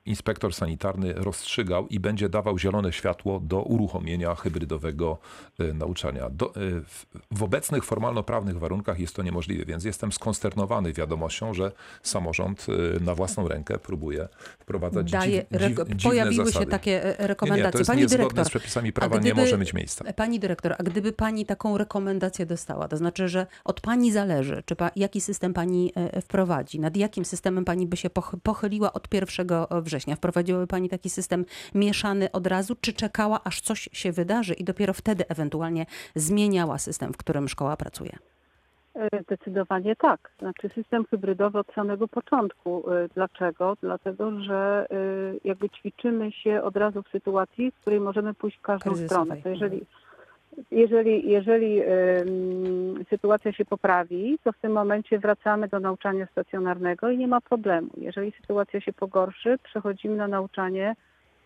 inspektor 0.08 0.54
sanitarny 0.54 1.12
rozstrzygał 1.12 1.88
i 1.88 2.00
będzie 2.00 2.28
dawał 2.28 2.58
zielone 2.58 2.92
światło 2.92 3.40
do 3.40 3.62
uruchomienia 3.62 4.34
hybrydowego 4.34 5.18
e, 5.58 5.72
nauczania. 5.72 6.30
Do, 6.30 6.46
e, 6.46 6.50
w 7.30 7.42
obecnych 7.42 7.84
formalno-prawnych 7.84 8.58
warunkach 8.58 8.98
jest 8.98 9.16
to 9.16 9.22
niemożliwe, 9.22 9.64
więc 9.64 9.84
jestem 9.84 10.12
skonsternowany 10.12 10.92
wiadomością, 10.92 11.54
że 11.54 11.72
samorząd 12.02 12.66
e, 12.96 13.00
na 13.00 13.14
własną 13.14 13.48
rękę 13.48 13.78
próbuje 13.78 14.28
wprowadzać 14.58 15.10
Daje, 15.10 15.46
dziw, 15.68 16.02
Pojawiły 16.02 16.46
zasady. 16.46 16.64
się 16.64 16.70
takie 16.70 17.14
rekomendacje. 17.18 17.62
Nie, 17.62 17.66
nie, 17.66 17.72
to 17.72 17.78
jest 17.78 17.90
pani 17.90 18.06
dyrektor, 18.06 18.44
z 18.44 18.48
przepisami 18.48 18.92
prawa, 18.92 19.18
gdyby, 19.18 19.34
nie 19.34 19.42
może 19.42 19.58
mieć 19.58 19.74
miejsca. 19.74 20.12
Pani 20.12 20.40
dyrektor, 20.40 20.74
a 20.78 20.82
gdyby 20.82 21.12
pani 21.12 21.46
taką 21.46 21.78
rekomendację 21.78 22.46
dostała, 22.46 22.88
to 22.88 22.96
znaczy, 22.96 23.28
że 23.28 23.46
od 23.64 23.80
pani 23.80 24.12
zależy, 24.12 24.62
czy 24.66 24.76
pa, 24.76 24.90
jaki 24.96 25.20
system 25.20 25.54
pani 25.54 25.92
wprowadzi, 26.22 26.80
nad 26.80 26.96
jakim 26.96 27.24
systemem 27.24 27.64
pani 27.64 27.86
by 27.86 27.96
się 27.96 28.10
pochyliła 28.42 28.92
od 28.92 29.14
1 29.14 29.46
września, 29.82 29.97
września. 29.98 30.16
Wprowadziłaby 30.16 30.66
Pani 30.66 30.88
taki 30.88 31.10
system 31.10 31.44
mieszany 31.74 32.32
od 32.32 32.46
razu, 32.46 32.74
czy 32.80 32.92
czekała, 32.92 33.40
aż 33.44 33.60
coś 33.60 33.88
się 33.92 34.12
wydarzy 34.12 34.54
i 34.54 34.64
dopiero 34.64 34.92
wtedy 34.92 35.24
ewentualnie 35.28 35.86
zmieniała 36.14 36.78
system, 36.78 37.12
w 37.12 37.16
którym 37.16 37.48
szkoła 37.48 37.76
pracuje? 37.76 38.12
E, 38.94 39.22
zdecydowanie 39.22 39.96
tak. 39.96 40.30
Znaczy 40.38 40.68
system 40.68 41.04
hybrydowy 41.10 41.58
od 41.58 41.72
samego 41.74 42.08
początku. 42.08 42.90
E, 42.92 43.08
dlaczego? 43.14 43.76
Dlatego, 43.82 44.40
że 44.40 44.86
e, 44.90 44.94
jakby 45.44 45.70
ćwiczymy 45.70 46.32
się 46.32 46.62
od 46.62 46.76
razu 46.76 47.02
w 47.02 47.08
sytuacji, 47.08 47.70
w 47.70 47.80
której 47.80 48.00
możemy 48.00 48.34
pójść 48.34 48.58
w 48.58 48.62
każdą 48.62 48.90
Kryzysowej. 48.90 49.40
stronę. 49.40 49.42
To 49.42 49.48
jeżeli 49.48 49.86
jeżeli, 50.70 51.30
jeżeli 51.30 51.82
sytuacja 53.10 53.52
się 53.52 53.64
poprawi, 53.64 54.38
to 54.44 54.52
w 54.52 54.58
tym 54.58 54.72
momencie 54.72 55.18
wracamy 55.18 55.68
do 55.68 55.80
nauczania 55.80 56.26
stacjonarnego 56.26 57.10
i 57.10 57.18
nie 57.18 57.28
ma 57.28 57.40
problemu. 57.40 57.88
Jeżeli 57.96 58.32
sytuacja 58.40 58.80
się 58.80 58.92
pogorszy, 58.92 59.58
przechodzimy 59.62 60.16
na 60.16 60.28
nauczanie 60.28 60.96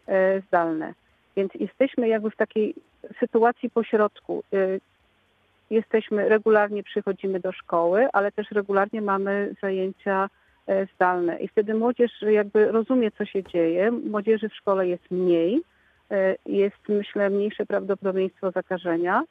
e, 0.06 0.40
zdalne. 0.40 0.94
Więc 1.36 1.54
jesteśmy 1.54 2.08
jakby 2.08 2.30
w 2.30 2.36
takiej 2.36 2.74
sytuacji 3.20 3.70
pośrodku. 3.70 4.42
E, 4.52 4.56
jesteśmy, 5.70 6.28
regularnie 6.28 6.82
przychodzimy 6.82 7.40
do 7.40 7.52
szkoły, 7.52 8.08
ale 8.12 8.32
też 8.32 8.50
regularnie 8.50 9.02
mamy 9.02 9.54
zajęcia 9.62 10.28
e, 10.66 10.86
zdalne. 10.94 11.36
I 11.36 11.48
wtedy 11.48 11.74
młodzież 11.74 12.10
jakby 12.22 12.72
rozumie, 12.72 13.10
co 13.10 13.24
się 13.24 13.42
dzieje. 13.42 13.90
Młodzieży 13.90 14.48
w 14.48 14.54
szkole 14.54 14.88
jest 14.88 15.10
mniej, 15.10 15.62
jest, 16.46 16.88
myślę, 16.88 17.30
mniejsze 17.30 17.66
prawdopodobieństwo 17.66 18.50
zakażenia. 18.50 19.24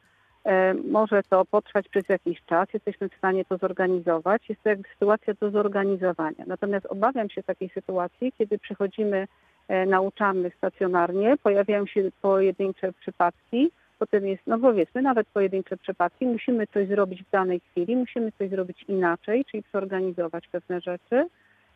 E, 0.45 0.73
może 0.73 1.23
to 1.23 1.45
potrwać 1.45 1.89
przez 1.89 2.09
jakiś 2.09 2.41
czas, 2.45 2.67
jesteśmy 2.73 3.09
w 3.09 3.15
stanie 3.17 3.45
to 3.45 3.57
zorganizować. 3.57 4.49
Jest 4.49 4.63
to 4.63 4.69
jakby 4.69 4.89
sytuacja 4.89 5.33
do 5.33 5.51
zorganizowania. 5.51 6.45
Natomiast 6.47 6.85
obawiam 6.85 7.29
się 7.29 7.43
takiej 7.43 7.69
sytuacji, 7.69 8.33
kiedy 8.37 8.59
przychodzimy, 8.59 9.27
e, 9.67 9.85
nauczamy 9.85 10.51
stacjonarnie, 10.57 11.37
pojawiają 11.43 11.85
się 11.85 12.11
pojedyncze 12.21 12.93
przypadki, 12.93 13.71
potem 13.99 14.27
jest, 14.27 14.43
no 14.47 14.59
powiedzmy, 14.59 15.01
nawet 15.01 15.27
pojedyncze 15.27 15.77
przypadki, 15.77 16.25
musimy 16.25 16.67
coś 16.67 16.87
zrobić 16.87 17.23
w 17.23 17.29
danej 17.29 17.59
chwili, 17.59 17.95
musimy 17.95 18.31
coś 18.31 18.49
zrobić 18.49 18.83
inaczej, 18.87 19.45
czyli 19.45 19.63
przeorganizować 19.63 20.47
pewne 20.47 20.81
rzeczy 20.81 21.25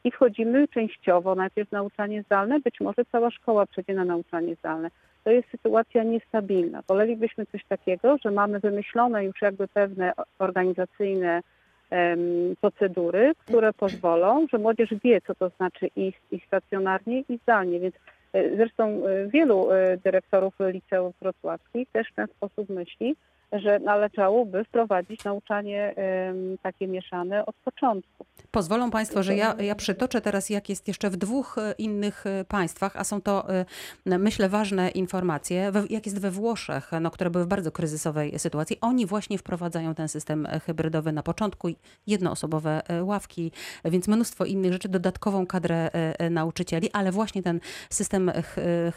i 0.06 0.12
wchodzimy 0.12 0.68
częściowo 0.68 1.36
najpierw 1.36 1.72
na 1.72 1.78
nauczanie 1.78 2.24
zdalne, 2.24 2.60
być 2.60 2.80
może 2.80 3.06
cała 3.12 3.32
szkoła 3.32 3.66
przejdzie 3.66 3.94
na 3.94 4.06
nauczanie 4.06 4.56
zdalne. 4.56 4.90
To 5.24 5.32
jest 5.32 5.50
sytuacja 5.50 6.04
niestabilna. 6.04 6.84
Wolelibyśmy 6.88 7.46
coś 7.46 7.66
takiego, 7.66 8.18
że 8.26 8.32
mamy 8.32 8.60
wymyślone 8.60 9.26
już 9.26 9.42
jakby 9.42 9.68
pewne 9.68 10.14
organizacyjne 10.40 11.42
um, 11.92 12.56
procedury, 12.62 13.34
które 13.40 13.74
pozwolą, 13.74 14.48
że 14.52 14.58
młodzież 14.58 14.90
wie, 15.04 15.22
co 15.22 15.36
to 15.36 15.50
znaczy 15.50 15.88
ich, 15.96 16.22
ich 16.32 16.46
stacjonarnie 16.46 17.20
i 17.30 17.40
zdalnie. 17.44 17.80
Więc 17.80 17.96
e, 18.34 18.56
zresztą 18.56 18.84
e, 18.84 19.28
wielu 19.28 19.72
e, 19.72 19.98
dyrektorów 19.98 20.54
liceów 20.60 21.16
wrocławskich 21.22 21.90
też 21.92 22.08
w 22.12 22.16
ten 22.16 22.28
sposób 22.28 22.70
myśli, 22.70 23.16
że 23.60 23.80
należałoby 23.80 24.64
wprowadzić 24.64 25.24
nauczanie 25.24 25.96
takie 26.64 26.88
mieszane 26.88 27.46
od 27.46 27.56
początku. 27.56 28.26
Pozwolą 28.52 28.92
Państwo, 28.92 29.24
że 29.24 29.36
ja, 29.36 29.56
ja 29.60 29.76
przytoczę 29.76 30.22
teraz, 30.22 30.50
jak 30.50 30.70
jest 30.70 30.88
jeszcze 30.88 31.10
w 31.10 31.18
dwóch 31.18 31.58
e, 31.58 31.74
innych 31.78 32.26
e, 32.26 32.46
państwach, 32.46 32.96
a 32.98 33.04
są 33.04 33.22
to, 33.22 33.50
e, 34.06 34.18
myślę, 34.18 34.50
ważne 34.50 34.90
informacje. 34.90 35.72
Jak 35.90 36.06
jest 36.06 36.20
we 36.20 36.32
Włoszech, 36.32 36.92
no, 37.02 37.12
które 37.12 37.30
były 37.30 37.46
w 37.46 37.48
bardzo 37.48 37.72
kryzysowej 37.72 38.40
sytuacji, 38.40 38.78
oni 38.82 39.06
właśnie 39.06 39.38
wprowadzają 39.38 39.96
ten 39.96 40.08
system 40.08 40.48
hybrydowy 40.66 41.12
na 41.12 41.24
początku, 41.24 41.68
jednoosobowe 42.08 42.82
ławki, 43.02 43.52
więc 43.86 44.08
mnóstwo 44.08 44.46
innych 44.46 44.74
rzeczy, 44.74 44.90
dodatkową 44.90 45.48
kadrę 45.48 45.90
nauczycieli, 46.30 46.90
ale 46.94 47.12
właśnie 47.12 47.44
ten 47.44 47.60
system 47.90 48.32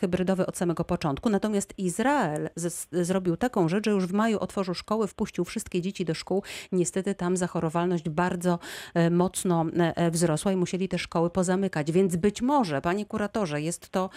hybrydowy 0.00 0.46
od 0.46 0.56
samego 0.56 0.84
początku. 0.84 1.30
Natomiast 1.30 1.78
Izrael 1.78 2.48
z, 2.56 2.88
zrobił 2.92 3.36
taką 3.36 3.68
rzecz, 3.68 3.84
że 3.84 3.90
już 3.90 4.06
w 4.06 4.12
maju 4.12 4.38
otworzył 4.48 4.74
szkoły, 4.74 5.06
wpuścił 5.06 5.44
wszystkie 5.44 5.82
dzieci 5.82 6.04
do 6.04 6.14
szkół. 6.14 6.42
Niestety 6.72 7.14
tam 7.14 7.36
zachorowalność 7.36 8.08
bardzo 8.08 8.58
e, 8.94 9.10
mocno 9.10 9.66
e, 9.76 10.10
wzrosła 10.10 10.52
i 10.52 10.56
musieli 10.56 10.88
te 10.88 10.98
szkoły 10.98 11.30
pozamykać. 11.30 11.92
Więc 11.92 12.16
być 12.16 12.42
może, 12.42 12.80
panie 12.80 13.06
kuratorze, 13.06 13.62
jest 13.62 13.88
to 13.88 14.10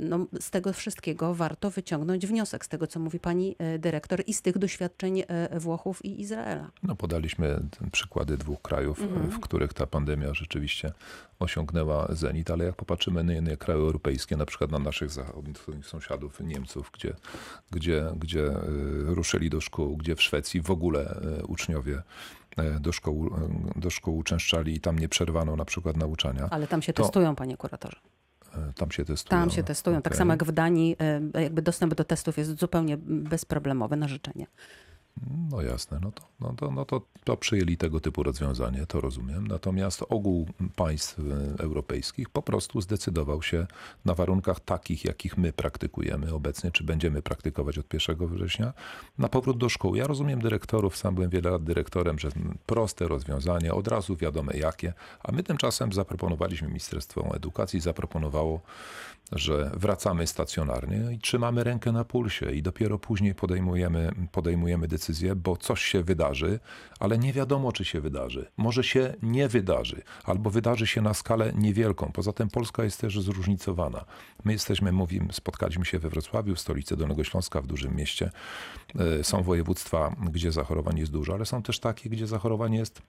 no, 0.00 0.26
z 0.40 0.50
tego 0.50 0.72
wszystkiego 0.72 1.34
warto 1.34 1.70
wyciągnąć 1.70 2.26
wniosek, 2.26 2.64
z 2.64 2.68
tego 2.68 2.86
co 2.86 3.00
mówi 3.00 3.20
pani 3.20 3.56
dyrektor 3.78 4.22
i 4.26 4.34
z 4.34 4.42
tych 4.42 4.58
doświadczeń 4.58 5.22
Włochów 5.56 6.04
i 6.04 6.20
Izraela. 6.20 6.70
No, 6.82 6.96
podaliśmy 6.96 7.60
przykłady 7.92 8.36
dwóch 8.36 8.62
krajów, 8.62 9.00
mhm. 9.00 9.30
w 9.30 9.40
których 9.40 9.74
ta 9.74 9.86
pandemia 9.86 10.34
rzeczywiście 10.34 10.92
osiągnęła 11.38 12.06
zenit, 12.10 12.50
ale 12.50 12.64
jak 12.64 12.76
popatrzymy 12.76 13.24
na 13.24 13.32
inne 13.32 13.56
kraje 13.56 13.80
europejskie, 13.80 14.36
na 14.36 14.46
przykład 14.46 14.70
na 14.70 14.78
naszych 14.78 15.10
zachodnich 15.10 15.58
sąsiadów 15.82 16.40
Niemców, 16.40 16.90
gdzie, 16.94 17.14
gdzie, 17.70 18.10
gdzie 18.16 18.46
e, 18.46 18.60
ruszyli 19.04 19.50
do 19.50 19.60
szkół, 19.60 19.96
gdzie 19.96 20.16
w 20.16 20.22
Szwecji 20.22 20.60
w 20.60 20.70
ogóle 20.70 21.20
e, 21.40 21.44
uczniowie 21.44 22.02
e, 22.56 22.80
do 22.80 22.92
szkół, 22.92 23.30
do 23.76 23.90
szkół 23.90 24.18
uczęszczali 24.18 24.74
i 24.74 24.80
tam 24.80 24.98
nie 24.98 25.08
przerwano 25.08 25.56
na 25.56 25.64
przykład 25.64 25.96
nauczania. 25.96 26.48
Ale 26.50 26.66
tam 26.66 26.82
się 26.82 26.92
to... 26.92 27.02
testują, 27.02 27.36
panie 27.36 27.56
kuratorze. 27.56 27.96
Tam 28.76 28.90
się 28.90 29.04
testują. 29.04 29.40
Tam 29.40 29.50
się 29.50 29.62
testują. 29.62 29.98
Okay. 29.98 30.02
Tak 30.02 30.16
samo 30.16 30.32
jak 30.32 30.44
w 30.44 30.52
Danii, 30.52 30.96
jakby 31.34 31.62
dostęp 31.62 31.94
do 31.94 32.04
testów 32.04 32.38
jest 32.38 32.58
zupełnie 32.60 32.96
bezproblemowy 33.06 33.96
na 33.96 34.08
życzenie. 34.08 34.46
No 35.50 35.62
jasne, 35.62 35.98
no 36.02 36.12
to, 36.12 36.22
no 36.40 36.54
to, 36.56 36.70
no 36.70 36.84
to, 36.84 37.02
to 37.24 37.36
przyjęli 37.36 37.76
tego 37.76 38.00
typu 38.00 38.22
rozwiązanie, 38.22 38.86
to 38.86 39.00
rozumiem. 39.00 39.46
Natomiast 39.46 40.04
ogół 40.08 40.48
państw 40.76 41.18
e, 41.18 41.22
europejskich 41.62 42.28
po 42.28 42.42
prostu 42.42 42.80
zdecydował 42.80 43.42
się 43.42 43.66
na 44.04 44.14
warunkach 44.14 44.60
takich, 44.60 45.04
jakich 45.04 45.38
my 45.38 45.52
praktykujemy 45.52 46.34
obecnie, 46.34 46.70
czy 46.70 46.84
będziemy 46.84 47.22
praktykować 47.22 47.78
od 47.78 47.94
1 47.94 48.28
września, 48.28 48.72
na 49.18 49.28
powrót 49.28 49.58
do 49.58 49.68
szkół. 49.68 49.94
Ja 49.94 50.06
rozumiem 50.06 50.40
dyrektorów, 50.40 50.96
sam 50.96 51.14
byłem 51.14 51.30
wiele 51.30 51.50
lat 51.50 51.64
dyrektorem, 51.64 52.18
że 52.18 52.28
proste 52.66 53.08
rozwiązanie, 53.08 53.74
od 53.74 53.88
razu 53.88 54.16
wiadomo 54.16 54.52
jakie, 54.52 54.92
a 55.22 55.32
my 55.32 55.42
tymczasem 55.42 55.92
zaproponowaliśmy, 55.92 56.68
Ministerstwo 56.68 57.36
Edukacji 57.36 57.80
zaproponowało, 57.80 58.60
że 59.32 59.70
wracamy 59.74 60.26
stacjonarnie 60.26 61.12
i 61.12 61.18
trzymamy 61.18 61.64
rękę 61.64 61.92
na 61.92 62.04
pulsie 62.04 62.52
i 62.52 62.62
dopiero 62.62 62.98
później 62.98 63.34
podejmujemy, 63.34 64.10
podejmujemy 64.32 64.88
decyzję 64.88 65.07
decyzję, 65.08 65.34
bo 65.34 65.56
coś 65.56 65.82
się 65.82 66.02
wydarzy, 66.02 66.60
ale 67.00 67.18
nie 67.18 67.32
wiadomo, 67.32 67.72
czy 67.72 67.84
się 67.84 68.00
wydarzy. 68.00 68.50
Może 68.56 68.84
się 68.84 69.14
nie 69.22 69.48
wydarzy, 69.48 70.02
albo 70.24 70.50
wydarzy 70.50 70.86
się 70.86 71.02
na 71.02 71.14
skalę 71.14 71.52
niewielką. 71.54 72.10
Poza 72.12 72.32
tym 72.32 72.48
Polska 72.48 72.84
jest 72.84 73.00
też 73.00 73.20
zróżnicowana. 73.20 74.04
My 74.44 74.52
jesteśmy, 74.52 74.92
mówimy, 74.92 75.32
spotkaliśmy 75.32 75.84
się 75.84 75.98
we 75.98 76.08
Wrocławiu, 76.08 76.54
w 76.54 76.60
stolicy 76.60 76.96
Dolnego 76.96 77.24
Śląska, 77.24 77.60
w 77.62 77.66
dużym 77.66 77.96
mieście. 77.96 78.30
E, 79.20 79.24
są 79.24 79.42
województwa, 79.42 80.16
gdzie 80.30 80.52
zachorowań 80.52 80.98
jest 80.98 81.12
dużo, 81.12 81.34
ale 81.34 81.46
są 81.46 81.62
też 81.62 81.80
takie, 81.80 82.10
gdzie 82.10 82.26
zachorowanie 82.26 82.78
jest 82.78 83.02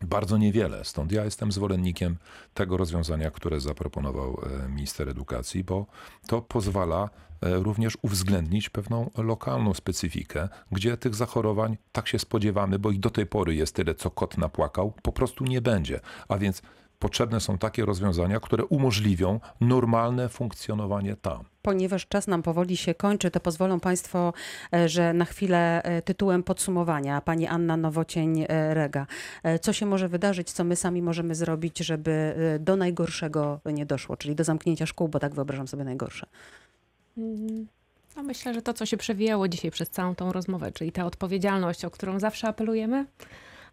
bardzo 0.00 0.38
niewiele. 0.38 0.84
Stąd 0.84 1.12
ja 1.12 1.24
jestem 1.24 1.52
zwolennikiem 1.52 2.16
tego 2.54 2.76
rozwiązania, 2.76 3.30
które 3.30 3.60
zaproponował 3.60 4.40
e, 4.64 4.68
minister 4.68 5.08
edukacji, 5.08 5.64
bo 5.64 5.86
to 6.26 6.42
pozwala 6.42 7.10
e, 7.42 7.56
również 7.56 7.98
uwzględnić 8.02 8.68
pewną 8.68 9.10
lokalną 9.16 9.74
specyfikę, 9.74 10.48
gdzie 10.72 10.96
tych 10.96 11.14
zachorowań, 11.14 11.76
tak 11.92 12.08
się 12.08 12.18
spodziewamy, 12.18 12.78
bo 12.78 12.90
ich 12.90 13.00
do 13.00 13.10
tej 13.10 13.26
pory 13.26 13.54
jest 13.54 13.74
tyle, 13.74 13.94
co 13.94 14.10
kot 14.10 14.38
napłakał, 14.38 14.92
po 15.02 15.12
prostu 15.12 15.44
nie 15.44 15.60
będzie. 15.60 16.00
A 16.28 16.38
więc 16.38 16.62
potrzebne 16.98 17.40
są 17.40 17.58
takie 17.58 17.84
rozwiązania, 17.84 18.40
które 18.40 18.64
umożliwią 18.64 19.40
normalne 19.60 20.28
funkcjonowanie 20.28 21.16
tam. 21.16 21.44
Ponieważ 21.62 22.06
czas 22.06 22.26
nam 22.26 22.42
powoli 22.42 22.76
się 22.76 22.94
kończy, 22.94 23.30
to 23.30 23.40
pozwolą 23.40 23.80
Państwo, 23.80 24.32
e, 24.74 24.88
że 24.88 25.12
na 25.12 25.24
chwilę 25.24 25.82
e, 25.82 26.02
tytułem 26.02 26.42
podsumowania 26.42 27.20
Pani 27.20 27.46
Anna 27.46 27.76
Nowocień-Rega. 27.76 29.06
E, 29.42 29.58
co 29.58 29.72
się 29.72 29.86
może 29.86 30.08
wydarzyć, 30.08 30.52
co 30.52 30.64
my 30.64 30.76
sami 30.76 31.02
możemy 31.02 31.34
zrobić, 31.34 31.78
żeby 31.78 32.34
do 32.60 32.76
najgorszego 32.76 33.60
nie 33.72 33.86
doszło, 33.86 34.16
czyli 34.16 34.34
do 34.34 34.44
zamknięcia 34.44 34.86
szkół, 34.86 35.08
bo 35.08 35.18
tak 35.18 35.34
wyobrażam 35.34 35.68
sobie 35.68 35.84
najgorsze. 35.84 36.26
Mm, 37.18 37.66
no 38.16 38.22
myślę, 38.22 38.54
że 38.54 38.62
to, 38.62 38.72
co 38.72 38.86
się 38.86 38.96
przewijało 38.96 39.48
dzisiaj 39.48 39.70
przez 39.70 39.90
całą 39.90 40.14
tą 40.14 40.32
rozmowę, 40.32 40.72
czyli 40.72 40.92
ta 40.92 41.06
odpowiedzialność, 41.06 41.84
o 41.84 41.90
którą 41.90 42.20
zawsze 42.20 42.48
apelujemy, 42.48 43.06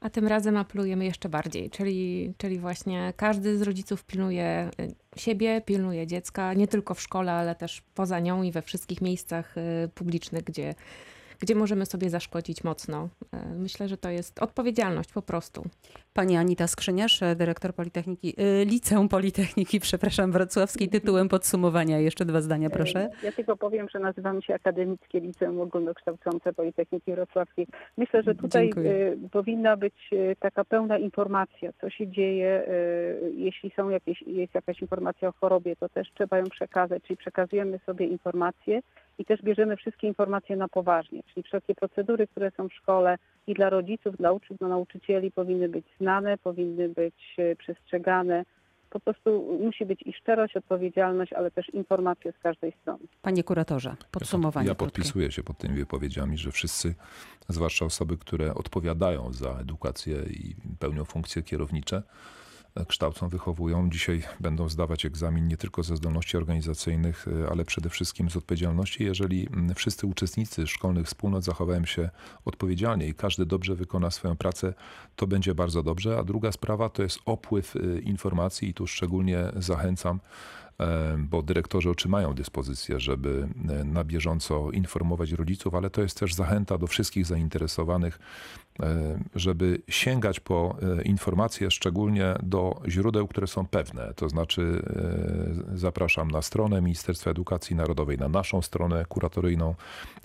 a 0.04 0.10
tym 0.10 0.28
razem 0.28 0.58
apelujemy 0.58 1.06
jeszcze 1.06 1.30
bardziej, 1.30 1.70
czyli, 1.70 2.34
czyli 2.38 2.60
właśnie 2.60 3.14
każdy 3.18 3.58
z 3.58 3.62
rodziców 3.62 4.04
pilnuje 4.04 4.70
y, 4.80 5.20
siebie, 5.20 5.62
pilnuje 5.62 6.08
dziecka, 6.08 6.54
nie 6.54 6.68
tylko 6.68 6.94
w 6.94 7.02
szkole, 7.02 7.32
ale 7.32 7.56
też 7.56 7.82
poza 7.96 8.20
nią 8.20 8.44
i 8.44 8.52
we 8.52 8.62
wszystkich 8.62 9.02
miejscach 9.02 9.58
y, 9.58 9.90
publicznych, 9.96 10.44
gdzie, 10.44 10.76
gdzie 11.40 11.56
możemy 11.56 11.86
sobie 11.86 12.10
zaszkodzić 12.10 12.64
mocno. 12.64 13.10
E, 13.34 13.56
myślę, 13.56 13.88
że 13.88 13.98
to 13.98 14.10
jest 14.10 14.40
odpowiedzialność 14.40 15.14
po 15.14 15.22
prostu. 15.22 15.64
Pani 16.14 16.38
Anita 16.38 16.68
Skrzyniarz, 16.68 17.20
dyrektor 17.36 17.76
Politechniki, 17.76 18.36
y, 18.62 18.66
Liceum 18.66 19.10
Politechniki, 19.10 19.80
przepraszam, 19.90 20.32
wrocławskiej, 20.32 20.90
tytułem 20.90 21.30
podsumowania. 21.30 22.00
Jeszcze 22.00 22.26
dwa 22.26 22.42
zdania, 22.42 22.70
proszę. 22.70 23.00
E, 23.00 23.26
ja 23.26 23.32
tylko 23.32 23.58
powiem, 23.58 23.90
że 23.90 24.00
nazywamy 24.00 24.42
się 24.42 24.54
Akademickie 24.54 25.20
Liceum 25.20 25.62
Ogólnokształcące 25.62 26.54
Politechniki 26.54 27.12
Wrocławskiej. 27.12 27.68
Myślę, 27.98 28.24
że 28.24 28.36
tutaj 28.36 28.64
Dziękuję. 28.64 29.18
Powinna 29.32 29.78
być 29.78 29.96
taka 30.40 30.66
pełna 30.66 30.98
informacja, 30.98 31.72
co 31.82 31.90
się 31.90 32.08
dzieje, 32.08 32.64
jeśli 33.36 33.72
są 33.76 33.90
jakieś, 33.90 34.22
jest 34.22 34.56
jakaś 34.56 34.82
informacja 34.82 35.30
o 35.30 35.32
chorobie, 35.32 35.76
to 35.76 35.90
też 35.90 36.08
trzeba 36.14 36.38
ją 36.38 36.44
przekazać, 36.44 37.04
czyli 37.04 37.18
przekazujemy 37.18 37.80
sobie 37.86 38.08
informacje 38.08 38.82
i 39.18 39.26
też 39.26 39.42
bierzemy 39.42 39.78
wszystkie 39.78 40.08
informacje 40.08 40.56
na 40.56 40.68
poważnie, 40.68 41.24
czyli 41.24 41.44
wszelkie 41.44 41.76
procedury, 41.76 42.28
które 42.28 42.52
są 42.58 42.70
w 42.70 42.74
szkole 42.74 43.18
i 43.48 43.54
dla 43.54 43.70
rodziców, 43.70 44.18
dla 44.18 44.32
uczniów, 44.32 44.60
dla 44.60 44.68
nauczycieli 44.68 45.32
powinny 45.32 45.70
być 45.70 45.86
znane, 46.00 46.38
powinny 46.38 46.90
być 46.90 47.16
e, 47.38 47.56
przestrzegane. 47.56 48.46
Po 48.90 49.00
prostu 49.00 49.58
musi 49.62 49.86
być 49.86 50.02
i 50.02 50.14
szczerość, 50.14 50.58
odpowiedzialność, 50.58 51.34
ale 51.34 51.52
też 51.52 51.70
informacje 51.70 52.32
z 52.32 52.38
każdej 52.44 52.74
strony. 52.82 53.00
Panie 53.22 53.44
kuratorze, 53.44 53.96
podsumowanie. 54.12 54.68
Ja, 54.68 54.76
podpisuję 54.76 55.32
się 55.32 55.44
pod 55.44 55.58
tymi 55.58 55.76
wypowiedziami, 55.76 56.38
że 56.38 56.52
wszyscy, 56.52 56.96
zwłaszcza 57.50 57.86
osoby, 57.86 58.18
które 58.18 58.54
odpowiadają 58.54 59.34
za 59.34 59.50
edukację 59.50 60.16
i 60.30 60.56
pełnią 60.80 61.06
funkcje 61.06 61.42
kierownicze, 61.44 62.04
kształcą, 62.88 63.30
wychowują. 63.30 63.90
Dzisiaj 63.90 64.24
będą 64.40 64.70
zdawać 64.70 65.06
egzamin 65.06 65.48
nie 65.48 65.58
tylko 65.58 65.84
ze 65.84 65.98
zdolności 65.98 66.38
organizacyjnych, 66.38 67.26
e, 67.28 67.50
ale 67.52 67.66
przede 67.66 67.90
wszystkim 67.90 68.30
z 68.30 68.38
odpowiedzialności. 68.38 69.04
Jeżeli 69.04 69.50
wszyscy 69.76 70.08
uczestnicy 70.08 70.68
szkolnych 70.68 71.06
wspólnot 71.08 71.44
zachowają 71.44 71.86
się 71.86 72.10
odpowiedzialnie 72.46 73.08
i 73.08 73.14
każdy 73.14 73.46
dobrze 73.46 73.76
wykona 73.76 74.12
swoją 74.12 74.36
pracę, 74.36 74.74
to 75.16 75.28
będzie 75.28 75.56
bardzo 75.56 75.84
dobrze. 75.84 76.18
A 76.18 76.24
druga 76.24 76.52
sprawa 76.52 76.90
to 76.90 77.04
jest 77.04 77.20
opływ 77.26 77.76
e, 77.76 78.00
informacji 78.00 78.70
i 78.70 78.74
tu 78.74 78.88
szczególnie 78.88 79.52
zachęcam 79.56 80.20
bo 81.18 81.42
dyrektorzy 81.42 81.90
otrzymają 81.90 82.34
dyspozycję, 82.34 83.00
żeby 83.00 83.48
e, 83.70 83.84
na 83.84 84.04
bieżąco 84.04 84.72
informować 84.72 85.32
rodziców, 85.32 85.76
ale 85.76 85.90
to 85.90 86.02
jest 86.02 86.20
też 86.20 86.34
zachęta 86.34 86.78
do 86.78 86.88
wszystkich 86.88 87.26
zainteresowanych, 87.26 88.20
e, 88.80 89.20
żeby 89.36 89.82
sięgać 89.88 90.40
po 90.40 90.76
informacje, 91.06 91.72
szczególnie 91.72 92.36
do 92.44 92.82
źródeł, 92.88 93.28
które 93.28 93.48
są 93.48 93.66
pewne. 93.66 94.14
To 94.16 94.30
znaczy, 94.30 94.84
zapraszam 95.74 96.32
na 96.32 96.42
stronę 96.42 96.82
Ministerstwa 96.82 97.32
Edukacji 97.32 97.76
Narodowej, 97.76 98.18
na 98.18 98.30
naszą 98.30 98.62
stronę 98.62 99.06
kuratoryjną 99.06 99.76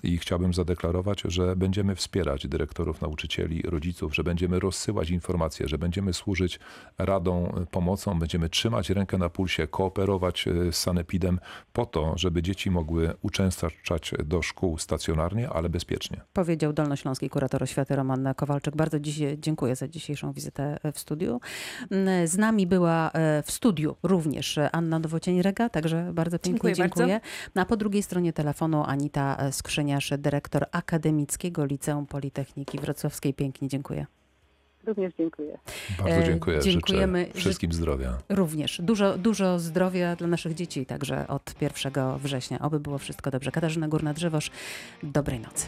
i 0.03 0.17
chciałbym 0.17 0.53
zadeklarować, 0.53 1.21
że 1.25 1.55
będziemy 1.55 1.95
wspierać 1.95 2.47
dyrektorów, 2.47 3.01
nauczycieli, 3.01 3.61
rodziców, 3.61 4.15
że 4.15 4.23
będziemy 4.23 4.59
rozsyłać 4.59 5.09
informacje, 5.09 5.67
że 5.67 5.77
będziemy 5.77 6.13
służyć 6.13 6.59
radą, 6.97 7.65
pomocą, 7.71 8.19
będziemy 8.19 8.49
trzymać 8.49 8.89
rękę 8.89 9.17
na 9.17 9.29
pulsie, 9.29 9.67
kooperować 9.67 10.48
z 10.71 10.75
sanepidem 10.75 11.39
po 11.73 11.85
to, 11.85 12.13
żeby 12.15 12.41
dzieci 12.41 12.71
mogły 12.71 13.13
uczęszczać 13.21 14.13
do 14.25 14.41
szkół 14.41 14.77
stacjonarnie, 14.77 15.49
ale 15.49 15.69
bezpiecznie. 15.69 16.21
Powiedział 16.33 16.73
dolnośląski 16.73 17.29
kurator 17.29 17.63
oświaty 17.63 17.95
Roman 17.95 18.33
Kowalczyk. 18.35 18.75
Bardzo 18.75 18.99
dziś, 18.99 19.19
dziękuję 19.37 19.75
za 19.75 19.87
dzisiejszą 19.87 20.33
wizytę 20.33 20.79
w 20.93 20.99
studiu. 20.99 21.39
Z 22.25 22.37
nami 22.37 22.67
była 22.67 23.11
e, 23.11 23.43
w 23.43 23.51
studiu 23.51 23.95
również 24.03 24.59
Anna 24.71 24.99
Nowocień-Rega, 24.99 25.69
także 25.69 26.11
bardzo 26.13 26.39
pięknie 26.39 26.73
dziękuję. 26.73 26.95
dziękuję. 26.95 27.21
A 27.55 27.65
po 27.65 27.77
drugiej 27.77 28.03
stronie 28.03 28.33
telefonu 28.33 28.83
Anita 28.87 29.51
Skrzyniarz, 29.51 30.13
dyrektor 30.17 30.65
Akademickiego 30.71 31.65
Liceum 31.65 32.05
Politechniki 32.05 32.79
Wrocławskiej. 32.79 33.33
Pięknie 33.33 33.67
dziękuję. 33.67 34.18
Również 34.89 35.13
dziękuję. 35.17 35.57
Bardzo 36.03 36.23
dziękuję. 36.23 36.59
Dziękujemy. 36.59 37.25
Życzę 37.27 37.39
wszystkim 37.39 37.73
zdrowia. 37.73 38.17
Również. 38.29 38.81
Dużo, 38.83 39.17
dużo 39.17 39.59
zdrowia 39.59 40.15
dla 40.15 40.27
naszych 40.27 40.53
dzieci, 40.53 40.85
także 40.85 41.27
od 41.27 41.53
1 41.61 42.17
września. 42.17 42.59
Oby 42.59 42.79
było 42.79 42.97
wszystko 42.97 43.31
dobrze. 43.31 43.51
Katarzyna 43.51 43.87
Górna-Drzewosz, 43.87 44.51
dobrej 45.03 45.39
nocy. 45.39 45.65